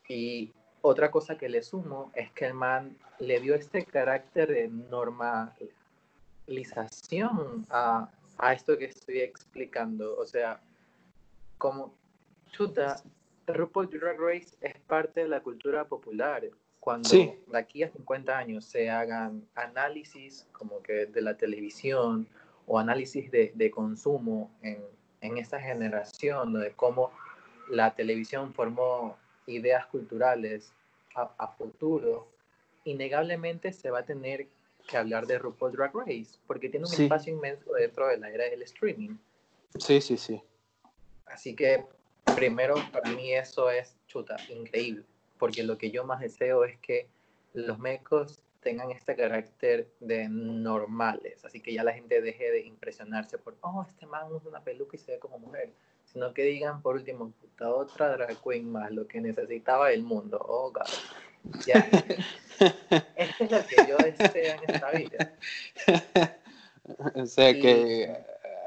Y 0.09 0.52
otra 0.83 1.11
cosa 1.11 1.38
que 1.38 1.48
le 1.48 1.62
sumo 1.62 2.12
es 2.14 2.30
que 2.33 2.44
el 2.46 2.54
man 2.54 2.96
le 3.18 3.40
dio 3.40 3.54
este 3.54 3.85
carácter 3.85 4.48
de 4.48 4.68
normalización 4.68 7.66
a, 7.70 8.11
a 8.38 8.52
esto 8.52 8.78
que 8.78 8.87
estoy 8.87 9.20
explicando. 9.20 10.16
O 10.18 10.26
sea, 10.26 10.61
como 11.59 11.94
chuta, 12.50 13.00
RuPaul 13.46 13.90
Drag 13.90 14.18
Race 14.18 14.56
es 14.61 14.74
parte 14.87 15.20
de 15.20 15.28
la 15.28 15.40
cultura 15.40 15.85
popular 15.85 16.50
cuando 16.80 17.11
de 17.11 17.38
aquí 17.52 17.83
a 17.83 17.90
50 17.90 18.37
años 18.37 18.64
se 18.64 18.88
hagan 18.88 19.46
análisis 19.54 20.48
como 20.52 20.83
que 20.83 21.06
de 21.06 21.20
la 21.20 21.37
televisión 21.37 22.26
o 22.66 22.78
análisis 22.78 23.30
de, 23.30 23.52
de 23.54 23.70
consumo 23.70 24.50
en, 24.62 24.83
en, 25.20 25.37
esta 25.37 25.61
generación, 25.61 26.54
de 26.54 26.72
cómo 26.72 27.11
la 27.70 27.94
televisión 27.94 28.52
formó 28.52 29.16
ideas 29.46 29.87
culturales 29.87 30.72
a, 31.14 31.33
a, 31.38 31.48
futuro, 31.48 32.28
innegablemente 32.85 33.72
se 33.72 33.90
va 33.90 34.00
a 34.00 34.04
tener 34.04 34.46
que 34.87 34.96
hablar 34.96 35.26
de 35.26 35.38
RuPaul 35.38 35.72
Drag 35.72 35.94
Race, 35.94 36.38
porque 36.46 36.68
tiene 36.68 36.87
un 36.87 36.92
espacio 36.92 37.33
inmenso 37.33 37.72
dentro 37.72 38.09
de 38.09 38.18
la 38.18 38.30
era 38.30 38.44
del 38.44 38.62
streaming. 38.62 39.16
Sí, 39.78 40.00
sí, 40.00 40.16
sí. 40.16 40.40
Así 41.26 41.54
que 41.54 41.85
primero 42.37 42.74
para 42.92 43.11
mí 43.11 43.33
eso 43.33 43.70
es 43.70 43.96
chuta, 44.06 44.37
increíble 44.48 45.04
porque 45.40 45.64
lo 45.64 45.78
que 45.78 45.90
yo 45.90 46.04
más 46.04 46.20
deseo 46.20 46.64
es 46.64 46.78
que 46.78 47.09
los 47.54 47.78
mecos 47.80 48.40
tengan 48.61 48.90
este 48.90 49.16
carácter 49.16 49.88
de 49.98 50.28
normales, 50.28 51.44
así 51.46 51.61
que 51.61 51.72
ya 51.72 51.83
la 51.83 51.94
gente 51.94 52.20
deje 52.20 52.52
de 52.52 52.61
impresionarse 52.61 53.38
por, 53.38 53.56
oh, 53.62 53.85
este 53.88 54.06
man 54.06 54.30
usa 54.30 54.50
una 54.50 54.62
peluca 54.62 54.96
y 54.96 55.00
se 55.00 55.12
ve 55.12 55.18
como 55.18 55.38
mujer, 55.38 55.72
sino 56.12 56.33
que 56.35 56.42
digan, 56.42 56.83
por 56.83 56.96
último, 56.96 57.33
puta, 57.40 57.68
otra 57.68 58.11
drag 58.11 58.37
queen 58.42 58.70
más, 58.70 58.90
lo 58.90 59.07
que 59.07 59.20
necesitaba 59.20 59.92
el 59.92 60.03
mundo, 60.03 60.38
oh, 60.40 60.73
God. 60.73 61.62
Ya. 61.66 61.88
Esto 63.16 63.44
es 63.44 63.51
lo 63.51 63.66
que 63.66 63.77
yo 63.88 63.96
deseo 63.96 64.55
en 64.55 64.75
esta 64.75 64.90
vida. 64.90 65.35
O 67.14 67.25
sea 67.25 67.53
que 67.53 68.12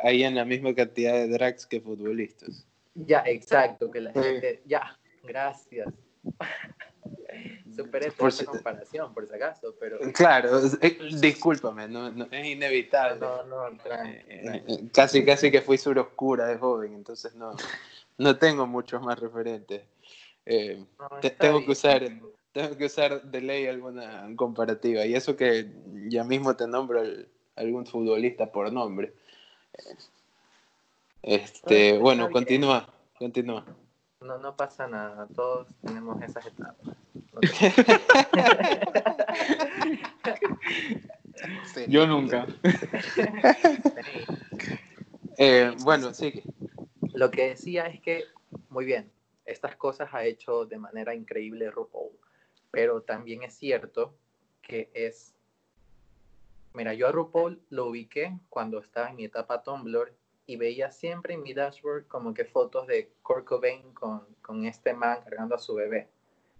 hay 0.02 0.24
en 0.24 0.36
la 0.36 0.46
misma 0.46 0.74
cantidad 0.74 1.12
de 1.12 1.28
drags 1.28 1.66
que 1.66 1.82
futbolistas. 1.82 2.66
Ya, 2.96 3.22
exacto, 3.26 3.92
que 3.92 4.00
la 4.00 4.14
gente, 4.14 4.62
ya, 4.66 4.98
gracias. 5.24 5.88
Superé 7.76 8.12
por 8.12 8.30
esta 8.30 8.46
comparación, 8.46 9.14
por 9.14 9.28
si 9.28 9.36
acaso, 9.36 9.76
pero... 9.80 10.00
Claro, 10.14 10.62
eh, 10.82 10.98
discúlpame, 11.20 11.88
no, 11.88 12.08
es 12.08 12.46
inevitable. 12.46 13.20
No, 13.20 13.44
no, 13.44 13.68
eh, 13.70 14.26
eh, 14.28 14.90
casi, 14.94 15.26
casi 15.26 15.52
que 15.52 15.62
fui 15.62 15.78
sur 15.78 15.98
oscura 15.98 16.48
de 16.48 16.58
joven, 16.58 16.94
entonces 16.94 17.34
no, 17.36 17.56
no 18.18 18.38
tengo 18.38 18.68
muchos 18.68 19.02
más 19.02 19.20
referentes. 19.20 19.84
tengo, 20.46 21.66
que 21.66 21.72
usar, 21.72 22.04
tengo 22.52 22.78
que 22.78 22.86
usar 22.86 23.24
de 23.24 23.42
ley 23.42 23.68
alguna 23.68 24.28
comparativa, 24.36 25.06
y 25.06 25.16
eso 25.16 25.36
que 25.36 25.72
ya 26.08 26.24
mismo 26.24 26.56
te 26.56 26.68
nombro 26.68 27.02
algún 27.56 27.86
futbolista 27.86 28.52
por 28.52 28.72
nombre. 28.72 29.14
Este, 31.24 31.98
bueno, 31.98 32.30
continúa, 32.30 32.88
continúa. 33.18 33.66
No, 34.20 34.38
no 34.38 34.56
pasa 34.56 34.88
nada, 34.88 35.28
todos 35.34 35.68
tenemos 35.82 36.22
esas 36.22 36.46
etapas. 36.46 36.96
Yo 41.88 42.08
nunca. 42.08 42.48
Eh, 45.38 45.76
bueno, 45.80 46.14
sigue. 46.14 46.44
Lo 47.16 47.32
que 47.32 47.50
decía 47.50 47.88
es 47.88 48.00
que, 48.00 48.24
muy 48.70 48.86
bien, 48.86 49.12
estas 49.46 49.76
cosas 49.76 50.14
ha 50.14 50.26
hecho 50.26 50.68
de 50.68 50.78
manera 50.78 51.16
increíble 51.16 51.72
RuPaul, 51.72 52.12
pero 52.70 53.02
también 53.02 53.42
es 53.42 53.56
cierto 53.56 54.14
que 54.62 54.92
es... 54.94 55.34
Mira, 56.76 56.94
yo 56.94 57.08
a 57.08 57.12
RuPaul 57.12 57.64
lo 57.72 57.88
ubiqué 57.88 58.38
cuando 58.48 58.78
estaba 58.78 59.10
en 59.10 59.16
mi 59.16 59.26
etapa 59.26 59.64
Tumblr 59.64 60.14
y 60.46 60.58
veía 60.58 60.92
siempre 60.92 61.34
en 61.34 61.42
mi 61.42 61.56
dashboard 61.56 62.06
como 62.08 62.36
que 62.36 62.46
fotos 62.46 62.86
de 62.86 63.12
Kurt 63.24 63.46
Cobain 63.46 63.92
con, 63.94 64.28
con 64.44 64.66
este 64.66 64.94
man 64.94 65.18
cargando 65.24 65.56
a 65.56 65.60
su 65.60 65.74
bebé. 65.74 66.10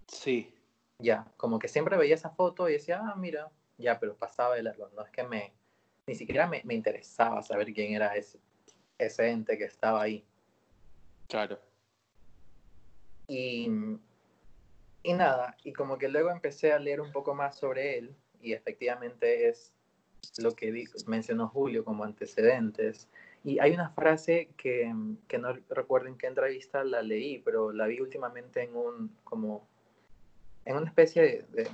Sí. 0.08 0.52
Ya, 0.98 1.26
como 1.36 1.58
que 1.58 1.68
siempre 1.68 1.96
veía 1.96 2.14
esa 2.14 2.30
foto 2.30 2.68
y 2.68 2.74
decía, 2.74 3.00
ah, 3.02 3.14
mira, 3.16 3.50
ya, 3.78 3.98
pero 3.98 4.16
pasaba 4.16 4.54
de 4.54 4.62
largo. 4.62 4.88
No 4.94 5.02
es 5.02 5.10
que 5.10 5.24
me, 5.24 5.52
ni 6.06 6.14
siquiera 6.14 6.46
me, 6.46 6.62
me 6.64 6.74
interesaba 6.74 7.42
saber 7.42 7.72
quién 7.72 7.92
era 7.94 8.14
ese, 8.14 8.38
ese 8.98 9.30
ente 9.30 9.58
que 9.58 9.64
estaba 9.64 10.02
ahí. 10.02 10.24
Claro. 11.28 11.58
Y, 13.26 13.68
y 15.02 15.12
nada, 15.14 15.56
y 15.64 15.72
como 15.72 15.98
que 15.98 16.08
luego 16.08 16.30
empecé 16.30 16.72
a 16.72 16.78
leer 16.78 17.00
un 17.00 17.10
poco 17.10 17.34
más 17.34 17.56
sobre 17.58 17.98
él 17.98 18.14
y 18.40 18.52
efectivamente 18.52 19.48
es 19.48 19.72
lo 20.38 20.54
que 20.54 20.70
dijo, 20.70 20.92
mencionó 21.06 21.48
Julio 21.48 21.84
como 21.84 22.04
antecedentes 22.04 23.08
y 23.42 23.58
hay 23.58 23.72
una 23.72 23.90
frase 23.90 24.50
que, 24.56 24.94
que, 25.28 25.38
no 25.38 25.52
recuerdo 25.68 26.08
en 26.08 26.16
qué 26.16 26.26
entrevista 26.26 26.82
la 26.84 27.02
leí, 27.02 27.38
pero 27.40 27.72
la 27.72 27.86
vi 27.86 28.00
últimamente 28.00 28.62
en 28.62 28.74
un, 28.74 29.16
como, 29.22 29.68
en 30.64 30.76
una 30.76 30.86
especie 30.86 31.44
de, 31.50 31.68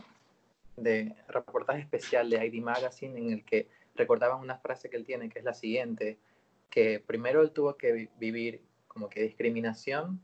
de, 0.76 1.16
reportaje 1.28 1.80
especial 1.80 2.30
de 2.30 2.44
ID 2.46 2.62
Magazine 2.62 3.18
en 3.18 3.32
el 3.32 3.44
que 3.44 3.68
recordaban 3.94 4.40
una 4.40 4.58
frase 4.58 4.88
que 4.90 4.96
él 4.96 5.04
tiene, 5.04 5.28
que 5.28 5.38
es 5.38 5.44
la 5.44 5.54
siguiente, 5.54 6.18
que 6.70 7.00
primero 7.00 7.42
él 7.42 7.50
tuvo 7.50 7.76
que 7.76 8.08
vivir 8.18 8.62
como 8.88 9.08
que 9.08 9.22
discriminación 9.22 10.20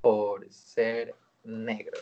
por 0.00 0.50
ser 0.52 1.14
negro. 1.44 1.98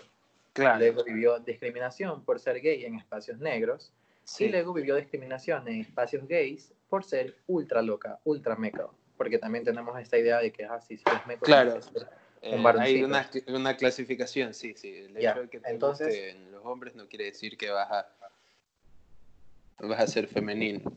Claro. 0.53 0.79
Luego 0.79 1.05
vivió 1.05 1.39
discriminación 1.41 2.25
por 2.25 2.39
ser 2.39 2.61
gay 2.61 2.85
en 2.85 2.97
espacios 2.97 3.39
negros. 3.39 3.93
Y 4.39 4.49
luego 4.49 4.73
vivió 4.73 4.97
discriminación 4.97 5.69
en 5.69 5.81
espacios 5.81 6.27
gays 6.27 6.73
por 6.89 7.05
ser 7.05 7.35
ultra 7.47 7.83
loca, 7.83 8.21
ultra 8.25 8.57
meca. 8.57 8.89
Porque 9.17 9.39
también 9.39 9.65
tenemos 9.65 9.99
esta 10.01 10.17
idea 10.17 10.39
de 10.39 10.51
que, 10.51 10.65
ah, 10.65 10.81
si 10.81 10.95
es 10.95 11.03
meco, 11.27 11.45
claro. 11.45 11.79
Eh, 12.45 12.63
hay 12.79 13.03
una, 13.03 13.31
una, 13.49 13.75
clasificación, 13.75 14.53
sí, 14.53 14.75
sí. 14.77 14.95
El 14.95 15.17
hecho 15.17 15.41
de 15.41 15.49
que 15.49 15.61
te 15.61 15.71
Entonces, 15.71 16.35
en 16.35 16.53
los 16.53 16.63
hombres 16.67 16.95
no 16.95 17.09
quiere 17.09 17.25
decir 17.25 17.57
que 17.57 17.71
vas 17.71 17.91
a 17.91 18.07
vas 19.79 20.01
a 20.01 20.07
ser 20.07 20.29
femenino. 20.29 20.93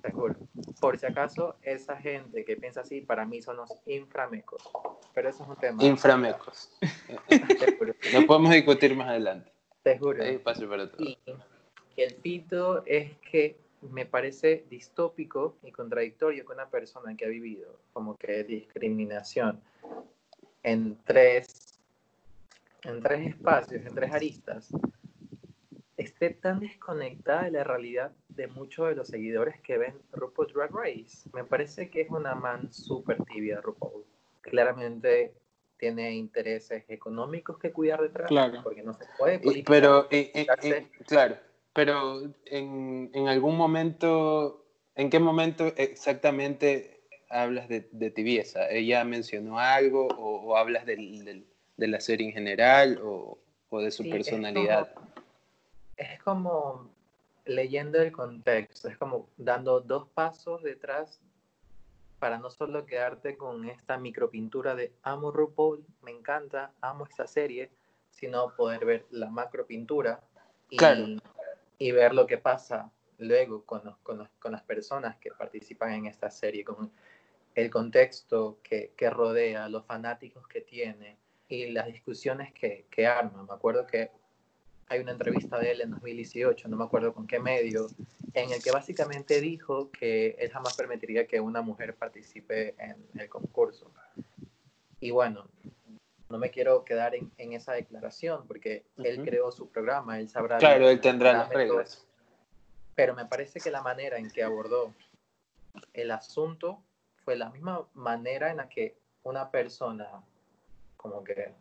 Seguro. 0.00 0.36
Por 0.80 0.98
si 0.98 1.06
acaso, 1.06 1.56
esa 1.62 1.96
gente 1.96 2.44
que 2.44 2.56
piensa 2.56 2.82
así, 2.82 3.00
para 3.00 3.24
mí 3.24 3.42
son 3.42 3.56
los 3.56 3.70
inframecos. 3.86 4.62
Pero 5.14 5.28
eso 5.28 5.42
es 5.42 5.48
un 5.48 5.56
tema. 5.56 5.82
Inframecos. 5.84 6.70
Lo 8.12 8.26
podemos 8.26 8.52
discutir 8.52 8.94
más 8.94 9.08
adelante. 9.08 9.50
Te 9.82 9.98
juro. 9.98 10.22
Ahí 10.22 10.38
paso 10.38 10.68
para 10.68 10.90
todo. 10.90 11.04
Y 11.04 11.18
el 11.96 12.14
pito 12.14 12.84
es 12.86 13.16
que 13.18 13.56
me 13.82 14.06
parece 14.06 14.64
distópico 14.70 15.56
y 15.62 15.72
contradictorio 15.72 16.46
que 16.46 16.52
una 16.52 16.68
persona 16.70 17.16
que 17.16 17.24
ha 17.24 17.28
vivido 17.28 17.80
como 17.92 18.16
que 18.16 18.44
discriminación 18.44 19.60
en 20.62 20.98
tres, 21.04 21.78
en 22.84 23.02
tres 23.02 23.28
espacios, 23.28 23.84
en 23.84 23.94
tres 23.94 24.12
aristas, 24.12 24.70
esté 25.96 26.30
tan 26.30 26.60
desconectada 26.60 27.44
de 27.44 27.50
la 27.52 27.64
realidad 27.64 28.12
de 28.28 28.46
muchos 28.46 28.88
de 28.88 28.94
los 28.96 29.08
seguidores 29.08 29.60
que 29.60 29.78
ven 29.78 29.94
RuPaul 30.12 30.52
Drag 30.52 30.70
Race. 30.72 31.28
Me 31.32 31.44
parece 31.44 31.90
que 31.90 32.00
es 32.02 32.10
una 32.10 32.34
man 32.34 32.72
súper 32.72 33.22
tibia 33.24 33.60
RuPaul. 33.60 34.04
Claramente 34.40 35.34
tiene 35.78 36.12
intereses 36.12 36.84
económicos 36.88 37.58
que 37.58 37.72
cuidar 37.72 38.00
detrás, 38.02 38.28
Claro. 38.28 38.60
porque 38.62 38.82
no 38.82 38.94
se 38.94 39.04
puede 39.18 39.40
Y- 39.42 39.62
pero, 39.64 40.06
eh, 40.10 40.30
eh, 40.34 40.46
eh, 40.62 40.88
claro, 41.06 41.36
pero 41.72 42.22
en, 42.46 43.10
en 43.12 43.28
algún 43.28 43.56
momento, 43.56 44.64
¿en 44.94 45.10
qué 45.10 45.18
momento 45.18 45.72
exactamente 45.76 46.91
hablas 47.32 47.68
de, 47.68 47.88
de 47.92 48.10
tibieza? 48.10 48.68
¿Ella 48.70 49.04
mencionó 49.04 49.58
algo 49.58 50.06
o, 50.08 50.42
o 50.42 50.56
hablas 50.56 50.86
del- 50.86 51.24
del- 51.24 51.46
de 51.76 51.88
la 51.88 52.00
serie 52.00 52.26
en 52.28 52.32
general 52.32 53.00
o, 53.02 53.38
o 53.70 53.80
de 53.80 53.90
su 53.90 54.02
Sí, 54.02 54.08
es 54.10 54.14
personalidad? 54.14 54.92
como- 54.94 55.12
Es 55.96 56.22
como 56.22 56.90
leyendo 57.44 58.00
el 58.00 58.12
contexto, 58.12 58.88
es 58.88 58.96
como 58.96 59.28
dando 59.36 59.80
dos 59.80 60.08
pasos 60.08 60.62
detrás 60.62 61.20
para 62.18 62.38
no 62.38 62.50
solo 62.50 62.86
quedarte 62.86 63.36
con 63.36 63.68
esta 63.68 63.98
micropintura 63.98 64.74
de 64.76 64.92
amo 65.02 65.30
RuPaul, 65.32 65.84
me 66.02 66.12
encanta, 66.12 66.72
amo 66.80 67.04
esta 67.04 67.26
serie, 67.26 67.70
sino 68.10 68.54
poder 68.54 68.84
ver 68.84 69.06
la 69.10 69.28
macropintura 69.28 70.20
y, 70.70 70.76
Claro. 70.76 71.06
y 71.78 71.90
ver 71.90 72.14
lo 72.14 72.26
que 72.26 72.38
pasa 72.38 72.90
luego 73.18 73.64
con, 73.64 73.84
los- 73.84 73.98
con, 73.98 74.18
los- 74.18 74.28
con 74.38 74.52
las 74.52 74.62
personas 74.62 75.16
que 75.16 75.30
participan 75.32 75.92
en 75.92 76.06
esta 76.06 76.30
serie, 76.30 76.64
con 76.64 76.92
el 77.54 77.70
contexto 77.70 78.58
que, 78.62 78.92
que 78.96 79.10
rodea, 79.10 79.68
los 79.68 79.84
fanáticos 79.84 80.46
que 80.48 80.60
tiene 80.60 81.16
y 81.48 81.70
las 81.70 81.86
discusiones 81.86 82.52
que, 82.52 82.86
que 82.90 83.06
arma. 83.06 83.42
Me 83.42 83.52
acuerdo 83.54 83.86
que 83.86 84.10
hay 84.88 85.00
una 85.00 85.12
entrevista 85.12 85.58
de 85.58 85.72
él 85.72 85.80
en 85.80 85.90
2018, 85.90 86.68
no 86.68 86.76
me 86.76 86.84
acuerdo 86.84 87.14
con 87.14 87.26
qué 87.26 87.38
medio, 87.38 87.88
en 88.34 88.52
el 88.52 88.62
que 88.62 88.70
básicamente 88.70 89.40
dijo 89.40 89.90
que 89.90 90.36
él 90.38 90.50
jamás 90.50 90.76
permitiría 90.76 91.26
que 91.26 91.40
una 91.40 91.62
mujer 91.62 91.94
participe 91.94 92.74
en 92.78 92.96
el 93.18 93.28
concurso. 93.28 93.90
Y 95.00 95.10
bueno, 95.10 95.48
no 96.28 96.38
me 96.38 96.50
quiero 96.50 96.84
quedar 96.84 97.14
en, 97.14 97.30
en 97.38 97.52
esa 97.52 97.72
declaración 97.72 98.46
porque 98.46 98.84
él 98.98 99.22
creó 99.24 99.52
su 99.52 99.68
programa, 99.68 100.18
él 100.18 100.28
sabrá... 100.28 100.58
Claro, 100.58 100.88
él 100.88 101.00
tendrá 101.00 101.32
las 101.32 101.48
reglas. 101.50 102.06
Pero 102.94 103.14
me 103.14 103.26
parece 103.26 103.60
que 103.60 103.70
la 103.70 103.82
manera 103.82 104.18
en 104.18 104.30
que 104.30 104.42
abordó 104.42 104.94
el 105.94 106.10
asunto 106.10 106.82
fue 107.24 107.36
la 107.36 107.50
misma 107.50 107.86
manera 107.94 108.50
en 108.50 108.58
la 108.58 108.68
que 108.68 108.96
una 109.22 109.50
persona 109.50 110.08
como 110.96 111.22
que 111.24 111.52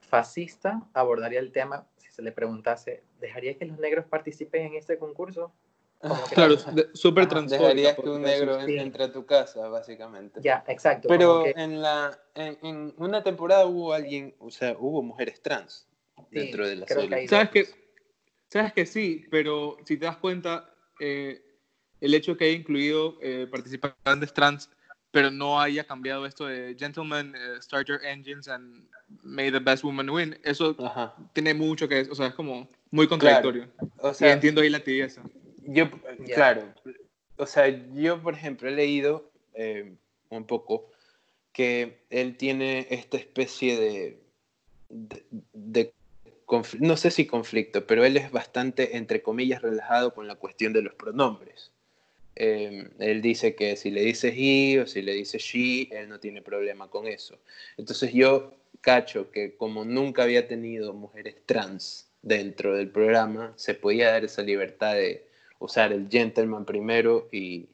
fascista 0.00 0.82
abordaría 0.92 1.40
el 1.40 1.52
tema 1.52 1.86
si 1.96 2.10
se 2.10 2.22
le 2.22 2.32
preguntase, 2.32 3.02
¿dejaría 3.20 3.56
que 3.58 3.64
los 3.64 3.78
negros 3.78 4.04
participen 4.06 4.66
en 4.66 4.74
este 4.74 4.98
concurso? 4.98 5.52
Que- 6.28 6.34
Claro, 6.34 6.56
súper 6.92 7.22
Ajá, 7.22 7.30
transfóbica. 7.30 7.66
Dejarías 7.68 7.94
que 7.94 8.08
un 8.10 8.22
negro 8.22 8.60
sí. 8.66 8.76
entre 8.76 9.04
a 9.04 9.12
tu 9.12 9.24
casa, 9.24 9.68
básicamente. 9.68 10.40
Ya, 10.42 10.62
exacto. 10.68 11.08
Pero 11.08 11.44
que- 11.44 11.54
en 11.56 11.80
la 11.80 12.18
en, 12.34 12.58
en 12.62 12.94
una 12.98 13.22
temporada 13.22 13.64
hubo 13.64 13.94
alguien, 13.94 14.34
o 14.38 14.50
sea, 14.50 14.76
hubo 14.78 15.02
mujeres 15.02 15.40
trans 15.40 15.88
Sí, 16.30 16.38
dentro 16.40 16.66
de 16.68 16.76
la 16.76 16.86
serie. 16.86 17.26
¿Sabes 17.28 17.50
que. 17.50 17.66
Sabes 18.50 18.72
que 18.74 18.86
sí, 18.86 19.24
pero 19.30 19.78
si 19.84 19.96
te 19.96 20.04
das 20.04 20.18
cuenta, 20.18 20.70
eh, 21.00 21.42
el 22.04 22.12
hecho 22.12 22.36
que 22.36 22.44
haya 22.44 22.56
incluido 22.56 23.16
eh, 23.22 23.46
participantes 23.50 24.34
trans, 24.34 24.70
pero 25.10 25.30
no 25.30 25.58
haya 25.58 25.84
cambiado 25.84 26.26
esto 26.26 26.44
de 26.46 26.76
Gentlemen, 26.78 27.34
eh, 27.34 27.62
Starter 27.62 28.04
Engines 28.04 28.46
and 28.46 28.86
May 29.22 29.50
the 29.50 29.58
Best 29.58 29.84
Woman 29.84 30.10
Win, 30.10 30.38
eso 30.44 30.76
Ajá. 30.84 31.14
tiene 31.32 31.54
mucho 31.54 31.88
que, 31.88 32.00
o 32.10 32.14
sea, 32.14 32.26
es 32.26 32.34
como 32.34 32.68
muy 32.90 33.08
contradictorio. 33.08 33.70
O 33.98 34.10
y 34.10 34.14
sea, 34.14 34.32
entiendo 34.32 34.60
ahí 34.60 34.68
la 34.68 34.80
tibieza. 34.80 35.22
yo, 35.62 35.88
claro, 36.34 36.74
o 37.36 37.46
sea, 37.46 37.68
yo, 37.94 38.20
por 38.20 38.34
ejemplo, 38.34 38.68
he 38.68 38.72
leído 38.72 39.30
eh, 39.54 39.94
un 40.28 40.46
poco 40.46 40.90
que 41.52 42.04
él 42.10 42.36
tiene 42.36 42.86
esta 42.90 43.16
especie 43.16 43.78
de, 43.80 44.20
de, 44.90 45.24
de 45.52 45.94
conf- 46.44 46.78
no 46.80 46.96
sé 46.96 47.10
si 47.10 47.26
conflicto, 47.26 47.86
pero 47.86 48.04
él 48.04 48.16
es 48.18 48.30
bastante, 48.30 48.96
entre 48.96 49.22
comillas, 49.22 49.62
relajado 49.62 50.12
con 50.12 50.26
la 50.26 50.34
cuestión 50.34 50.72
de 50.74 50.82
los 50.82 50.94
pronombres. 50.94 51.70
Eh, 52.36 52.88
él 52.98 53.22
dice 53.22 53.54
que 53.54 53.76
si 53.76 53.90
le 53.90 54.02
dices 54.02 54.34
he 54.36 54.80
o 54.80 54.86
si 54.86 55.02
le 55.02 55.12
dices 55.12 55.42
she, 55.42 55.88
él 55.92 56.08
no 56.08 56.18
tiene 56.18 56.42
problema 56.42 56.88
con 56.88 57.06
eso. 57.06 57.38
Entonces 57.76 58.12
yo 58.12 58.54
cacho 58.80 59.30
que 59.30 59.56
como 59.56 59.84
nunca 59.84 60.24
había 60.24 60.46
tenido 60.46 60.92
mujeres 60.92 61.36
trans 61.46 62.10
dentro 62.22 62.74
del 62.74 62.90
programa, 62.90 63.52
se 63.56 63.74
podía 63.74 64.10
dar 64.10 64.24
esa 64.24 64.42
libertad 64.42 64.94
de 64.94 65.26
usar 65.58 65.92
el 65.92 66.08
gentleman 66.08 66.64
primero 66.64 67.28
y 67.30 67.68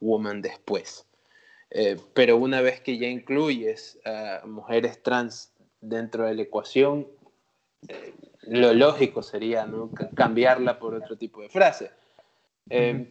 woman 0.00 0.42
después. 0.42 1.06
Eh, 1.70 1.96
pero 2.14 2.36
una 2.36 2.60
vez 2.60 2.80
que 2.80 2.98
ya 2.98 3.06
incluyes 3.06 3.98
a 4.04 4.42
mujeres 4.46 5.02
trans 5.02 5.52
dentro 5.80 6.26
de 6.26 6.34
la 6.34 6.42
ecuación, 6.42 7.06
eh, 7.88 8.12
lo 8.42 8.74
lógico 8.74 9.22
sería 9.22 9.66
¿no? 9.66 9.90
Cambiarla 10.14 10.78
por 10.78 10.94
otro 10.94 11.16
tipo 11.16 11.42
de 11.42 11.48
frase. 11.48 11.90
Eh, 12.68 13.10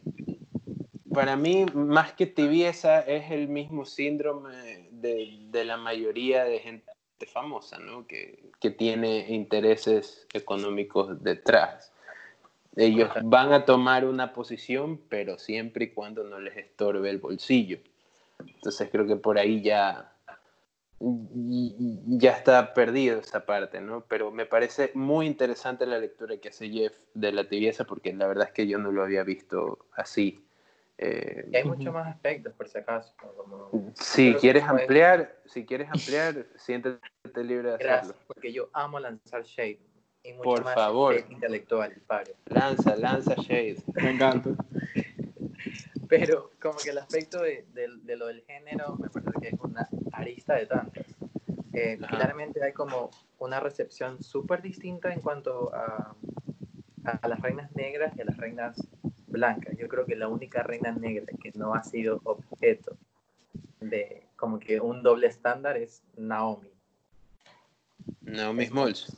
Para 1.13 1.35
mí, 1.35 1.65
más 1.73 2.13
que 2.13 2.25
tibieza, 2.25 3.01
es 3.01 3.31
el 3.31 3.47
mismo 3.47 3.85
síndrome 3.85 4.87
de, 4.91 5.39
de 5.49 5.65
la 5.65 5.77
mayoría 5.77 6.43
de 6.43 6.59
gente 6.59 6.85
famosa, 7.25 7.79
¿no? 7.79 8.07
que, 8.07 8.51
que 8.59 8.69
tiene 8.71 9.27
intereses 9.29 10.27
económicos 10.33 11.21
detrás. 11.23 11.91
Ellos 12.75 13.09
van 13.23 13.51
a 13.51 13.65
tomar 13.65 14.05
una 14.05 14.33
posición, 14.33 15.01
pero 15.09 15.37
siempre 15.37 15.85
y 15.85 15.89
cuando 15.89 16.23
no 16.23 16.39
les 16.39 16.55
estorbe 16.55 17.09
el 17.09 17.17
bolsillo. 17.17 17.79
Entonces 18.39 18.89
creo 18.91 19.05
que 19.05 19.17
por 19.17 19.37
ahí 19.37 19.61
ya, 19.61 20.13
ya 20.99 22.31
está 22.31 22.73
perdido 22.73 23.19
esa 23.19 23.45
parte, 23.45 23.81
¿no? 23.81 24.05
Pero 24.07 24.31
me 24.31 24.45
parece 24.45 24.91
muy 24.93 25.25
interesante 25.25 25.85
la 25.85 25.97
lectura 25.97 26.37
que 26.37 26.49
hace 26.49 26.69
Jeff 26.69 26.93
de 27.13 27.31
la 27.31 27.49
tibieza, 27.49 27.83
porque 27.83 28.13
la 28.13 28.27
verdad 28.27 28.47
es 28.47 28.53
que 28.53 28.67
yo 28.67 28.77
no 28.77 28.91
lo 28.91 29.03
había 29.03 29.23
visto 29.23 29.79
así. 29.93 30.45
Eh, 31.01 31.47
Y 31.51 31.55
hay 31.55 31.63
muchos 31.63 31.93
más 31.93 32.07
aspectos, 32.13 32.53
por 32.53 32.67
si 32.67 32.77
acaso. 32.77 33.13
como- 33.37 33.71
si 33.95 34.33
quieres 34.35 34.63
ampliar, 34.63 35.33
si 35.45 35.65
quieres 35.65 35.87
ampliar, 35.89 36.45
siéntete 36.57 36.99
libre 37.43 37.69
de 37.69 37.75
hacerlo. 37.75 37.93
Gracias, 37.93 38.17
porque 38.27 38.51
yo 38.51 38.69
amo 38.73 38.99
lanzar 38.99 39.43
shade. 39.43 39.79
Y 40.23 40.33
mucho 40.33 40.43
Por 40.43 40.63
más 40.65 40.75
favor. 40.75 41.15
intelectual, 41.29 41.93
paro. 42.05 42.33
Lanza, 42.47 42.97
lanza 42.97 43.35
Shade. 43.35 43.77
Me 43.95 44.11
encanta. 44.11 44.49
Pero 46.09 46.51
como 46.61 46.77
que 46.77 46.89
el 46.89 46.97
aspecto 46.97 47.41
de, 47.41 47.65
de- 47.73 47.87
de 48.03 48.15
lo 48.17 48.27
del 48.27 48.41
género 48.43 48.97
me 48.97 49.09
parece 49.09 49.31
que 49.41 49.47
es 49.49 49.59
una 49.61 49.87
arista 50.11 50.55
de 50.55 50.65
tantas. 50.65 51.05
Eh, 51.73 51.97
claramente 51.97 52.61
hay 52.63 52.73
como 52.73 53.09
una 53.37 53.59
recepción 53.61 54.21
súper 54.21 54.61
distinta 54.61 55.13
en 55.13 55.21
cuanto 55.21 55.73
a, 55.73 56.13
a 57.21 57.27
las 57.27 57.39
reinas 57.41 57.71
negras 57.73 58.13
y 58.17 58.21
a 58.21 58.25
las 58.25 58.35
reinas 58.37 58.75
blancas. 59.29 59.75
Yo 59.77 59.87
creo 59.87 60.05
que 60.05 60.15
la 60.15 60.27
única 60.27 60.63
reina 60.63 60.91
negra 60.91 61.25
que 61.41 61.51
no 61.55 61.73
ha 61.73 61.83
sido 61.83 62.21
objeto 62.23 62.97
de 63.79 64.23
como 64.35 64.59
que 64.59 64.79
un 64.79 65.03
doble 65.03 65.27
estándar 65.27 65.77
es 65.77 66.01
Naomi. 66.17 66.69
Naomi 68.21 68.65
Smalls. 68.65 69.15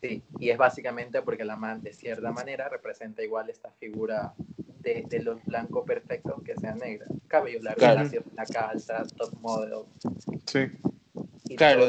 Sí, 0.00 0.22
y 0.38 0.50
es 0.50 0.58
básicamente 0.58 1.22
porque 1.22 1.44
la 1.44 1.56
man 1.56 1.82
de 1.82 1.92
cierta 1.92 2.30
manera 2.30 2.68
representa 2.68 3.22
igual 3.22 3.48
esta 3.50 3.70
figura 3.72 4.34
de, 4.80 5.04
de 5.08 5.22
los 5.22 5.42
blancos 5.44 5.84
perfectos 5.86 6.42
que 6.42 6.54
sean 6.56 6.78
negras. 6.78 7.08
Cabello 7.26 7.60
largo, 7.62 7.78
Claro. 7.78 8.08
placa 8.34 8.68
alta, 8.68 9.04
top 9.16 9.32
model 9.40 9.84
Sí. 10.46 10.58
y 11.44 11.56
todo 11.56 11.56
Claro, 11.56 11.86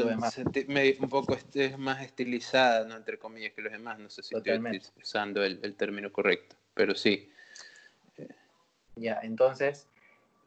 me- 0.67 0.97
un 0.99 1.09
poco 1.09 1.33
este, 1.33 1.65
es 1.65 1.77
más 1.77 2.01
estilizada, 2.01 2.85
¿no? 2.87 2.95
entre 2.95 3.17
comillas, 3.17 3.51
que 3.53 3.61
los 3.61 3.71
demás. 3.73 3.99
No 3.99 4.09
sé 4.09 4.23
si 4.23 4.33
Totalmente. 4.33 4.77
estoy 4.77 5.03
usando 5.03 5.43
el, 5.43 5.59
el 5.61 5.75
término 5.75 6.11
correcto, 6.11 6.55
pero 6.73 6.95
sí. 6.95 7.29
Ya, 8.95 9.19
entonces, 9.23 9.87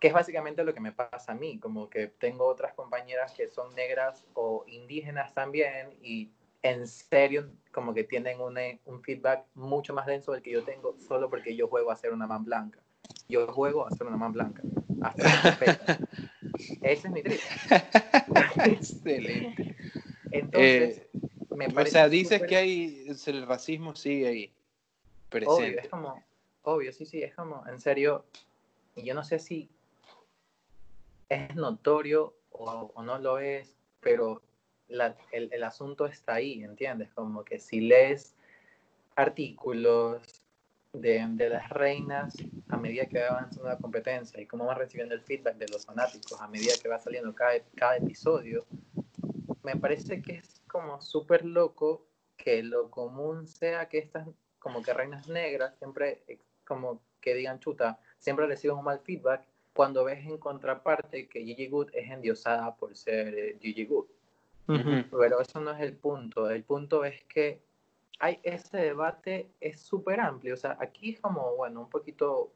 que 0.01 0.09
es 0.09 0.15
básicamente 0.15 0.65
lo 0.65 0.75
que 0.75 0.81
me 0.81 0.93
pasa 0.93 1.33
a 1.33 1.35
mí, 1.35 1.59
como 1.59 1.89
que 1.91 2.07
tengo 2.07 2.47
otras 2.47 2.75
compañeras 2.75 3.33
que 3.33 3.49
son 3.49 3.75
negras 3.75 4.25
o 4.35 4.65
indígenas 4.67 5.35
también 5.35 5.91
y, 6.03 6.31
en 6.63 6.89
serio 6.89 7.49
como 7.71 7.95
que 7.95 8.03
tienen 8.03 8.41
un, 8.41 8.59
un 8.87 9.03
feedback 9.03 9.45
mucho 9.55 9.95
más 9.95 10.07
denso 10.07 10.33
del 10.33 10.43
que 10.43 10.51
yo 10.51 10.65
tengo 10.65 10.97
solo 10.99 11.31
porque 11.31 11.55
yo 11.55 11.69
juego 11.69 11.93
a 11.93 11.97
ser 11.97 12.13
una 12.13 12.27
man 12.27 12.45
blanca. 12.45 12.81
Yo 13.29 13.47
juego 13.47 13.87
a 13.87 13.91
ser 13.91 14.07
una 14.07 14.17
man 14.17 14.33
blanca. 14.33 14.63
Ese 16.83 17.07
es 17.07 17.11
mi 17.13 17.23
trip. 17.23 17.41
Excelente. 18.65 19.77
Entonces, 20.33 20.99
eh, 20.99 21.11
me 21.55 21.71
parece. 21.71 21.99
O 21.99 22.01
sea, 22.01 22.09
dices 22.09 22.43
que 22.43 22.57
hay. 22.57 23.07
El 23.27 23.47
racismo 23.47 23.95
sigue 23.95 24.27
ahí. 24.27 24.53
Presente. 25.29 25.63
Obvio, 25.63 25.81
es 25.81 25.89
como. 25.89 26.25
Obvio, 26.63 26.93
sí, 26.93 27.07
sí, 27.07 27.23
es 27.23 27.35
como. 27.35 27.67
En 27.67 27.81
serio. 27.81 28.25
Yo 28.97 29.15
no 29.15 29.23
sé 29.23 29.39
si 29.39 29.71
es 31.29 31.55
notorio 31.55 32.35
o, 32.51 32.91
o 32.95 33.03
no 33.03 33.19
lo 33.19 33.39
es, 33.39 33.77
pero 34.01 34.43
el, 34.89 35.53
el, 35.53 35.65
asunto 35.65 36.07
está 36.07 36.35
ahí, 36.35 36.65
¿entiendes? 36.65 37.13
Como 37.13 37.45
que 37.45 37.59
si 37.59 37.81
lees 37.81 38.35
artículos 39.15 40.43
de, 40.93 41.25
de, 41.31 41.49
las 41.51 41.69
reinas 41.69 42.35
a 42.69 42.77
medida 42.77 43.07
que 43.07 43.21
va 43.21 43.29
avanzando 43.29 43.69
la 43.69 43.77
competencia 43.77 44.41
y 44.41 44.47
cómo 44.47 44.65
van 44.65 44.79
recibiendo 44.79 45.15
el 45.15 45.21
feedback 45.21 45.57
de 45.57 45.69
los 45.69 45.85
fanáticos 45.85 46.41
a 46.41 46.49
medida 46.49 46.73
que 46.81 46.89
va 46.89 46.99
saliendo 46.99 47.35
cada, 47.35 47.61
cada 47.75 47.97
episodio, 47.99 48.67
me 49.63 49.77
parece 49.77 50.23
que 50.23 50.37
es 50.37 50.63
como 50.67 51.01
súper 51.03 51.45
loco 51.45 52.07
que 52.37 52.63
lo 52.63 52.91
común 52.91 53.47
sea 53.47 53.89
que 53.89 53.99
estas 53.99 54.27
como 54.59 54.83
que 54.83 54.93
reinas 54.93 55.29
negras 55.29 55.77
siempre 55.79 56.23
como 56.69 57.01
que 57.21 57.35
digan 57.35 57.59
chuta, 57.59 57.99
siempre 58.19 58.47
reciben 58.47 58.77
un 58.77 58.85
mal 58.85 59.01
feedback 59.01 59.45
cuando 59.73 60.05
ves 60.05 60.25
en 60.27 60.39
contraparte 60.39 61.29
que 61.29 61.45
Gigi 61.45 61.69
Good 61.69 61.91
es 61.95 62.11
endiosada 62.11 62.75
por 62.77 62.97
ser 62.97 63.35
eh, 63.37 63.59
Gigi 63.61 63.87
Good. 63.87 64.07
Pero 64.67 65.41
eso 65.41 65.61
no 65.61 65.71
es 65.71 65.81
el 65.81 65.97
punto. 65.97 66.51
El 66.51 66.63
punto 66.63 67.05
es 67.05 67.25
que 67.25 67.63
hay 68.19 68.39
ese 68.43 68.77
debate 68.77 69.49
es 69.61 69.81
súper 69.81 70.21
amplio. 70.21 70.55
O 70.55 70.57
sea, 70.59 70.77
aquí 70.79 71.11
es 71.11 71.21
como, 71.21 71.57
bueno, 71.57 71.81
un 71.81 71.89
poquito 71.89 72.53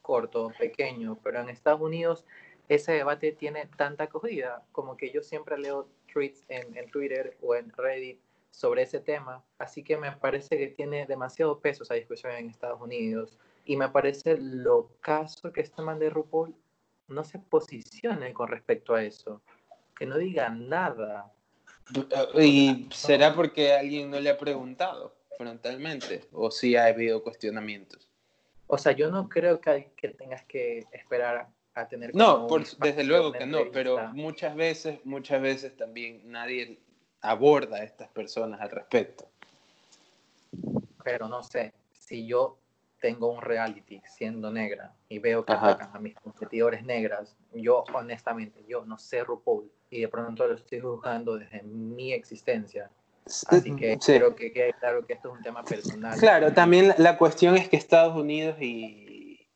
corto, 0.00 0.50
pequeño, 0.58 1.18
pero 1.22 1.40
en 1.40 1.48
Estados 1.50 1.80
Unidos 1.80 2.24
ese 2.68 2.92
debate 2.92 3.32
tiene 3.32 3.68
tanta 3.76 4.04
acogida 4.04 4.64
como 4.72 4.96
que 4.96 5.10
yo 5.10 5.22
siempre 5.22 5.58
leo 5.58 5.88
tweets 6.12 6.44
en, 6.48 6.76
en 6.76 6.90
Twitter 6.90 7.36
o 7.42 7.54
en 7.54 7.70
Reddit 7.70 8.18
sobre 8.50 8.82
ese 8.82 9.00
tema. 9.00 9.44
Así 9.58 9.82
que 9.82 9.96
me 9.96 10.12
parece 10.12 10.56
que 10.56 10.68
tiene 10.68 11.06
demasiado 11.06 11.58
peso 11.60 11.82
esa 11.82 11.94
discusión 11.94 12.32
en 12.32 12.48
Estados 12.48 12.80
Unidos. 12.80 13.38
Y 13.64 13.76
me 13.76 13.88
parece 13.88 14.38
lo 14.38 14.90
caso 15.00 15.52
que 15.52 15.60
este 15.60 15.82
man 15.82 15.98
de 15.98 16.10
RuPaul 16.10 16.54
no 17.08 17.24
se 17.24 17.38
posicione 17.38 18.32
con 18.32 18.48
respecto 18.48 18.94
a 18.94 19.04
eso. 19.04 19.42
Que 19.96 20.06
no 20.06 20.18
diga 20.18 20.48
nada. 20.48 21.32
¿Y 22.38 22.88
será 22.92 23.34
porque 23.34 23.72
alguien 23.72 24.10
no 24.10 24.18
le 24.20 24.30
ha 24.30 24.38
preguntado 24.38 25.14
frontalmente? 25.36 26.28
¿O 26.32 26.50
si 26.50 26.76
ha 26.76 26.86
habido 26.86 27.22
cuestionamientos? 27.22 28.08
O 28.66 28.78
sea, 28.78 28.92
yo 28.92 29.10
no 29.10 29.28
creo 29.28 29.60
que, 29.60 29.92
que 29.96 30.08
tengas 30.08 30.42
que 30.44 30.86
esperar 30.92 31.48
a 31.74 31.88
tener... 31.88 32.14
No, 32.14 32.48
desde 32.78 33.04
luego 33.04 33.32
que 33.32 33.46
no, 33.46 33.70
pero 33.72 34.08
muchas 34.12 34.54
veces, 34.54 35.00
muchas 35.04 35.42
veces 35.42 35.76
también 35.76 36.22
nadie 36.24 36.80
aborda 37.20 37.78
a 37.78 37.84
estas 37.84 38.08
personas 38.08 38.60
al 38.60 38.70
respecto. 38.70 39.28
Pero 41.04 41.28
no 41.28 41.42
sé, 41.42 41.72
si 41.92 42.26
yo 42.26 42.58
tengo 43.02 43.30
un 43.30 43.42
reality 43.42 44.00
siendo 44.06 44.50
negra 44.50 44.94
y 45.08 45.18
veo 45.18 45.44
que 45.44 45.52
atacan 45.52 45.90
a 45.92 45.98
mis 45.98 46.14
competidores 46.14 46.84
negras, 46.84 47.36
yo 47.52 47.84
honestamente, 47.92 48.64
yo 48.66 48.84
no 48.86 48.96
sé 48.96 49.24
RuPaul 49.24 49.70
y 49.90 50.00
de 50.00 50.08
pronto 50.08 50.46
lo 50.46 50.54
estoy 50.54 50.80
juzgando 50.80 51.36
desde 51.36 51.62
mi 51.64 52.12
existencia. 52.12 52.88
Así 53.26 53.76
que 53.76 53.98
creo 53.98 54.34
que 54.34 54.52
quede 54.52 54.72
claro 54.74 55.04
que 55.04 55.14
esto 55.14 55.30
es 55.30 55.36
un 55.36 55.42
tema 55.42 55.64
personal. 55.64 56.18
Claro, 56.18 56.52
también 56.52 56.94
la 56.96 57.18
cuestión 57.18 57.56
es 57.56 57.68
que 57.68 57.76
Estados 57.76 58.16
Unidos 58.16 58.56
y, 58.60 59.46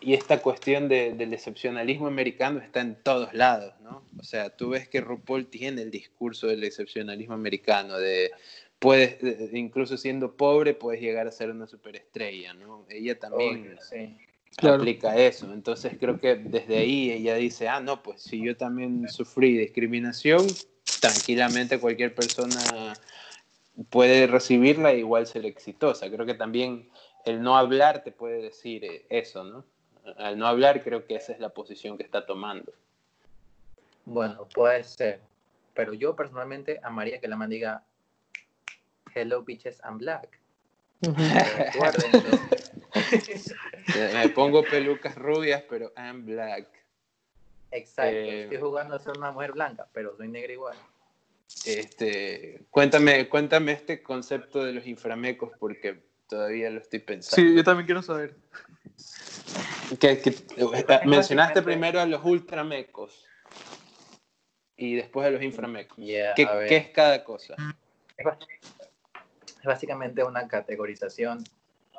y, 0.00 0.14
esta 0.14 0.40
cuestión 0.40 0.88
del 0.88 1.32
excepcionalismo 1.32 2.06
americano 2.06 2.60
está 2.60 2.80
en 2.80 2.94
todos 3.02 3.34
lados, 3.34 3.74
¿no? 3.80 4.04
O 4.18 4.22
sea, 4.22 4.50
tú 4.50 4.70
ves 4.70 4.88
que 4.88 5.00
RuPaul 5.00 5.46
tiene 5.46 5.82
el 5.82 5.90
discurso 5.90 6.46
del 6.46 6.64
excepcionalismo 6.64 7.34
americano, 7.34 7.98
de 7.98 8.30
puedes, 8.78 9.18
incluso 9.52 9.96
siendo 9.96 10.36
pobre, 10.36 10.74
puedes 10.74 11.00
llegar 11.00 11.26
a 11.26 11.32
ser 11.32 11.50
una 11.50 11.66
superestrella, 11.66 12.54
¿no? 12.54 12.84
Ella 12.88 13.18
también 13.18 13.76
aplica 14.62 15.16
eso. 15.16 15.52
Entonces 15.52 15.96
creo 15.98 16.18
que 16.18 16.36
desde 16.36 16.78
ahí 16.78 17.10
ella 17.10 17.34
dice, 17.34 17.68
ah, 17.68 17.80
no, 17.80 18.02
pues 18.02 18.22
si 18.22 18.42
yo 18.42 18.56
también 18.56 19.08
sufrí 19.08 19.56
discriminación, 19.56 20.46
tranquilamente 21.00 21.78
cualquier 21.78 22.14
persona 22.14 22.94
puede 23.90 24.26
recibirla 24.26 24.92
e 24.92 24.98
igual 24.98 25.26
ser 25.26 25.44
exitosa. 25.46 26.10
Creo 26.10 26.26
que 26.26 26.34
también 26.34 26.88
el 27.24 27.42
no 27.42 27.56
hablar 27.56 28.02
te 28.02 28.12
puede 28.12 28.40
decir 28.40 28.84
eh, 28.84 29.06
eso, 29.10 29.44
¿no? 29.44 29.64
Al 30.18 30.38
no 30.38 30.46
hablar 30.46 30.84
creo 30.84 31.06
que 31.06 31.16
esa 31.16 31.32
es 31.32 31.40
la 31.40 31.48
posición 31.48 31.96
que 31.96 32.04
está 32.04 32.24
tomando. 32.24 32.72
Bueno, 34.04 34.46
puede 34.54 34.84
ser. 34.84 35.20
Pero 35.74 35.92
yo 35.92 36.14
personalmente 36.14 36.78
amaría 36.82 37.20
que 37.20 37.26
la 37.26 37.36
man 37.36 37.50
diga, 37.50 37.82
hello 39.16 39.42
bitches, 39.42 39.80
I'm 39.82 39.98
black. 39.98 40.38
Me 44.14 44.28
pongo 44.30 44.62
pelucas 44.62 45.16
rubias, 45.16 45.62
pero 45.68 45.92
I'm 45.96 46.24
black. 46.24 46.66
Exacto, 47.70 48.12
eh, 48.12 48.42
estoy 48.44 48.58
jugando 48.58 48.94
a 48.94 48.98
ser 48.98 49.16
una 49.18 49.32
mujer 49.32 49.52
blanca, 49.52 49.88
pero 49.92 50.16
soy 50.16 50.28
negra 50.28 50.52
igual. 50.52 50.76
Este, 51.64 52.66
cuéntame, 52.70 53.28
cuéntame 53.28 53.72
este 53.72 54.02
concepto 54.02 54.64
de 54.64 54.72
los 54.72 54.86
inframecos 54.86 55.52
porque 55.58 56.02
todavía 56.28 56.70
lo 56.70 56.80
estoy 56.80 57.00
pensando. 57.00 57.36
Sí, 57.36 57.56
yo 57.56 57.64
también 57.64 57.86
quiero 57.86 58.02
saber. 58.02 58.36
Que, 60.00 60.34
mencionaste 61.04 61.62
primero 61.62 62.00
a 62.00 62.06
los 62.06 62.24
ultramecos 62.24 63.24
y 64.76 64.96
después 64.96 65.26
a 65.26 65.30
los 65.30 65.42
inframecos. 65.42 65.96
¿Qué, 65.96 66.32
¿Qué, 66.68 66.76
es 66.76 66.88
cada 66.88 67.22
cosa? 67.24 67.54
Es 69.66 69.68
básicamente 69.68 70.22
una 70.22 70.46
categorización 70.46 71.42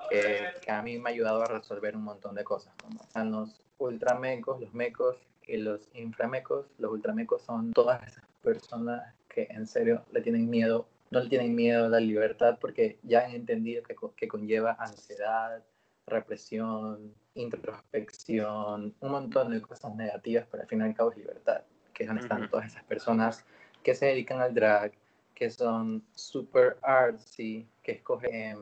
que, 0.10 0.71
a 0.71 0.82
mí 0.82 0.99
me 0.99 1.10
ha 1.10 1.12
ayudado 1.12 1.41
a 1.41 1.47
resolver 1.47 1.97
un 1.97 2.03
montón 2.06 2.34
de 2.34 2.45
cosas, 2.45 2.73
como 2.82 3.03
están 3.03 3.30
los 3.30 3.62
ultramecos, 3.77 4.62
los 4.62 4.73
mecos 4.73 5.17
y 5.45 5.58
los 5.58 5.89
inframecos. 5.93 6.67
Los 6.77 6.93
ultramecos 6.93 7.41
son 7.41 7.73
todas 7.73 8.08
esas 8.08 8.23
personas 8.41 9.13
que 9.27 9.49
en 9.49 9.67
serio 9.67 10.06
le 10.13 10.21
tienen 10.21 10.49
miedo, 10.49 10.88
no 11.12 11.19
le 11.19 11.27
tienen 11.27 11.56
miedo 11.56 11.88
a 11.88 11.89
la 11.89 11.99
libertad 11.99 12.58
porque 12.62 12.99
ya 13.03 13.25
han 13.25 13.32
entendido 13.32 13.84
que, 13.84 13.97
que 14.15 14.30
conlleva 14.30 14.77
ansiedad, 14.80 15.62
represión, 16.06 17.13
introspección, 17.36 18.95
un 18.97 19.12
montón 19.12 19.51
de 19.51 19.62
cosas 19.62 19.93
negativas, 19.93 20.47
pero 20.49 20.63
al 20.63 20.69
fin 20.69 20.80
y 20.80 20.84
al 20.84 20.95
cabo 20.95 21.12
es 21.12 21.17
libertad, 21.17 21.63
que 21.93 22.03
es 22.03 22.08
donde 22.08 22.23
están 22.23 22.49
todas 22.49 22.67
esas 22.67 22.86
personas 22.86 23.45
que 23.84 23.93
se 23.93 24.06
dedican 24.06 24.39
al 24.39 24.53
drag, 24.53 24.93
que 25.38 25.52
son 25.52 26.04
super 26.15 26.80
artsy, 26.82 27.69
que 27.84 27.91
escogen 27.91 28.58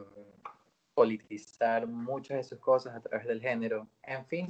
politizar 0.94 1.88
muchas 1.88 2.36
de 2.36 2.44
sus 2.44 2.60
cosas 2.60 2.94
a 2.94 3.00
través 3.00 3.26
del 3.26 3.40
género. 3.40 3.88
En 4.04 4.26
fin, 4.26 4.50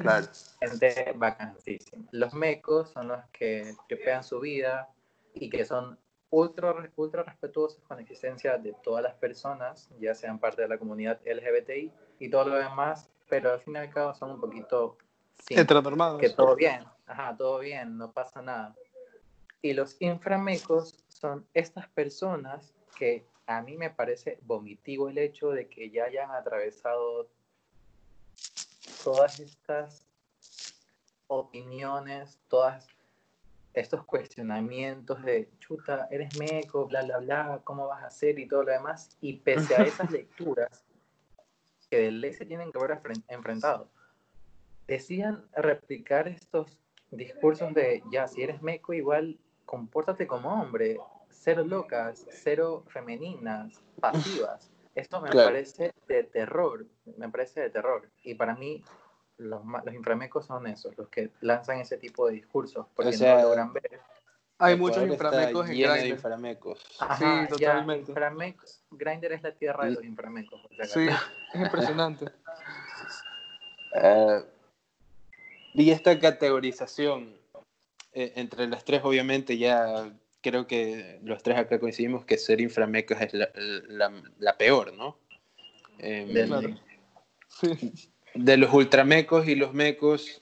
gente 0.60 1.14
vacancísima. 1.16 2.04
Los 2.10 2.34
mecos 2.34 2.90
son 2.90 3.10
los 3.10 3.24
que 3.32 3.76
tripean 3.88 4.24
su 4.24 4.40
vida 4.40 4.90
y 5.36 5.52
que 5.52 5.66
son 5.66 6.00
ultra, 6.32 6.92
ultra 6.96 7.22
respetuosos 7.22 7.84
con 7.84 7.98
la 7.98 8.02
existencia 8.02 8.58
de 8.58 8.74
todas 8.84 9.04
las 9.04 9.14
personas, 9.14 9.92
ya 10.00 10.16
sean 10.16 10.40
parte 10.40 10.64
de 10.64 10.68
la 10.68 10.80
comunidad 10.80 11.22
LGBTI 11.26 11.92
y 12.18 12.30
todo 12.32 12.46
lo 12.46 12.56
demás, 12.56 13.08
pero 13.30 13.54
al 13.54 13.60
fin 13.60 13.76
y 13.76 13.78
al 13.78 13.92
cabo 13.92 14.16
son 14.16 14.32
un 14.32 14.42
poquito... 14.42 14.98
Heteronormados. 15.48 16.20
Que 16.20 16.32
todo 16.32 16.56
bien, 16.56 16.86
ajá, 17.06 17.38
todo 17.38 17.60
bien, 17.60 18.00
no 18.00 18.12
pasa 18.12 18.42
nada. 18.42 18.76
Y 19.62 19.74
los 19.74 19.96
inframecos 20.00 21.05
son 21.16 21.48
estas 21.54 21.88
personas 21.88 22.74
que 22.98 23.26
a 23.48 23.62
mí 23.62 23.78
me 23.78 23.90
parece 23.90 24.38
vomitivo 24.42 25.08
el 25.08 25.18
hecho 25.18 25.50
de 25.52 25.70
que 25.70 25.90
ya 25.90 26.06
hayan 26.06 26.30
atravesado 26.32 27.30
todas 29.02 29.40
estas 29.40 30.06
opiniones, 31.28 32.38
todos 32.50 32.86
estos 33.74 34.04
cuestionamientos 34.04 35.24
de 35.24 35.50
chuta, 35.60 36.10
eres 36.12 36.38
meco, 36.38 36.86
bla, 36.86 37.04
bla, 37.04 37.20
bla, 37.20 37.62
¿cómo 37.64 37.88
vas 37.88 38.04
a 38.04 38.08
hacer? 38.08 38.38
y 38.38 38.46
todo 38.46 38.64
lo 38.64 38.74
demás. 38.74 39.18
Y 39.22 39.38
pese 39.38 39.74
a 39.74 39.84
esas 39.84 40.12
lecturas 40.12 40.84
que 41.90 41.98
de 41.98 42.12
ley 42.12 42.34
se 42.34 42.46
tienen 42.46 42.74
que 42.74 42.78
haber 42.78 43.00
enfrentado, 43.30 43.90
decían 44.86 45.46
replicar 45.56 46.28
estos 46.28 46.78
discursos 47.10 47.74
de 47.74 48.04
ya, 48.12 48.28
si 48.28 48.44
eres 48.44 48.62
meco, 48.62 48.92
igual 48.92 49.40
compórtate 49.66 50.28
como 50.28 50.50
hombre, 50.62 51.00
cero 51.30 51.64
locas, 51.66 52.26
cero 52.30 52.84
femeninas, 52.88 53.82
pasivas. 54.00 54.72
Esto 54.94 55.20
me 55.22 55.30
parece 55.32 55.94
de 56.08 56.24
terror, 56.24 56.86
me 57.18 57.30
parece 57.30 57.62
de 57.62 57.70
terror. 57.70 58.10
Y 58.24 58.36
para 58.36 58.56
mí, 58.56 58.84
los, 59.38 59.62
los 59.84 59.94
inframecos 59.94 60.46
son 60.46 60.68
esos, 60.68 60.98
los 60.98 61.10
que 61.10 61.32
lanzan 61.42 61.80
ese 61.80 61.98
tipo 61.98 62.28
de 62.28 62.34
discursos, 62.34 62.86
porque 62.96 63.18
no 63.18 63.42
logran 63.42 63.74
ver 63.74 64.00
Hay 64.58 64.78
muchos 64.78 65.04
inframecos 65.04 65.68
en 65.70 65.78
Grindr. 65.78 66.08
inframecos. 66.08 66.80
Ajá, 67.02 67.18
Sí, 67.18 67.50
totalmente. 67.50 68.14
inframec- 68.14 68.80
Grindr 68.92 69.34
es 69.34 69.44
la 69.44 69.52
tierra 69.54 69.86
de 69.86 69.92
los 69.92 70.04
inframecos. 70.06 70.62
Sí, 70.84 71.08
es 71.54 71.62
impresionante. 71.62 72.26
Eh, 73.94 74.46
y 75.74 75.92
esta 75.92 76.18
categorización 76.18 77.36
eh, 78.16 78.34
entre 78.38 78.68
las 78.68 78.84
tres, 78.86 79.02
obviamente, 79.04 79.58
ya 79.58 80.12
creo 80.42 80.66
que 80.68 81.20
los 81.24 81.44
tres 81.44 81.58
acá 81.58 81.80
coincidimos 81.80 82.26
que 82.26 82.38
ser 82.38 82.62
inframecos 82.62 83.20
es 83.22 83.34
la, 83.34 83.50
la- 83.56 84.24
la 84.40 84.58
peor, 84.58 84.94
¿no? 84.94 85.18
Em, 86.00 86.34
Del- 86.34 86.48
Claro. 86.48 86.80
Sí. 87.48 87.94
de 88.34 88.58
los 88.58 88.74
ultramecos 88.74 89.48
y 89.48 89.56
los 89.56 89.74
mecos, 89.74 90.42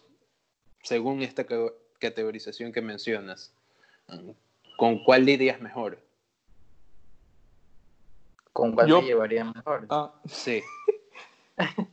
según 0.81 1.21
esta 1.21 1.45
ca- 1.45 1.71
categorización 1.99 2.71
que 2.71 2.81
mencionas, 2.81 3.53
¿con 4.77 5.03
cuál 5.03 5.25
lidias 5.25 5.61
mejor? 5.61 5.99
¿Con 8.51 8.73
cuál 8.73 8.87
Yo- 8.87 9.01
me 9.01 9.07
llevaría 9.07 9.43
mejor? 9.45 9.87
Ah, 9.89 10.13
Sí, 10.27 10.61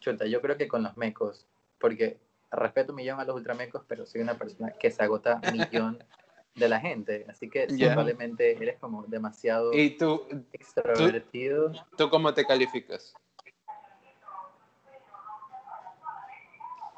Chuta, 0.00 0.26
yo 0.26 0.40
creo 0.40 0.56
que 0.56 0.66
con 0.68 0.82
los 0.82 0.96
mecos, 0.96 1.46
porque 1.78 2.18
respeto 2.52 2.92
un 2.92 2.96
millón 2.96 3.18
a 3.20 3.24
los 3.24 3.34
ultramecos, 3.36 3.82
pero 3.88 4.06
soy 4.06 4.20
una 4.20 4.36
persona 4.38 4.72
que 4.72 4.90
se 4.90 5.02
agota 5.02 5.40
millón 5.52 5.98
de 6.54 6.68
la 6.68 6.80
gente, 6.80 7.24
así 7.28 7.48
que 7.48 7.66
probablemente 7.66 8.62
eres 8.62 8.78
como 8.78 9.04
demasiado 9.04 9.72
¿y 9.72 9.90
tú, 9.96 10.26
extrovertido. 10.52 11.72
tú 11.96 12.10
cómo 12.10 12.32
te 12.34 12.44
calificas? 12.46 13.14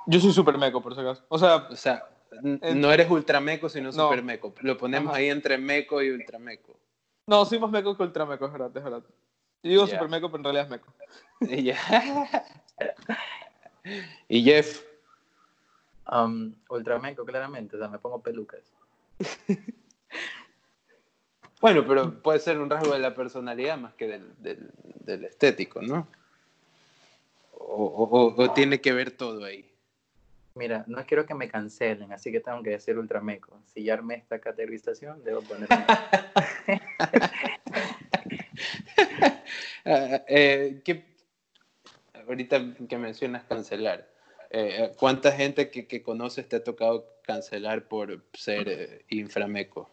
yo 0.07 0.21
soy 0.21 0.33
super 0.33 0.59
meco, 0.59 0.83
por 0.83 0.95
si 0.95 1.01
acaso. 1.01 1.25
O 1.29 1.39
sea, 1.39 1.57
O 1.71 1.77
sea, 1.77 2.05
En- 2.43 2.81
no 2.81 2.93
eres 2.93 3.09
ultrameco, 3.11 3.69
sino 3.69 3.87
No. 3.93 3.93
supermeco. 3.93 4.55
Lo 4.61 4.77
ponemos 4.77 5.11
Ajá. 5.11 5.19
ahí 5.19 5.31
entre 5.31 5.57
meco 5.57 6.03
y 6.03 6.11
ultrameco. 6.11 6.79
no, 7.27 7.45
soy 7.45 7.59
más 7.59 7.71
meco 7.71 7.97
que 7.97 8.03
ultrameco, 8.03 8.45
es 8.47 8.53
verdad, 8.53 8.77
es 8.77 8.85
verdad. 8.85 9.03
Yo 9.63 9.71
digo 9.71 9.87
super 9.87 10.09
meco, 10.09 10.29
pero 10.31 10.39
en 10.41 10.45
realidad 10.45 10.65
es 10.65 10.71
meco. 10.71 10.93
Y 14.29 14.43
Jeff, 14.43 14.83
Um, 16.11 16.55
ultrameco, 16.69 17.25
claramente, 17.25 17.77
o 17.77 17.79
sea, 17.79 17.89
me 17.89 17.99
pongo 17.99 18.21
pelucas. 18.21 18.61
bueno, 21.61 21.85
pero 21.87 22.21
puede 22.23 22.41
ser 22.41 22.59
un 22.59 22.69
rasgo 22.69 22.93
de 22.93 22.99
la 22.99 23.15
personalidad 23.15 23.79
más 23.79 23.95
que 23.95 24.09
del, 24.09 24.35
del- 24.43 24.71
del 25.01 25.25
estético, 25.25 25.81
¿no? 25.83 26.07
O, 27.53 27.85
o- 27.87 28.35
o 28.43 28.53
tiene 28.53 28.81
que 28.81 28.93
ver 28.93 29.13
todo 29.13 29.45
ahí. 29.45 29.71
Mira, 30.57 30.85
no 30.87 31.05
quiero 31.05 31.27
que 31.27 31.35
me 31.35 31.49
cancelen, 31.49 32.13
así 32.13 32.31
que 32.31 32.39
tengo 32.41 32.63
que 32.63 32.71
decir 32.71 32.97
ultrameco. 32.97 33.61
Si 33.73 33.83
ya 33.83 33.95
armé 33.95 34.15
esta 34.17 34.39
categorización, 34.39 35.25
debo 35.25 35.41
poner... 35.43 35.69
Ah, 39.87 40.23
eh, 40.29 40.81
¿qué- 40.83 41.05
ahorita 42.27 42.75
que 42.89 42.97
mencionas 42.97 43.45
cancelar, 43.45 44.09
eh, 44.51 44.93
¿cuánta 44.99 45.33
gente 45.33 45.71
que, 45.71 45.87
que 45.87 46.03
conoces 46.03 46.49
te 46.49 46.57
ha 46.57 46.65
tocado 46.65 47.07
cancelar 47.23 47.89
por 47.89 48.25
ser 48.33 48.69
eh, 48.69 49.05
inframeco? 49.09 49.91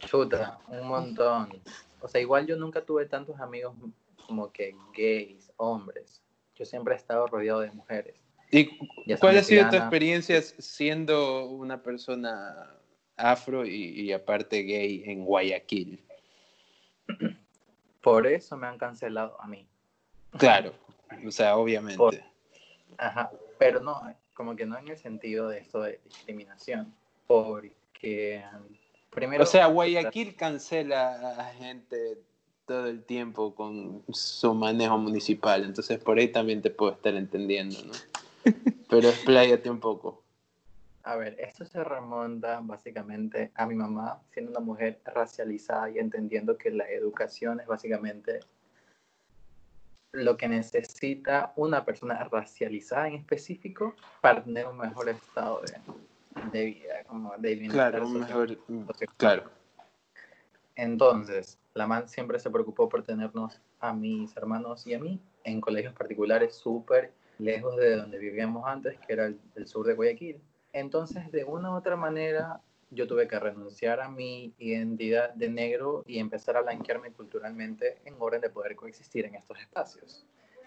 Chuta, 0.00 0.58
un 0.68 0.88
montón. 0.88 1.62
O 2.00 2.08
sea, 2.08 2.20
igual 2.20 2.46
yo 2.46 2.56
nunca 2.56 2.82
tuve 2.84 3.06
tantos 3.06 3.38
amigos 3.40 3.74
como 4.26 4.50
que 4.52 4.74
gays, 4.96 5.52
hombres. 5.56 6.22
Yo 6.56 6.64
siempre 6.64 6.94
he 6.94 6.96
estado 6.96 7.26
rodeado 7.26 7.60
de 7.60 7.70
mujeres. 7.72 8.16
¿Y 8.50 8.68
cuál 9.16 9.38
ha 9.38 9.42
sido 9.42 9.68
tu 9.68 9.76
experiencia 9.76 10.40
siendo 10.42 11.46
una 11.46 11.82
persona 11.82 12.76
afro 13.16 13.64
y, 13.64 14.00
y 14.00 14.12
aparte 14.12 14.62
gay 14.62 15.04
en 15.06 15.24
Guayaquil? 15.24 16.02
Por 18.02 18.26
eso 18.26 18.56
me 18.56 18.66
han 18.66 18.78
cancelado 18.78 19.40
a 19.40 19.46
mí. 19.46 19.66
Claro, 20.38 20.72
o 21.26 21.30
sea, 21.30 21.56
obviamente. 21.56 21.98
Por- 21.98 22.29
Ajá, 22.98 23.30
pero 23.58 23.80
no, 23.80 24.00
como 24.34 24.56
que 24.56 24.66
no 24.66 24.78
en 24.78 24.88
el 24.88 24.98
sentido 24.98 25.48
de 25.48 25.58
esto 25.58 25.82
de 25.82 26.00
discriminación. 26.04 26.94
Porque, 27.26 28.44
primero... 29.10 29.44
O 29.44 29.46
sea, 29.46 29.66
Guayaquil 29.66 30.36
cancela 30.36 31.30
a 31.38 31.52
gente 31.54 32.18
todo 32.66 32.86
el 32.86 33.02
tiempo 33.02 33.54
con 33.54 34.04
su 34.12 34.54
manejo 34.54 34.96
municipal, 34.96 35.64
entonces 35.64 35.98
por 35.98 36.18
ahí 36.18 36.28
también 36.28 36.62
te 36.62 36.70
puedo 36.70 36.92
estar 36.92 37.14
entendiendo, 37.14 37.76
¿no? 37.84 37.92
Pero 38.88 39.08
expláyate 39.08 39.68
un 39.68 39.80
poco. 39.80 40.22
A 41.02 41.16
ver, 41.16 41.36
esto 41.40 41.64
se 41.64 41.82
remonta 41.82 42.60
básicamente 42.62 43.50
a 43.54 43.66
mi 43.66 43.74
mamá 43.74 44.20
siendo 44.32 44.52
una 44.52 44.60
mujer 44.60 45.00
racializada 45.04 45.90
y 45.90 45.98
entendiendo 45.98 46.56
que 46.56 46.70
la 46.70 46.88
educación 46.88 47.58
es 47.58 47.66
básicamente 47.66 48.40
lo 50.12 50.36
que 50.36 50.48
necesita 50.48 51.52
una 51.56 51.84
persona 51.84 52.24
racializada 52.24 53.08
en 53.08 53.14
específico 53.14 53.94
para 54.20 54.42
tener 54.42 54.66
un 54.66 54.78
mejor 54.78 55.08
estado 55.08 55.62
de, 55.62 56.50
de 56.50 56.64
vida, 56.64 57.04
como 57.06 57.36
de 57.38 57.54
bienestar 57.54 57.92
Claro, 57.92 58.06
un 58.06 58.20
mejor... 58.20 58.58
Claro. 59.16 59.50
Entonces, 60.74 61.58
la 61.74 61.86
MAN 61.86 62.08
siempre 62.08 62.38
se 62.38 62.50
preocupó 62.50 62.88
por 62.88 63.02
tenernos 63.02 63.60
a 63.78 63.92
mis 63.92 64.36
hermanos 64.36 64.86
y 64.86 64.94
a 64.94 64.98
mí 64.98 65.20
en 65.44 65.60
colegios 65.60 65.94
particulares 65.94 66.54
súper 66.54 67.12
lejos 67.38 67.76
de 67.76 67.96
donde 67.96 68.18
vivíamos 68.18 68.66
antes, 68.66 68.98
que 69.00 69.12
era 69.12 69.26
el, 69.26 69.40
el 69.54 69.66
sur 69.66 69.86
de 69.86 69.94
Guayaquil. 69.94 70.40
Entonces, 70.72 71.30
de 71.32 71.44
una 71.44 71.70
u 71.72 71.76
otra 71.76 71.96
manera, 71.96 72.60
yo 72.90 73.06
tuve 73.06 73.28
que 73.28 73.38
renunciar 73.38 74.00
a 74.00 74.08
mi 74.08 74.52
identidad 74.58 75.32
de 75.34 75.48
negro 75.48 76.02
y 76.06 76.18
empezar 76.18 76.56
a 76.56 76.62
blanquearme 76.62 77.12
culturalmente 77.12 77.98
en 78.04 78.16
orden 78.18 78.40
de 78.40 78.50
poder 78.50 78.74
coexistir 78.76 79.24
en 79.24 79.36
estos 79.36 79.58
espacios. 79.60 80.26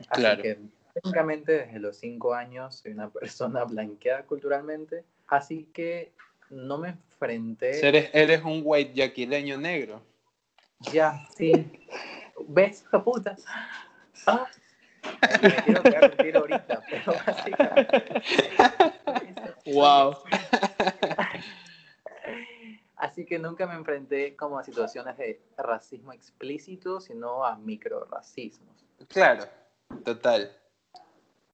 Así 0.10 0.22
Claro. 0.22 0.42
que 0.42 0.60
técnicamente 0.94 1.52
desde 1.52 1.80
los 1.80 1.98
cinco 1.98 2.34
años 2.34 2.76
soy 2.76 2.92
una 2.92 3.10
persona 3.12 3.66
blanqueada 3.66 4.24
culturalmente, 4.24 5.04
así 5.28 5.70
que 5.74 6.14
no 6.50 6.78
me 6.78 6.90
enfrenté... 6.90 7.86
Eres, 7.86 8.10
eres 8.14 8.44
un 8.44 8.62
white 8.64 8.94
yaquileño 8.94 9.58
negro. 9.58 10.02
Ya, 10.92 11.26
sí. 11.36 11.52
¿Ves, 12.48 12.86
puta? 13.04 13.36
Ah, 14.28 14.48
me 15.42 15.82
quiero 15.84 16.12
tiro 16.12 16.40
ahorita, 16.42 16.82
pero 16.90 17.14
básicamente. 17.26 18.04
Wow. 19.66 20.16
Así 23.04 23.26
que 23.26 23.38
nunca 23.38 23.68
me 23.68 23.74
enfrenté 23.74 24.34
como 24.34 24.58
a 24.58 24.64
situaciones 24.64 25.18
de 25.18 25.42
racismo 25.58 26.14
explícito, 26.14 27.02
sino 27.02 27.44
a 27.44 27.58
microracismos. 27.58 28.86
Claro, 29.10 29.44
total. 30.06 30.50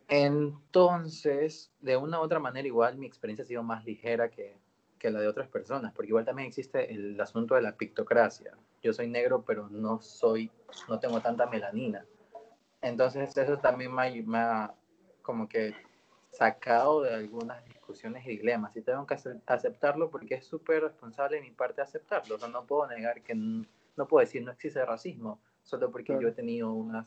Entonces, 0.08 1.72
de 1.80 1.97
una 1.97 2.20
u 2.20 2.22
otra 2.22 2.39
manera, 2.39 2.68
igual 2.68 3.00
mi 3.00 3.08
experiencia 3.08 3.41
ha 3.41 3.47
sido 3.47 3.64
más 3.64 3.84
ligera 3.84 4.30
que, 4.30 4.60
que 5.00 5.10
la 5.10 5.22
de 5.22 5.28
otras 5.28 5.47
personas, 5.47 5.91
porque 5.91 6.10
igual 6.10 6.24
también 6.24 6.50
existe 6.50 6.93
el 6.93 7.20
asunto 7.20 7.56
de 7.56 7.64
la 7.64 7.76
pictocracia. 7.76 8.56
Yo 8.84 8.93
soy 8.93 9.08
negro, 9.08 9.43
pero 9.43 9.70
no 9.70 10.04
soy, 10.04 10.52
no 10.88 11.00
tengo 11.00 11.20
tanta 11.20 11.47
melanina. 11.47 12.06
Entonces, 12.84 13.36
eso 13.36 13.58
también 13.58 13.91
me 13.91 14.08
ha, 14.08 14.24
me 14.24 14.38
ha 14.38 14.74
como 15.24 15.50
que 15.50 15.74
sacado 16.30 17.02
de 17.02 17.16
algunas 17.16 17.64
discusiones 17.90 18.26
y 18.26 18.38
dilemas. 18.38 18.76
Y 18.76 18.82
tengo 18.82 19.06
que 19.08 19.16
ace- 19.16 19.40
aceptarlo 19.48 20.10
porque 20.10 20.36
es 20.36 20.46
súper 20.46 20.84
responsable 20.84 21.38
de 21.38 21.42
mi 21.44 21.52
parte 21.52 21.82
aceptarlo. 21.82 22.36
O 22.36 22.40
sea, 22.40 22.48
no 22.50 22.66
puedo 22.66 22.88
negar 22.88 23.22
que, 23.24 23.34
no 23.36 24.08
puedo 24.08 24.22
decir 24.22 24.44
no 24.44 24.52
existe 24.52 24.84
racismo, 24.86 25.42
solo 25.64 25.92
porque 25.92 26.08
Claro. 26.08 26.22
yo 26.22 26.28
he 26.30 26.32
tenido 26.34 26.72
unas 26.72 27.06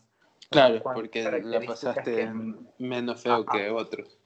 Claro, 0.50 0.82
cuan- 0.82 0.94
porque 0.96 1.22
la 1.22 1.30
características 1.30 1.94
pasaste 1.94 2.14
que- 2.14 2.54
menos 2.78 3.22
feo 3.22 3.44
Ajá. 3.48 3.58
que 3.58 3.70
otros. 3.70 4.18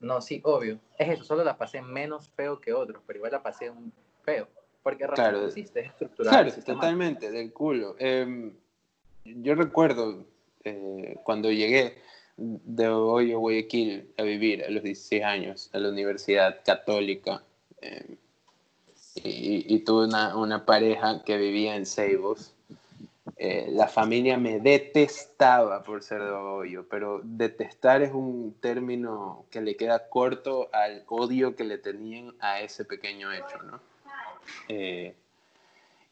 No, 0.00 0.20
sí, 0.20 0.40
obvio. 0.44 0.80
Es 0.98 1.08
eso, 1.10 1.24
solo 1.24 1.44
la 1.44 1.56
pasé 1.56 1.80
menos 1.82 2.28
feo 2.30 2.60
que 2.60 2.72
otros, 2.72 3.02
pero 3.06 3.18
igual 3.18 3.32
la 3.32 3.42
pasé 3.42 3.70
un 3.70 3.92
feo. 4.22 4.48
Porque 4.82 5.06
racismo 5.06 5.30
Claro. 5.30 5.46
existe, 5.46 5.80
es 5.80 5.86
estructural. 5.88 6.32
Claro, 6.32 6.48
es 6.48 6.64
totalmente, 6.64 7.30
del 7.30 7.52
culo. 7.52 7.96
Eh, 7.98 8.52
yo 9.24 9.54
recuerdo 9.54 10.26
eh, 10.64 11.16
cuando 11.22 11.50
llegué 11.50 11.98
de 12.36 12.88
Hoyo, 12.88 13.38
Guayaquil, 13.40 14.12
a 14.18 14.22
vivir 14.22 14.64
a 14.64 14.70
los 14.70 14.82
16 14.82 15.24
años 15.24 15.70
a 15.72 15.78
la 15.78 15.88
Universidad 15.88 16.60
Católica 16.64 17.42
eh, 17.80 18.16
y, 19.14 19.74
y 19.74 19.78
tuve 19.80 20.06
una, 20.06 20.66
pareja 20.66 21.22
que 21.24 21.38
vivía 21.38 21.76
en 21.76 21.86
Ceibos. 21.86 22.52
Eh, 23.38 23.68
la 23.70 23.88
familia 23.88 24.38
me 24.38 24.60
detestaba 24.60 25.82
por 25.82 26.02
ser 26.02 26.22
de 26.22 26.30
Hoyo, 26.30 26.86
pero 26.88 27.20
detestar 27.24 28.02
es 28.02 28.12
un 28.12 28.54
término 28.60 29.44
que 29.50 29.60
le 29.60 29.76
queda 29.76 30.08
corto 30.08 30.68
al 30.72 31.04
odio 31.08 31.56
que 31.56 31.64
le 31.64 31.78
tenían 31.78 32.34
a 32.40 32.60
ese 32.60 32.84
pequeño 32.84 33.32
hecho, 33.32 33.62
¿no? 33.62 33.80
Eh, 34.68 35.14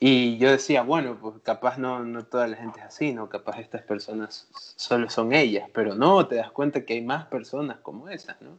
Y 0.07 0.37
yo 0.37 0.51
decía, 0.51 0.83
bueno, 0.83 1.17
pues 1.19 1.37
capaz 1.43 1.79
no, 1.79 2.05
no 2.05 2.27
toda 2.27 2.47
la 2.47 2.59
gente 2.59 2.79
es 2.79 2.85
así, 2.85 3.15
¿no? 3.15 3.31
Capaz 3.31 3.59
estas 3.59 3.81
personas 3.81 4.47
solo 4.77 5.09
son 5.09 5.33
ellas, 5.33 5.71
pero 5.73 5.95
no, 5.95 6.29
te 6.29 6.35
das 6.35 6.51
cuenta 6.51 6.85
que 6.85 6.93
hay 6.93 7.01
más 7.01 7.25
personas 7.25 7.79
como 7.79 8.11
esas, 8.11 8.37
¿no? 8.43 8.59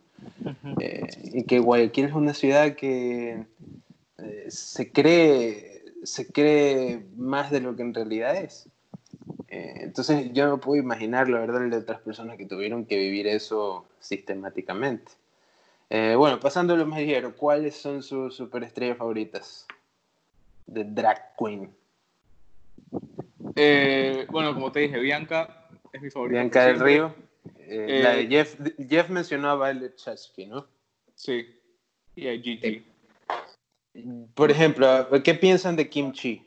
Eh, 0.80 1.06
y 1.22 1.44
que 1.44 1.60
Guayaquil 1.60 2.06
es 2.06 2.14
una 2.14 2.34
ciudad 2.34 2.74
que 2.74 3.46
eh, 4.18 4.46
se, 4.50 4.92
cree, 4.92 5.84
se 6.02 6.32
cree 6.32 7.06
más 7.16 7.52
de 7.52 7.60
lo 7.60 7.76
que 7.76 7.84
en 7.84 7.94
realidad 7.94 8.36
es. 8.38 8.68
Eh, 9.48 9.82
entonces 9.82 10.34
yo 10.34 10.48
no 10.48 10.60
puedo 10.60 10.82
imaginar 10.82 11.30
la 11.30 11.42
verdad 11.42 11.62
de 11.70 11.78
otras 11.78 12.02
personas 12.02 12.38
que 12.38 12.48
tuvieron 12.48 12.88
que 12.88 12.98
vivir 12.98 13.28
eso 13.28 13.86
sistemáticamente. 14.00 15.12
bueno, 15.92 16.40
pasando 16.40 16.74
a 16.74 16.78
lo 16.78 16.88
más 16.88 17.02
ligero, 17.02 17.36
¿cuáles 17.36 17.76
son 17.76 18.02
sus 18.02 18.36
superestrellas 18.36 18.98
favoritas? 18.98 19.68
De 20.66 20.84
drag 20.84 21.36
queen? 21.38 21.76
Eh, 23.56 24.26
bueno, 24.30 24.54
como 24.54 24.72
te 24.72 24.82
dije, 24.82 25.00
Bianca 25.00 25.70
es 25.94 26.02
mi 26.02 26.10
favorita. 26.10 26.40
Bianca 26.40 26.66
del 26.66 26.80
Río. 26.80 27.16
Eh, 27.60 28.02
la 28.04 28.12
de 28.12 28.22
eh, 28.22 28.28
Jeff, 28.30 28.60
Jeff 28.90 29.10
mencionó 29.10 29.50
a 29.50 29.56
Violet 29.56 29.96
Chachki, 29.96 30.46
¿no? 30.46 30.68
Sí. 31.16 31.46
Y 32.16 32.28
a 32.28 32.40
Gigi. 32.40 32.86
Por 34.34 34.52
ejemplo, 34.52 35.08
¿qué 35.24 35.34
piensan 35.34 35.76
de 35.76 35.90
Kim 35.90 36.12
Chi? 36.12 36.42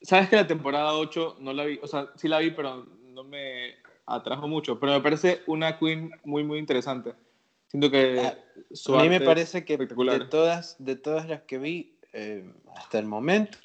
Sabes 0.00 0.28
que 0.28 0.36
la 0.36 0.46
temporada 0.46 0.94
8 0.94 1.36
no 1.40 1.52
la 1.52 1.64
vi, 1.64 1.78
o 1.82 1.86
sea, 1.86 2.10
sí 2.16 2.28
la 2.28 2.38
vi, 2.38 2.50
pero 2.50 2.86
no 3.08 3.24
me 3.24 3.74
atrajo 4.06 4.48
mucho. 4.48 4.78
Pero 4.80 4.92
me 4.92 5.00
parece 5.00 5.42
una 5.46 5.78
queen 5.78 6.10
muy, 6.24 6.44
muy 6.44 6.58
interesante. 6.58 7.14
Siento 7.74 7.90
que 7.90 8.20
a 8.20 9.02
mí 9.02 9.08
me 9.08 9.20
parece 9.20 9.64
que 9.64 9.76
de 9.76 10.26
todas, 10.30 10.76
de 10.78 10.94
todas 10.94 11.26
las 11.26 11.42
que 11.42 11.58
vi 11.58 11.98
eh, 12.12 12.48
hasta 12.76 13.00
el 13.00 13.04
momento, 13.04 13.58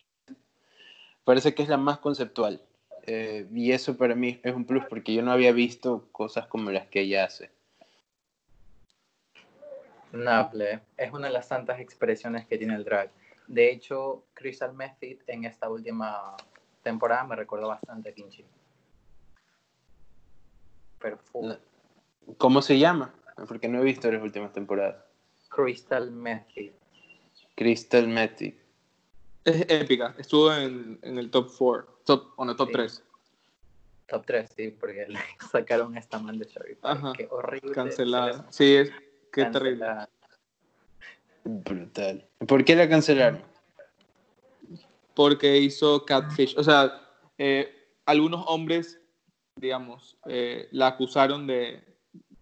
parece 1.23 1.53
que 1.53 1.61
es 1.61 1.69
la 1.69 1.77
más 1.77 1.99
conceptual. 1.99 2.59
Eh, 3.03 3.47
y 3.53 3.71
eso 3.71 3.97
para 3.97 4.15
mí 4.15 4.39
es 4.41 4.55
un 4.55 4.65
plus 4.65 4.83
porque 4.89 5.13
yo 5.13 5.21
no 5.21 5.31
había 5.31 5.51
visto 5.51 6.07
cosas 6.11 6.47
como 6.47 6.71
las 6.71 6.87
que 6.87 7.01
ella 7.01 7.25
hace. 7.25 7.51
Nable, 10.11 10.79
es 10.97 11.13
una 11.13 11.27
de 11.27 11.33
las 11.33 11.47
tantas 11.47 11.79
expresiones 11.79 12.47
que 12.47 12.57
tiene 12.57 12.73
el 12.73 12.83
drag. 12.83 13.11
De 13.45 13.71
hecho, 13.71 14.23
Crystal 14.33 14.73
Method 14.73 15.19
en 15.27 15.45
esta 15.45 15.69
última 15.69 16.35
temporada 16.81 17.25
me 17.25 17.35
recordó 17.35 17.67
bastante 17.67 18.09
a 18.09 18.13
Kinchi. 18.13 18.43
Perfume. 20.97 21.59
¿Cómo 22.39 22.63
se 22.63 22.79
llama? 22.79 23.13
Porque 23.47 23.67
no 23.67 23.79
he 23.79 23.83
visto 23.83 24.11
las 24.11 24.21
últimas 24.21 24.53
temporadas. 24.53 25.03
Crystal 25.49 26.11
Method. 26.11 26.71
Crystal 27.55 28.07
Method. 28.07 28.53
Es 29.43 29.65
épica, 29.69 30.15
estuvo 30.17 30.53
en, 30.53 30.99
en 31.01 31.17
el 31.17 31.31
top 31.31 31.51
4, 31.57 32.01
top, 32.05 32.33
o 32.35 32.45
no, 32.45 32.55
top 32.55 32.69
3. 32.71 33.03
Top 34.07 34.25
3, 34.25 34.49
sí, 34.55 34.75
porque 34.79 35.05
le 35.07 35.19
sacaron 35.51 35.95
esta 35.97 36.19
man 36.19 36.37
de 36.39 36.45
Cherry 36.45 36.77
Qué 37.15 37.27
horrible. 37.29 37.71
Cancelada. 37.71 38.45
Sí, 38.49 38.75
es, 38.75 38.91
qué 39.31 39.45
terrible. 39.45 39.85
Brutal. 41.43 42.27
¿Por 42.47 42.65
qué 42.65 42.75
la 42.75 42.89
cancelaron? 42.89 43.41
Porque 45.13 45.57
hizo 45.57 46.05
catfish. 46.05 46.55
O 46.57 46.63
sea, 46.63 47.07
eh, 47.37 47.89
algunos 48.05 48.43
hombres, 48.47 48.99
digamos, 49.55 50.17
eh, 50.25 50.67
la 50.71 50.87
acusaron 50.87 51.47
de, 51.47 51.83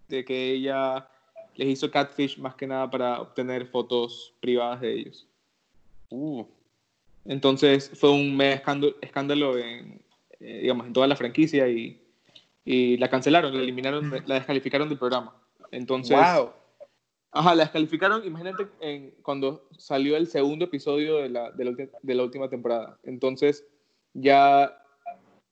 de 0.08 0.26
que 0.26 0.52
ella 0.52 1.10
les 1.56 1.68
hizo 1.70 1.92
catfish 1.92 2.38
más 2.38 2.56
que 2.56 2.68
nada 2.68 2.90
para 2.90 3.22
obtener 3.22 3.68
fotos 3.68 4.34
privadas 4.40 4.82
de 4.82 4.94
ellos. 4.94 5.28
Uh. 6.10 6.46
Entonces 7.26 7.92
fue 7.94 8.12
un 8.12 8.40
escándalo, 8.42 9.58
en, 9.58 10.02
eh, 10.40 10.60
digamos, 10.62 10.88
en 10.88 10.94
toda 10.94 11.08
la 11.08 11.16
franquicia 11.16 11.68
y, 11.68 12.02
y, 12.64 12.98
la 12.98 13.10
cancelaron, 13.10 13.54
la 13.54 13.62
eliminaron, 13.62 14.10
la 14.26 14.36
descalificaron 14.36 14.88
del 14.88 14.98
programa. 14.98 15.36
Entonces, 15.72 16.16
wow. 16.16 16.52
Ajá, 17.32 17.54
la 17.54 17.64
descalificaron, 17.64 18.26
imagínate, 18.26 18.68
en, 18.80 19.12
cuando 19.22 19.68
salió 19.78 20.16
el 20.16 20.28
segundo 20.28 20.66
episodio 20.66 21.18
de 21.18 21.30
la, 21.30 21.52
de 21.52 21.66
la, 21.66 21.72
de 22.02 22.16
la 22.16 22.24
última 22.24 22.50
temporada. 22.50 22.98
Entonces, 23.04 23.66
ya, 24.14 24.82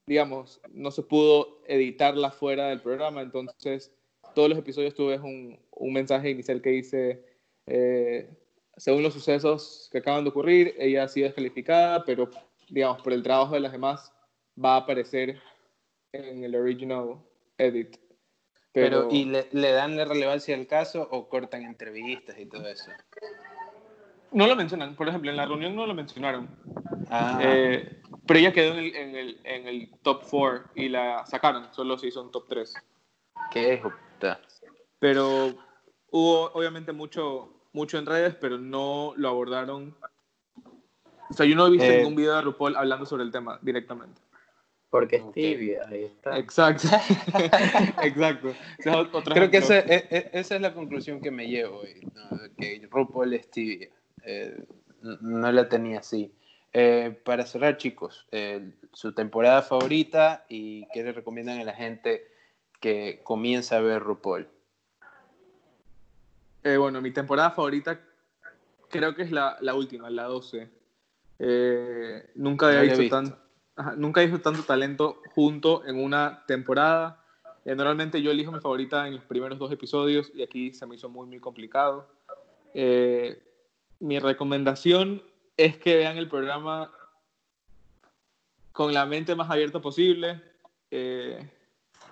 digamos, 0.08 0.62
no 0.72 0.92
se 0.92 1.04
pudo 1.04 1.60
editarla 1.68 2.32
fuera 2.32 2.70
del 2.70 2.82
programa, 2.82 3.22
entonces 3.22 3.92
todos 4.36 4.50
los 4.50 4.60
episodios 4.60 4.94
tú 4.94 5.08
ves 5.08 5.20
un, 5.22 5.60
un 5.72 5.94
mensaje 5.94 6.30
inicial 6.30 6.62
que 6.62 6.70
dice, 6.70 7.26
eh, 7.66 8.30
según 8.78 9.02
los 9.02 9.14
sucesos 9.14 9.90
que 9.92 10.00
acaban 10.00 10.24
de 10.24 10.30
ocurrir, 10.30 10.76
ella 10.78 11.04
ha 11.04 11.08
sido 11.08 11.26
descalificada, 11.26 12.04
pero 12.06 12.30
digamos, 12.70 13.02
por 13.02 13.14
el 13.14 13.24
trabajo 13.24 13.54
de 13.54 13.62
las 13.62 13.72
demás 13.72 14.14
va 14.64 14.76
a 14.76 14.78
aparecer 14.78 15.42
en 16.12 16.44
el 16.44 16.56
original 16.56 17.18
edit. 17.58 17.98
Pero, 18.72 19.08
¿y 19.10 19.24
le, 19.26 19.48
le, 19.54 19.72
dan 19.72 19.96
la 19.96 20.04
relevancia 20.04 20.54
al 20.54 20.68
caso 20.68 21.08
o 21.10 21.30
cortan 21.30 21.64
entrevistas 21.64 22.38
y 22.38 22.46
todo 22.46 22.68
eso? 22.68 22.92
No 24.34 24.48
lo 24.48 24.56
mencionan, 24.58 24.98
por 24.98 25.08
ejemplo, 25.08 25.32
en 25.32 25.38
la 25.38 25.46
reunión 25.46 25.74
no 25.76 25.88
lo 25.88 25.94
mencionaron. 25.94 26.50
Ah. 27.10 27.40
Eh, 27.42 28.02
pero 28.28 28.40
ella 28.40 28.52
quedó 28.52 28.74
en 28.74 28.80
el, 28.80 28.96
en 28.96 29.16
el, 29.16 29.40
en 29.46 29.68
el 29.68 29.92
top 30.02 30.24
4 30.30 30.72
y 30.76 30.90
la 30.90 31.26
sacaron, 31.26 31.74
solo 31.74 31.98
se 31.98 32.08
hizo 32.08 32.22
un 32.22 32.32
top 32.32 32.48
3. 32.50 32.74
¿Qué 33.52 33.74
es? 33.74 33.82
Pero 35.00 35.54
hubo 36.12 36.52
obviamente 36.54 36.94
mucho, 36.94 37.54
mucho 37.74 37.98
en 37.98 38.06
redes, 38.06 38.36
pero 38.36 38.58
no 38.58 39.14
lo 39.18 39.30
abordaron. 39.30 39.96
O 41.30 41.34
sea, 41.34 41.46
yo 41.46 41.56
no 41.56 41.68
he 41.68 41.72
visto 41.72 41.86
eh, 41.86 41.98
ningún 41.98 42.16
video 42.16 42.36
de 42.36 42.42
RuPaul 42.42 42.76
hablando 42.76 43.06
sobre 43.06 43.24
el 43.24 43.32
tema 43.32 43.60
directamente. 43.62 44.22
Porque 44.90 45.18
es 45.18 45.32
tibia, 45.34 45.82
ahí 45.90 46.06
está. 46.06 46.38
Exacto. 46.38 46.88
Exacto. 48.02 48.54
Creo 49.34 49.50
que 49.50 49.58
esa, 49.58 49.80
e, 49.80 50.08
e, 50.10 50.30
esa, 50.34 50.56
es 50.56 50.62
la 50.62 50.74
conclusión 50.74 51.22
que 51.22 51.32
me 51.32 51.48
llevo 51.48 51.80
hoy, 51.80 52.08
que 52.58 52.88
RuPaul 52.90 53.34
es 53.34 53.50
tibia. 53.50 53.90
Eh, 54.24 54.64
no 55.02 55.52
la 55.52 55.68
tenía 55.68 56.00
así. 56.00 56.34
Eh, 56.72 57.18
para 57.24 57.46
cerrar, 57.46 57.78
chicos, 57.78 58.28
su 58.92 59.14
temporada 59.14 59.62
favorita 59.62 60.46
y 60.50 60.88
qué 60.94 61.04
le 61.04 61.14
recomiendan 61.14 61.60
a 61.60 61.64
la 61.64 61.74
gente 61.74 62.35
que 62.80 63.22
comienza 63.24 63.78
a 63.78 63.82
ver 63.82 64.02
RuPaul? 64.02 64.48
Eh, 66.64 66.78
bueno, 66.78 67.00
mi 67.00 67.12
temporada 67.12 67.52
favorita 67.52 68.00
creo 68.90 69.16
que 69.16 69.22
es 69.22 69.32
la, 69.32 69.58
la 69.62 69.76
última, 69.76 70.10
la 70.10 70.24
12. 70.24 70.68
Eh, 71.38 72.32
nunca, 72.36 72.68
había 72.68 72.96
visto, 72.96 73.22
nunca 73.98 74.22
he 74.22 74.26
visto 74.26 74.42
tanto 74.42 74.64
talento 74.64 75.22
junto 75.36 75.86
en 75.86 76.04
una 76.04 76.44
temporada. 76.48 77.24
Eh, 77.66 77.76
normalmente 77.76 78.22
yo 78.22 78.32
elijo 78.32 78.52
mi 78.52 78.60
favorita 78.60 79.08
en 79.08 79.16
los 79.16 79.24
primeros 79.26 79.60
dos 79.60 79.72
episodios 79.72 80.32
y 80.34 80.42
aquí 80.42 80.74
se 80.74 80.88
me 80.88 80.96
hizo 80.96 81.08
muy, 81.08 81.28
muy 81.28 81.40
complicado. 81.40 82.08
mi 82.74 84.20
recomendación 84.20 85.22
es 85.58 85.78
que 85.78 85.98
vean 85.98 86.18
el 86.18 86.28
programa 86.28 86.92
con 88.72 88.92
la 88.92 89.06
mente 89.06 89.36
más 89.36 89.52
abierta 89.52 89.80
posible. 89.80 90.42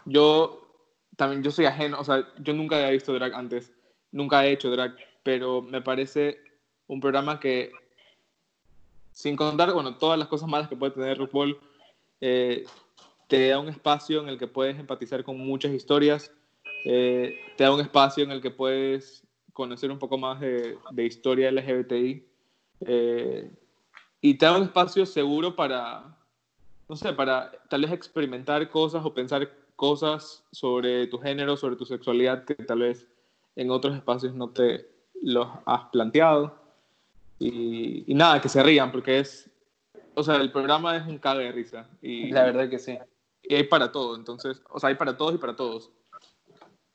Yo 0.06 0.64
también 1.16 1.44
yo 1.44 1.52
soy 1.52 1.66
ajeno, 1.66 2.00
o 2.00 2.04
sea, 2.04 2.28
yo 2.40 2.54
nunca 2.54 2.78
había 2.78 2.92
visto 2.92 3.14
drag 3.14 3.34
antes, 3.34 3.72
nunca 4.12 4.46
he 4.46 4.52
hecho 4.52 4.72
drag, 4.72 4.96
pero 5.24 5.62
me 5.62 5.82
parece 5.82 6.40
un 6.88 7.00
programa 7.00 7.40
que, 7.40 7.72
sin 9.12 9.36
contar, 9.36 9.74
bueno, 9.74 9.98
todas 9.98 10.18
las 10.18 10.28
cosas 10.28 10.50
malas 10.50 10.68
que 10.68 10.76
puede 10.76 10.94
tener 10.94 11.18
RuPaul, 11.18 11.58
eh, 12.22 12.66
te 13.28 13.50
da 13.50 13.60
un 13.60 13.70
espacio 13.70 14.22
en 14.22 14.30
el 14.30 14.38
que 14.38 14.48
puedes 14.48 14.78
empatizar 14.80 15.24
con 15.24 15.38
muchas 15.38 15.72
historias, 15.72 16.32
eh, 16.86 17.40
te 17.58 17.64
da 17.64 17.74
un 17.74 17.82
espacio 17.82 18.24
en 18.24 18.32
el 18.32 18.42
que 18.42 18.52
puedes 18.52 19.24
conocer 19.54 19.92
un 19.92 20.00
poco 20.00 20.18
más 20.18 20.40
de, 20.40 20.78
de 20.92 21.06
historia 21.06 21.52
LGBTI 21.52 22.26
eh, 22.82 23.52
y 24.20 24.34
te 24.36 24.46
da 24.46 24.58
un 24.58 24.64
espacio 24.64 25.06
seguro 25.06 25.56
para, 25.56 26.18
no 26.90 26.96
sé, 26.96 27.14
para 27.14 27.52
tal 27.70 27.82
vez 27.82 27.92
experimentar 27.92 28.70
cosas 28.70 29.06
o 29.06 29.14
pensar 29.14 29.50
cosas 29.76 30.44
sobre 30.52 31.08
tu 31.08 31.20
género, 31.20 31.58
sobre 31.58 31.76
tu 31.76 31.86
sexualidad 31.86 32.46
que 32.46 32.56
tal 32.56 32.80
vez 32.80 33.08
en 33.56 33.72
otros 33.72 33.96
espacios 33.96 34.34
no 34.34 34.50
te 34.50 34.90
los 35.22 35.48
has 35.66 35.86
planteado. 35.92 36.56
Y, 37.40 38.06
nada, 38.08 38.42
que 38.42 38.50
se 38.50 38.64
rían, 38.64 38.92
porque 38.92 39.20
es, 39.20 39.50
o 40.14 40.24
sea, 40.24 40.36
el 40.36 40.52
programa 40.52 40.96
es 40.96 41.06
un 41.06 41.18
cague 41.18 41.44
de 41.44 41.52
risa. 41.52 41.90
Y, 42.02 42.32
La 42.32 42.44
verdad 42.44 42.70
que 42.70 42.80
sí. 42.80 42.98
Y 43.44 43.56
hay 43.56 43.64
para 43.64 43.92
todo, 43.92 44.16
entonces, 44.16 44.62
o 44.70 44.80
sea, 44.80 44.90
hay 44.90 44.96
para 44.96 45.18
todos 45.18 45.36
y 45.36 45.38
para 45.38 45.56
todos. 45.56 45.92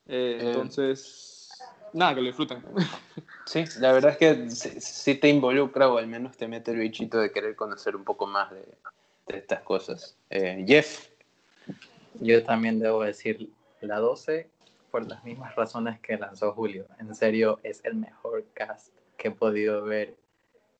Eh, 0.07 0.39
eh. 0.41 0.47
entonces, 0.47 1.51
nada, 1.93 2.15
que 2.15 2.21
lo 2.21 2.27
disfruten. 2.27 2.63
Sí, 3.45 3.63
la 3.79 3.91
verdad 3.93 4.11
es 4.11 4.17
que 4.17 4.51
sí, 4.51 5.15
te 5.15 5.27
involucra 5.27 5.89
o 5.89 5.97
al 5.97 6.05
menos 6.05 6.37
te 6.37 6.47
mete 6.47 6.69
el 6.69 6.77
bichito 6.77 7.17
de 7.17 7.31
querer 7.31 7.55
conocer 7.55 7.95
un 7.95 8.03
poco 8.03 8.27
más 8.27 8.51
de, 8.51 8.63
estas 9.25 9.61
cosas. 9.61 10.15
Eh, 10.29 10.63
Jeff, 10.67 11.07
yo 12.19 12.43
también 12.43 12.79
debo 12.79 13.03
decir 13.03 13.49
la 13.81 13.97
12 13.99 14.49
por 14.91 15.07
las 15.07 15.23
mismas 15.23 15.55
razones 15.55 15.99
que 15.99 16.17
lanzó 16.17 16.53
Julio. 16.53 16.87
En 16.99 17.13
serio, 17.15 17.59
es 17.63 17.83
el 17.85 17.95
mejor 17.95 18.45
cast 18.53 18.93
que 19.17 19.29
he 19.29 19.31
podido 19.31 19.83
ver 19.83 20.15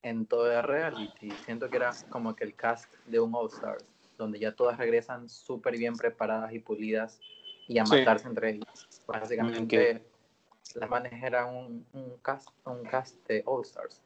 en 0.01 0.25
todo 0.25 0.51
el 0.51 0.63
reality. 0.63 1.29
Siento 1.45 1.69
que 1.69 1.77
era 1.77 1.91
como 2.09 2.35
que 2.35 2.43
el 2.43 2.55
cast 2.55 2.91
de 3.05 3.19
un 3.19 3.33
All 3.35 3.47
Stars, 3.47 3.85
donde 4.17 4.39
ya 4.39 4.55
todas 4.55 4.77
regresan 4.77 5.29
súper 5.29 5.77
bien 5.77 5.95
preparadas 5.95 6.53
y 6.53 6.59
pulidas 6.59 7.19
y 7.67 7.77
a 7.79 7.85
Sí. 7.85 7.91
matarse 7.97 8.27
entre 8.27 8.51
ellas. 8.51 9.03
Básicamente, 9.05 9.95
Ok. 9.95 10.75
las 10.75 10.89
manes 10.89 11.23
eran 11.23 11.53
un, 11.55 11.85
un, 11.93 12.17
cast, 12.17 12.49
un 12.65 12.83
cast 12.85 13.15
de 13.27 13.43
All 13.45 13.63
Stars. 13.63 14.01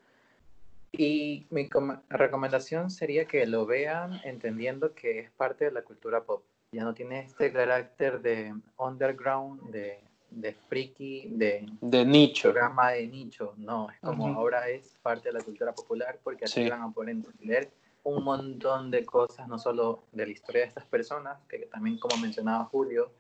Y 0.92 1.48
mi 1.50 1.70
com- 1.70 2.00
recomendación 2.10 2.90
sería 2.92 3.26
que 3.26 3.46
lo 3.48 3.66
vean 3.66 4.22
entendiendo 4.24 4.94
que 4.94 5.20
es 5.20 5.32
parte 5.32 5.66
de 5.66 5.72
la 5.72 5.82
cultura 5.84 6.24
pop. 6.24 6.44
Ya 6.74 6.84
no 6.84 6.94
tiene 6.94 7.20
este 7.20 7.54
carácter 7.54 8.22
de 8.22 8.54
underground, 8.78 9.62
de, 9.72 10.00
de 10.32 10.54
freaky, 10.54 11.28
de 11.30 11.68
De 11.82 12.04
nicho. 12.04 12.52
programa 12.52 12.92
de 12.92 13.08
nicho. 13.08 13.54
No, 13.58 13.90
es 13.92 14.00
como 14.00 14.28
ahora 14.28 14.68
es 14.70 14.98
parte 15.04 15.30
de 15.30 15.34
la 15.34 15.42
cultura 15.42 15.72
popular 15.74 16.20
porque 16.24 16.46
así 16.46 16.64
Sí. 16.64 16.70
van 16.70 16.82
a 16.82 16.92
poder 16.92 17.12
entender 17.12 17.70
un 18.04 18.24
montón 18.24 18.92
de 18.92 19.06
cosas, 19.06 19.48
no 19.48 19.58
solo 19.60 20.04
de 20.12 20.26
la 20.26 20.32
historia 20.32 20.62
de 20.64 20.68
estas 20.68 20.86
personas, 20.86 21.40
que 21.48 21.60
también 21.68 21.98
como 22.00 22.18
mencionaba 22.18 22.66
Julio, 22.66 23.12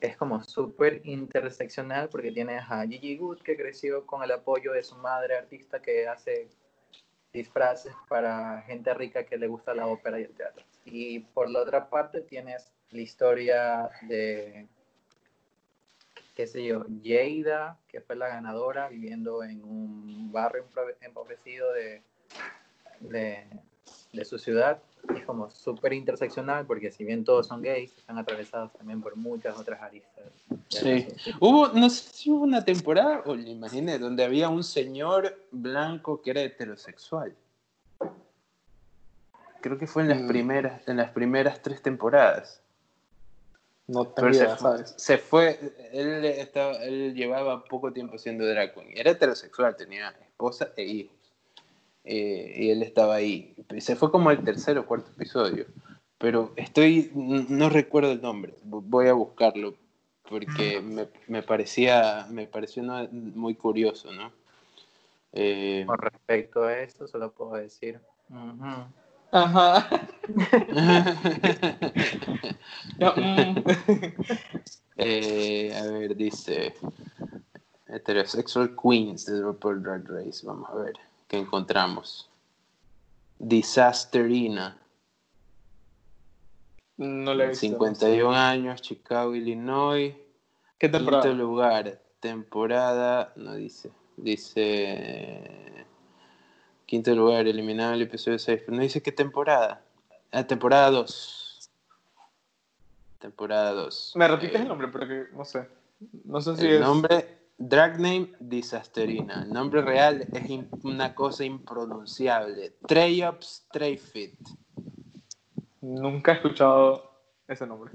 es 0.00 0.16
como 0.16 0.42
súper 0.44 1.00
interseccional 1.04 2.08
porque 2.08 2.30
tienes 2.30 2.62
a 2.68 2.86
Gigi 2.86 3.16
Good 3.16 3.40
que 3.40 3.56
creció 3.56 4.06
con 4.06 4.22
el 4.22 4.30
apoyo 4.30 4.72
de 4.72 4.82
su 4.82 4.96
madre 4.96 5.36
artista 5.36 5.80
que 5.82 6.06
hace 6.06 6.48
disfraces 7.32 7.92
para 8.08 8.62
gente 8.62 8.92
rica 8.94 9.24
que 9.24 9.36
le 9.38 9.46
gusta 9.48 9.74
la 9.74 9.86
ópera 9.86 10.20
y 10.20 10.24
el 10.24 10.34
teatro. 10.34 10.64
Y 10.90 11.20
por 11.20 11.48
la 11.48 11.60
otra 11.60 11.88
parte 11.88 12.20
tienes 12.20 12.72
la 12.90 13.00
historia 13.00 13.90
de, 14.08 14.66
qué 16.34 16.46
sé 16.46 16.64
yo, 16.64 16.84
Yeida, 17.02 17.78
que 17.88 18.00
fue 18.00 18.16
la 18.16 18.28
ganadora 18.28 18.88
viviendo 18.88 19.44
en 19.44 19.62
un 19.62 20.32
barrio 20.32 20.64
empobrecido 21.00 21.72
de, 21.72 22.02
de, 23.00 23.46
de 24.12 24.24
su 24.24 24.38
ciudad. 24.38 24.82
Es 25.16 25.24
como 25.24 25.48
súper 25.50 25.92
interseccional 25.92 26.66
porque 26.66 26.90
si 26.90 27.04
bien 27.04 27.24
todos 27.24 27.46
son 27.46 27.62
gays, 27.62 27.96
están 27.96 28.18
atravesados 28.18 28.72
también 28.72 29.00
por 29.00 29.16
muchas 29.16 29.56
otras 29.58 29.80
aristas. 29.80 30.24
Sí. 30.68 31.06
Hubo, 31.40 31.68
no 31.68 31.88
sé 31.88 32.12
si 32.12 32.30
hubo 32.30 32.44
una 32.44 32.64
temporada, 32.64 33.22
o 33.24 33.34
le 33.34 33.50
imaginé, 33.50 33.98
donde 33.98 34.24
había 34.24 34.48
un 34.48 34.62
señor 34.62 35.46
blanco 35.52 36.20
que 36.20 36.30
era 36.32 36.42
heterosexual. 36.42 37.34
Creo 39.60 39.78
que 39.78 39.86
fue 39.86 40.02
en 40.02 40.08
las 40.08 40.22
Mm. 40.22 40.28
primeras, 40.28 40.88
en 40.88 40.96
las 40.96 41.10
primeras 41.10 41.62
tres 41.62 41.82
temporadas. 41.82 42.62
No 43.86 44.14
Pero 44.14 44.32
se 44.32 44.48
¿sabes? 44.56 44.94
se 44.96 45.18
fue, 45.18 45.58
él, 45.92 46.24
estaba, 46.24 46.76
él 46.84 47.12
llevaba 47.14 47.64
poco 47.64 47.92
tiempo 47.92 48.18
siendo 48.18 48.46
drag 48.46 48.72
queen. 48.72 48.92
Era 48.94 49.10
heterosexual, 49.10 49.74
tenía 49.76 50.10
esposa 50.10 50.72
e 50.76 50.84
hijos. 50.84 51.16
Eh, 52.04 52.54
y 52.56 52.70
él 52.70 52.82
estaba 52.82 53.16
ahí. 53.16 53.54
Se 53.78 53.96
fue 53.96 54.10
como 54.10 54.30
el 54.30 54.42
tercer 54.44 54.78
o 54.78 54.86
cuarto 54.86 55.10
episodio. 55.10 55.66
Pero 56.18 56.52
estoy, 56.56 57.10
no 57.14 57.68
recuerdo 57.68 58.12
el 58.12 58.22
nombre. 58.22 58.54
Voy 58.62 59.08
a 59.08 59.12
buscarlo 59.12 59.74
porque 60.28 60.80
me, 60.80 61.08
me 61.26 61.42
parecía, 61.42 62.26
me 62.30 62.46
pareció 62.46 62.82
no- 62.84 63.08
muy 63.10 63.54
curioso, 63.56 64.12
¿no? 64.12 64.32
Eh, 65.32 65.84
Con 65.86 65.98
respecto 65.98 66.62
a 66.62 66.78
esto, 66.78 67.08
solo 67.08 67.32
puedo 67.32 67.54
decir. 67.54 68.00
ujú. 68.28 68.84
Ajá. 69.32 69.88
Ya, 72.98 73.14
mm. 73.16 73.64
Eh, 74.96 75.74
a 75.74 75.90
ver, 75.90 76.14
dice 76.14 76.74
Heterosexual 77.86 78.76
Queens 78.76 79.24
de 79.24 79.40
RuPaul 79.40 79.82
Drag 79.82 80.06
Race. 80.06 80.44
Vamos 80.44 80.68
a 80.68 80.74
ver 80.74 80.92
qué 81.26 81.38
encontramos. 81.38 82.28
Disasterina, 83.38 84.76
No 86.98 87.32
le 87.32 87.44
he 87.44 87.48
visto. 87.48 87.66
51 87.66 88.34
años, 88.34 88.82
Chicago, 88.82 89.34
Illinois. 89.34 90.14
¿Qué 90.78 90.90
Quinto 90.90 90.98
temporada? 90.98 91.32
lugar, 91.32 92.02
temporada, 92.20 93.32
no 93.36 93.54
dice, 93.54 93.90
dice 94.18 95.86
quinto 96.90 97.14
lugar, 97.14 97.46
eliminado 97.46 97.92
el 97.92 98.02
episodio 98.02 98.36
6, 98.36 98.62
pero 98.66 98.76
no 98.76 98.82
dice 98.82 99.00
qué 99.00 99.12
temporada. 99.12 99.80
Ah, 100.32 100.42
temporada 100.42 100.90
2. 100.90 101.70
Temporada 103.20 103.70
2. 103.74 104.14
¿Me 104.16 104.26
repites 104.26 104.60
el 104.60 104.66
nombre? 104.66 104.88
Porque 104.88 105.26
no 105.32 105.44
sé. 105.44 105.68
No 106.24 106.40
sé 106.40 106.56
si 106.56 106.66
El 106.66 106.74
es. 106.74 106.80
nombre, 106.80 107.38
drag 107.58 108.00
name, 108.00 108.32
Disasterina. 108.40 109.44
El 109.44 109.52
nombre 109.52 109.82
real 109.82 110.26
es 110.32 110.64
una 110.82 111.14
cosa 111.14 111.44
impronunciable. 111.44 112.74
Treyops 112.88 113.68
Treyfit. 113.70 114.34
Nunca 115.82 116.32
he 116.32 116.34
escuchado 116.34 117.08
ese 117.46 117.68
nombre. 117.68 117.92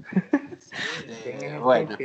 ¿Quién 1.22 1.36
es 1.36 1.52
Eh, 1.52 1.58
bueno, 1.58 1.98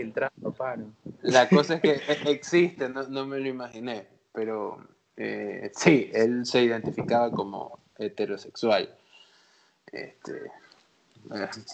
la 1.22 1.48
cosa 1.48 1.76
es 1.76 1.82
que 1.82 1.94
existe, 2.30 2.90
no, 2.90 3.04
no 3.04 3.26
me 3.26 3.40
lo 3.40 3.48
imaginé, 3.48 4.10
pero 4.34 4.78
eh, 5.24 5.72
sí, 5.76 6.10
él 6.14 6.48
se 6.48 6.64
identificaba 6.64 7.30
como 7.30 7.78
heterosexual. 8.00 8.90
Este, 9.92 10.52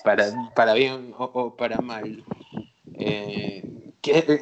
para, 0.03 0.25
para 0.53 0.73
bien 0.73 1.13
o, 1.17 1.55
para 1.55 1.77
mal. 1.77 2.25
Eh, 2.95 3.93
¿qué, 4.01 4.41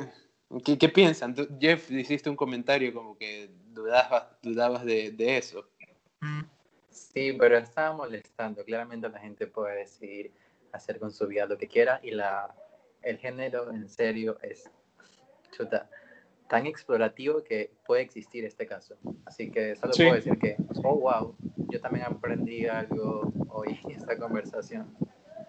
qué, 0.79 0.89
piensan? 0.89 1.35
Jeff, 1.59 1.91
hiciste 1.91 2.31
un 2.31 2.35
comentario 2.35 2.93
como 2.95 3.15
que 3.15 3.51
dudabas, 3.73 4.25
dudabas 4.41 4.83
de, 4.83 5.11
de 5.11 5.37
eso. 5.37 5.67
Sí, 6.89 7.33
pero 7.33 7.59
estaba 7.59 7.95
molestando. 7.95 8.65
Claramente 8.65 9.07
la 9.07 9.19
gente 9.19 9.45
puede 9.45 9.77
decidir 9.81 10.31
hacer 10.71 10.99
con 10.99 11.11
su 11.11 11.27
vida 11.27 11.45
lo 11.45 11.59
que 11.59 11.67
quiera 11.67 11.99
y 12.01 12.09
la, 12.09 12.55
el 13.03 13.19
género 13.19 13.69
en 13.69 13.87
serio 13.87 14.39
es 14.41 14.67
chuta, 15.51 15.89
tan 16.47 16.65
explorativo 16.67 17.43
que 17.43 17.71
puede 17.85 18.01
existir 18.03 18.45
este 18.45 18.67
caso. 18.67 18.95
Así 19.25 19.51
que 19.51 19.75
solo 19.75 19.93
Sí. 19.93 20.03
puedo 20.03 20.15
decir 20.15 20.37
que, 20.39 20.55
oh 20.83 20.95
wow, 20.99 21.35
yo 21.69 21.81
también 21.81 22.05
aprendí 22.05 22.67
algo 22.67 23.31
hoy 23.49 23.79
en 23.83 23.91
esta 23.91 24.17
conversación. 24.17 24.95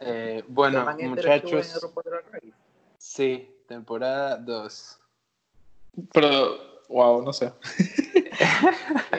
Eh, 0.01 0.43
bueno, 0.49 0.81
¿Toman 0.81 1.01
hetero 1.01 1.33
estuvo 1.33 1.51
en 1.53 1.57
muchachos, 1.57 1.93
sí, 2.99 3.51
temporada 3.67 4.37
2. 4.37 5.01
Pero, 6.13 6.59
wow, 6.89 7.23
no 7.23 7.33
sé. 7.33 7.53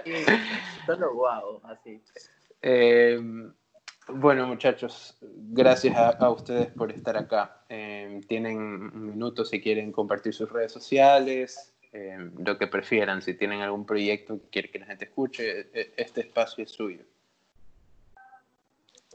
Sí, 0.04 0.14
Solo 0.86 1.14
wow, 1.16 1.62
así. 1.64 2.02
Eh, 2.62 3.20
bueno, 4.10 4.48
muchachos, 4.48 5.18
gracias 5.22 5.96
a, 5.98 6.10
a 6.10 6.30
ustedes 6.30 6.68
por 6.72 6.92
estar 6.92 7.18
acá. 7.18 7.62
Eh, 7.70 8.22
tienen 8.28 8.58
un 8.58 9.08
minuto 9.12 9.44
si 9.46 9.62
quieren 9.62 9.92
compartir 9.92 10.34
sus 10.34 10.50
redes 10.52 10.72
sociales, 10.72 11.74
eh, 11.94 12.30
lo 12.38 12.58
que 12.58 12.68
prefieran. 12.68 13.22
Si 13.22 13.34
tienen 13.34 13.62
algún 13.62 13.86
proyecto 13.86 14.40
que 14.40 14.50
quieren 14.50 14.72
que 14.72 14.80
la 14.80 14.86
gente 14.88 15.06
escuche, 15.06 15.70
e- 15.74 15.94
este 15.98 16.22
espacio 16.22 16.64
es 16.64 16.72
suyo. 16.72 17.04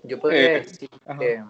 Yo 0.05 0.18
podría 0.18 0.57
Eh, 0.57 0.59
decir 0.61 0.88
que, 1.18 1.45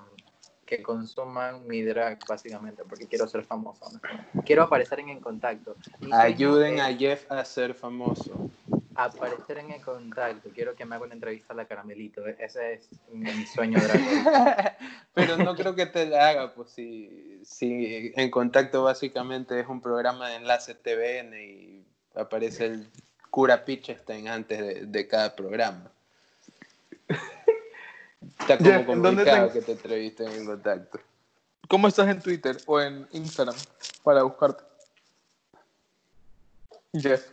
que 0.67 0.83
consuman 0.83 1.67
mi 1.67 1.83
drag, 1.83 2.19
básicamente, 2.29 2.83
porque 2.89 3.07
quiero 3.07 3.27
ser 3.27 3.45
famoso. 3.45 3.87
¿no? 3.93 4.43
Quiero 4.45 4.63
aparecer 4.65 5.01
en 5.01 5.09
En 5.09 5.21
Contacto. 5.21 5.75
Sueño 6.01 6.15
Ayuden 6.17 6.81
a 6.81 6.95
Jeff 6.95 7.31
a 7.31 7.45
ser 7.45 7.75
famoso. 7.75 8.51
Aparecer 8.95 9.59
en 9.59 9.71
En 9.73 9.81
Contacto. 9.83 10.51
Quiero 10.55 10.75
que 10.75 10.85
me 10.85 10.95
haga 10.97 11.05
una 11.05 11.15
entrevista 11.15 11.53
a 11.53 11.57
la 11.57 11.65
Caramelito. 11.67 12.27
Ese 12.27 12.75
es 12.75 12.89
mi 13.11 13.47
sueño. 13.47 13.79
Pero 15.15 15.37
no 15.39 15.55
creo 15.55 15.75
que 15.75 15.87
te 15.87 16.07
la 16.07 16.29
haga, 16.29 16.55
pues 16.55 16.71
si, 16.71 17.41
si 17.45 18.13
en 18.17 18.31
contacto 18.31 18.83
básicamente 18.85 19.59
es 19.61 19.67
un 19.69 19.81
programa 19.81 20.29
de 20.29 20.37
enlace 20.37 20.75
TVN 20.75 21.35
y 21.41 21.85
aparece 22.15 22.67
el 22.67 22.91
cura 23.31 23.65
Pichestein 23.65 24.29
antes 24.29 24.59
de, 24.59 24.87
de 24.87 25.09
cada 25.09 25.35
programa. 25.35 25.91
Está 28.41 28.59
como 28.59 28.71
Jeff, 28.71 28.89
¿en 28.89 29.03
dónde 29.03 29.25
complicado 29.25 29.49
te- 29.49 29.53
que 29.59 29.65
te 29.65 29.73
entrevisten 29.73 30.29
en 30.29 30.47
contacto. 30.47 31.01
¿Cómo 31.69 31.89
estás 31.89 32.09
en 32.09 32.21
Twitter 32.21 32.57
o 32.67 32.81
en 32.81 33.09
Instagram 33.13 33.55
para 34.03 34.23
buscarte? 34.23 34.65
Jeff. 36.93 37.25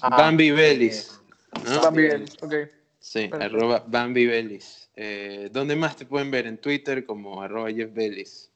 Ah, 0.00 0.10
Bambi 0.10 0.50
Bellis. 0.50 1.20
¿no? 1.64 1.80
Van 1.80 1.94
bien, 1.94 2.24
ok. 2.40 2.54
Sí, 3.00 3.28
Perfecto. 3.28 3.44
arroba 3.44 3.84
Bambi 3.86 4.26
Bellis. 4.26 4.88
Eh, 4.96 5.48
¿Dónde 5.52 5.76
más 5.76 5.96
te 5.96 6.06
pueden 6.06 6.30
ver? 6.30 6.46
En 6.46 6.58
Twitter 6.58 7.04
como 7.04 7.42
arroba 7.42 7.70
Jeff 7.70 7.92
Bellis. 7.92 8.50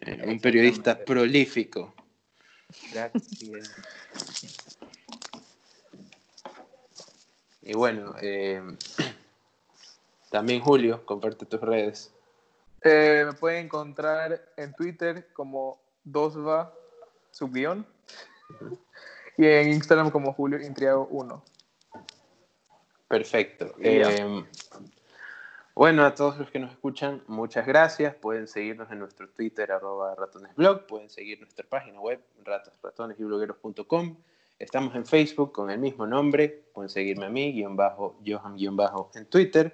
Eh, 0.00 0.22
un 0.26 0.40
periodista 0.40 0.98
prolífico. 0.98 1.94
Gracias. 2.92 3.40
Y 7.62 7.74
bueno, 7.74 8.14
eh, 8.20 8.60
también 10.30 10.60
Julio, 10.60 11.04
comparte 11.04 11.46
tus 11.46 11.60
redes. 11.60 12.12
Me 12.84 13.32
pueden 13.34 13.66
encontrar 13.66 14.52
en 14.56 14.74
Twitter 14.74 15.28
como 15.32 15.80
dosva 16.02 16.74
subguión 17.30 17.86
y 19.36 19.46
en 19.46 19.68
Instagram 19.70 20.10
como 20.10 20.32
Julio 20.32 20.60
Intriago 20.60 21.08
1. 21.10 21.44
Perfecto. 23.08 23.74
Eh, 23.80 24.44
bueno, 25.74 26.04
a 26.04 26.14
todos 26.14 26.38
los 26.38 26.50
que 26.50 26.58
nos 26.58 26.70
escuchan, 26.70 27.22
muchas 27.26 27.66
gracias. 27.66 28.14
Pueden 28.14 28.46
seguirnos 28.46 28.90
en 28.90 28.98
nuestro 28.98 29.28
Twitter, 29.30 29.72
arroba 29.72 30.14
ratonesblog. 30.14 30.86
Pueden 30.86 31.08
seguir 31.08 31.40
nuestra 31.40 31.66
página 31.66 32.00
web, 32.00 32.20
ratos, 32.44 32.74
Estamos 34.58 34.94
en 34.94 35.06
Facebook 35.06 35.52
con 35.52 35.70
el 35.70 35.78
mismo 35.78 36.06
nombre. 36.06 36.64
Pueden 36.72 36.88
seguirme 36.88 37.26
a 37.26 37.30
mí, 37.30 37.52
guion 37.52 37.74
bajo, 37.74 38.18
Johan, 38.26 38.56
guion 38.56 38.76
bajo, 38.76 39.10
en 39.14 39.26
Twitter. 39.26 39.72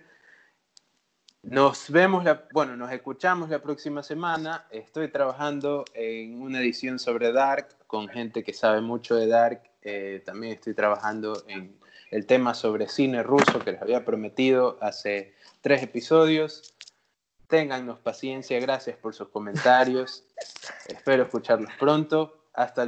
Nos 1.42 1.90
vemos, 1.90 2.24
la, 2.24 2.44
bueno, 2.52 2.76
nos 2.76 2.90
escuchamos 2.90 3.48
la 3.48 3.62
próxima 3.62 4.02
semana. 4.02 4.66
Estoy 4.70 5.08
trabajando 5.08 5.84
en 5.94 6.42
una 6.42 6.60
edición 6.60 6.98
sobre 6.98 7.32
Dark 7.32 7.68
con 7.86 8.08
gente 8.08 8.42
que 8.42 8.52
sabe 8.52 8.80
mucho 8.80 9.14
de 9.14 9.28
Dark. 9.28 9.62
Eh, 9.82 10.22
también 10.26 10.54
estoy 10.54 10.74
trabajando 10.74 11.44
en 11.46 11.78
el 12.10 12.26
tema 12.26 12.54
sobre 12.54 12.88
cine 12.88 13.22
ruso 13.22 13.60
que 13.60 13.72
les 13.72 13.82
había 13.82 14.04
prometido 14.04 14.78
hace 14.80 15.34
tres 15.60 15.82
episodios. 15.82 16.74
Téngannos 17.46 18.00
paciencia, 18.00 18.58
gracias 18.60 18.96
por 18.96 19.14
sus 19.14 19.28
comentarios. 19.28 20.24
Espero 20.88 21.22
escucharlos 21.22 21.70
pronto. 21.78 22.34
Hasta 22.52 22.84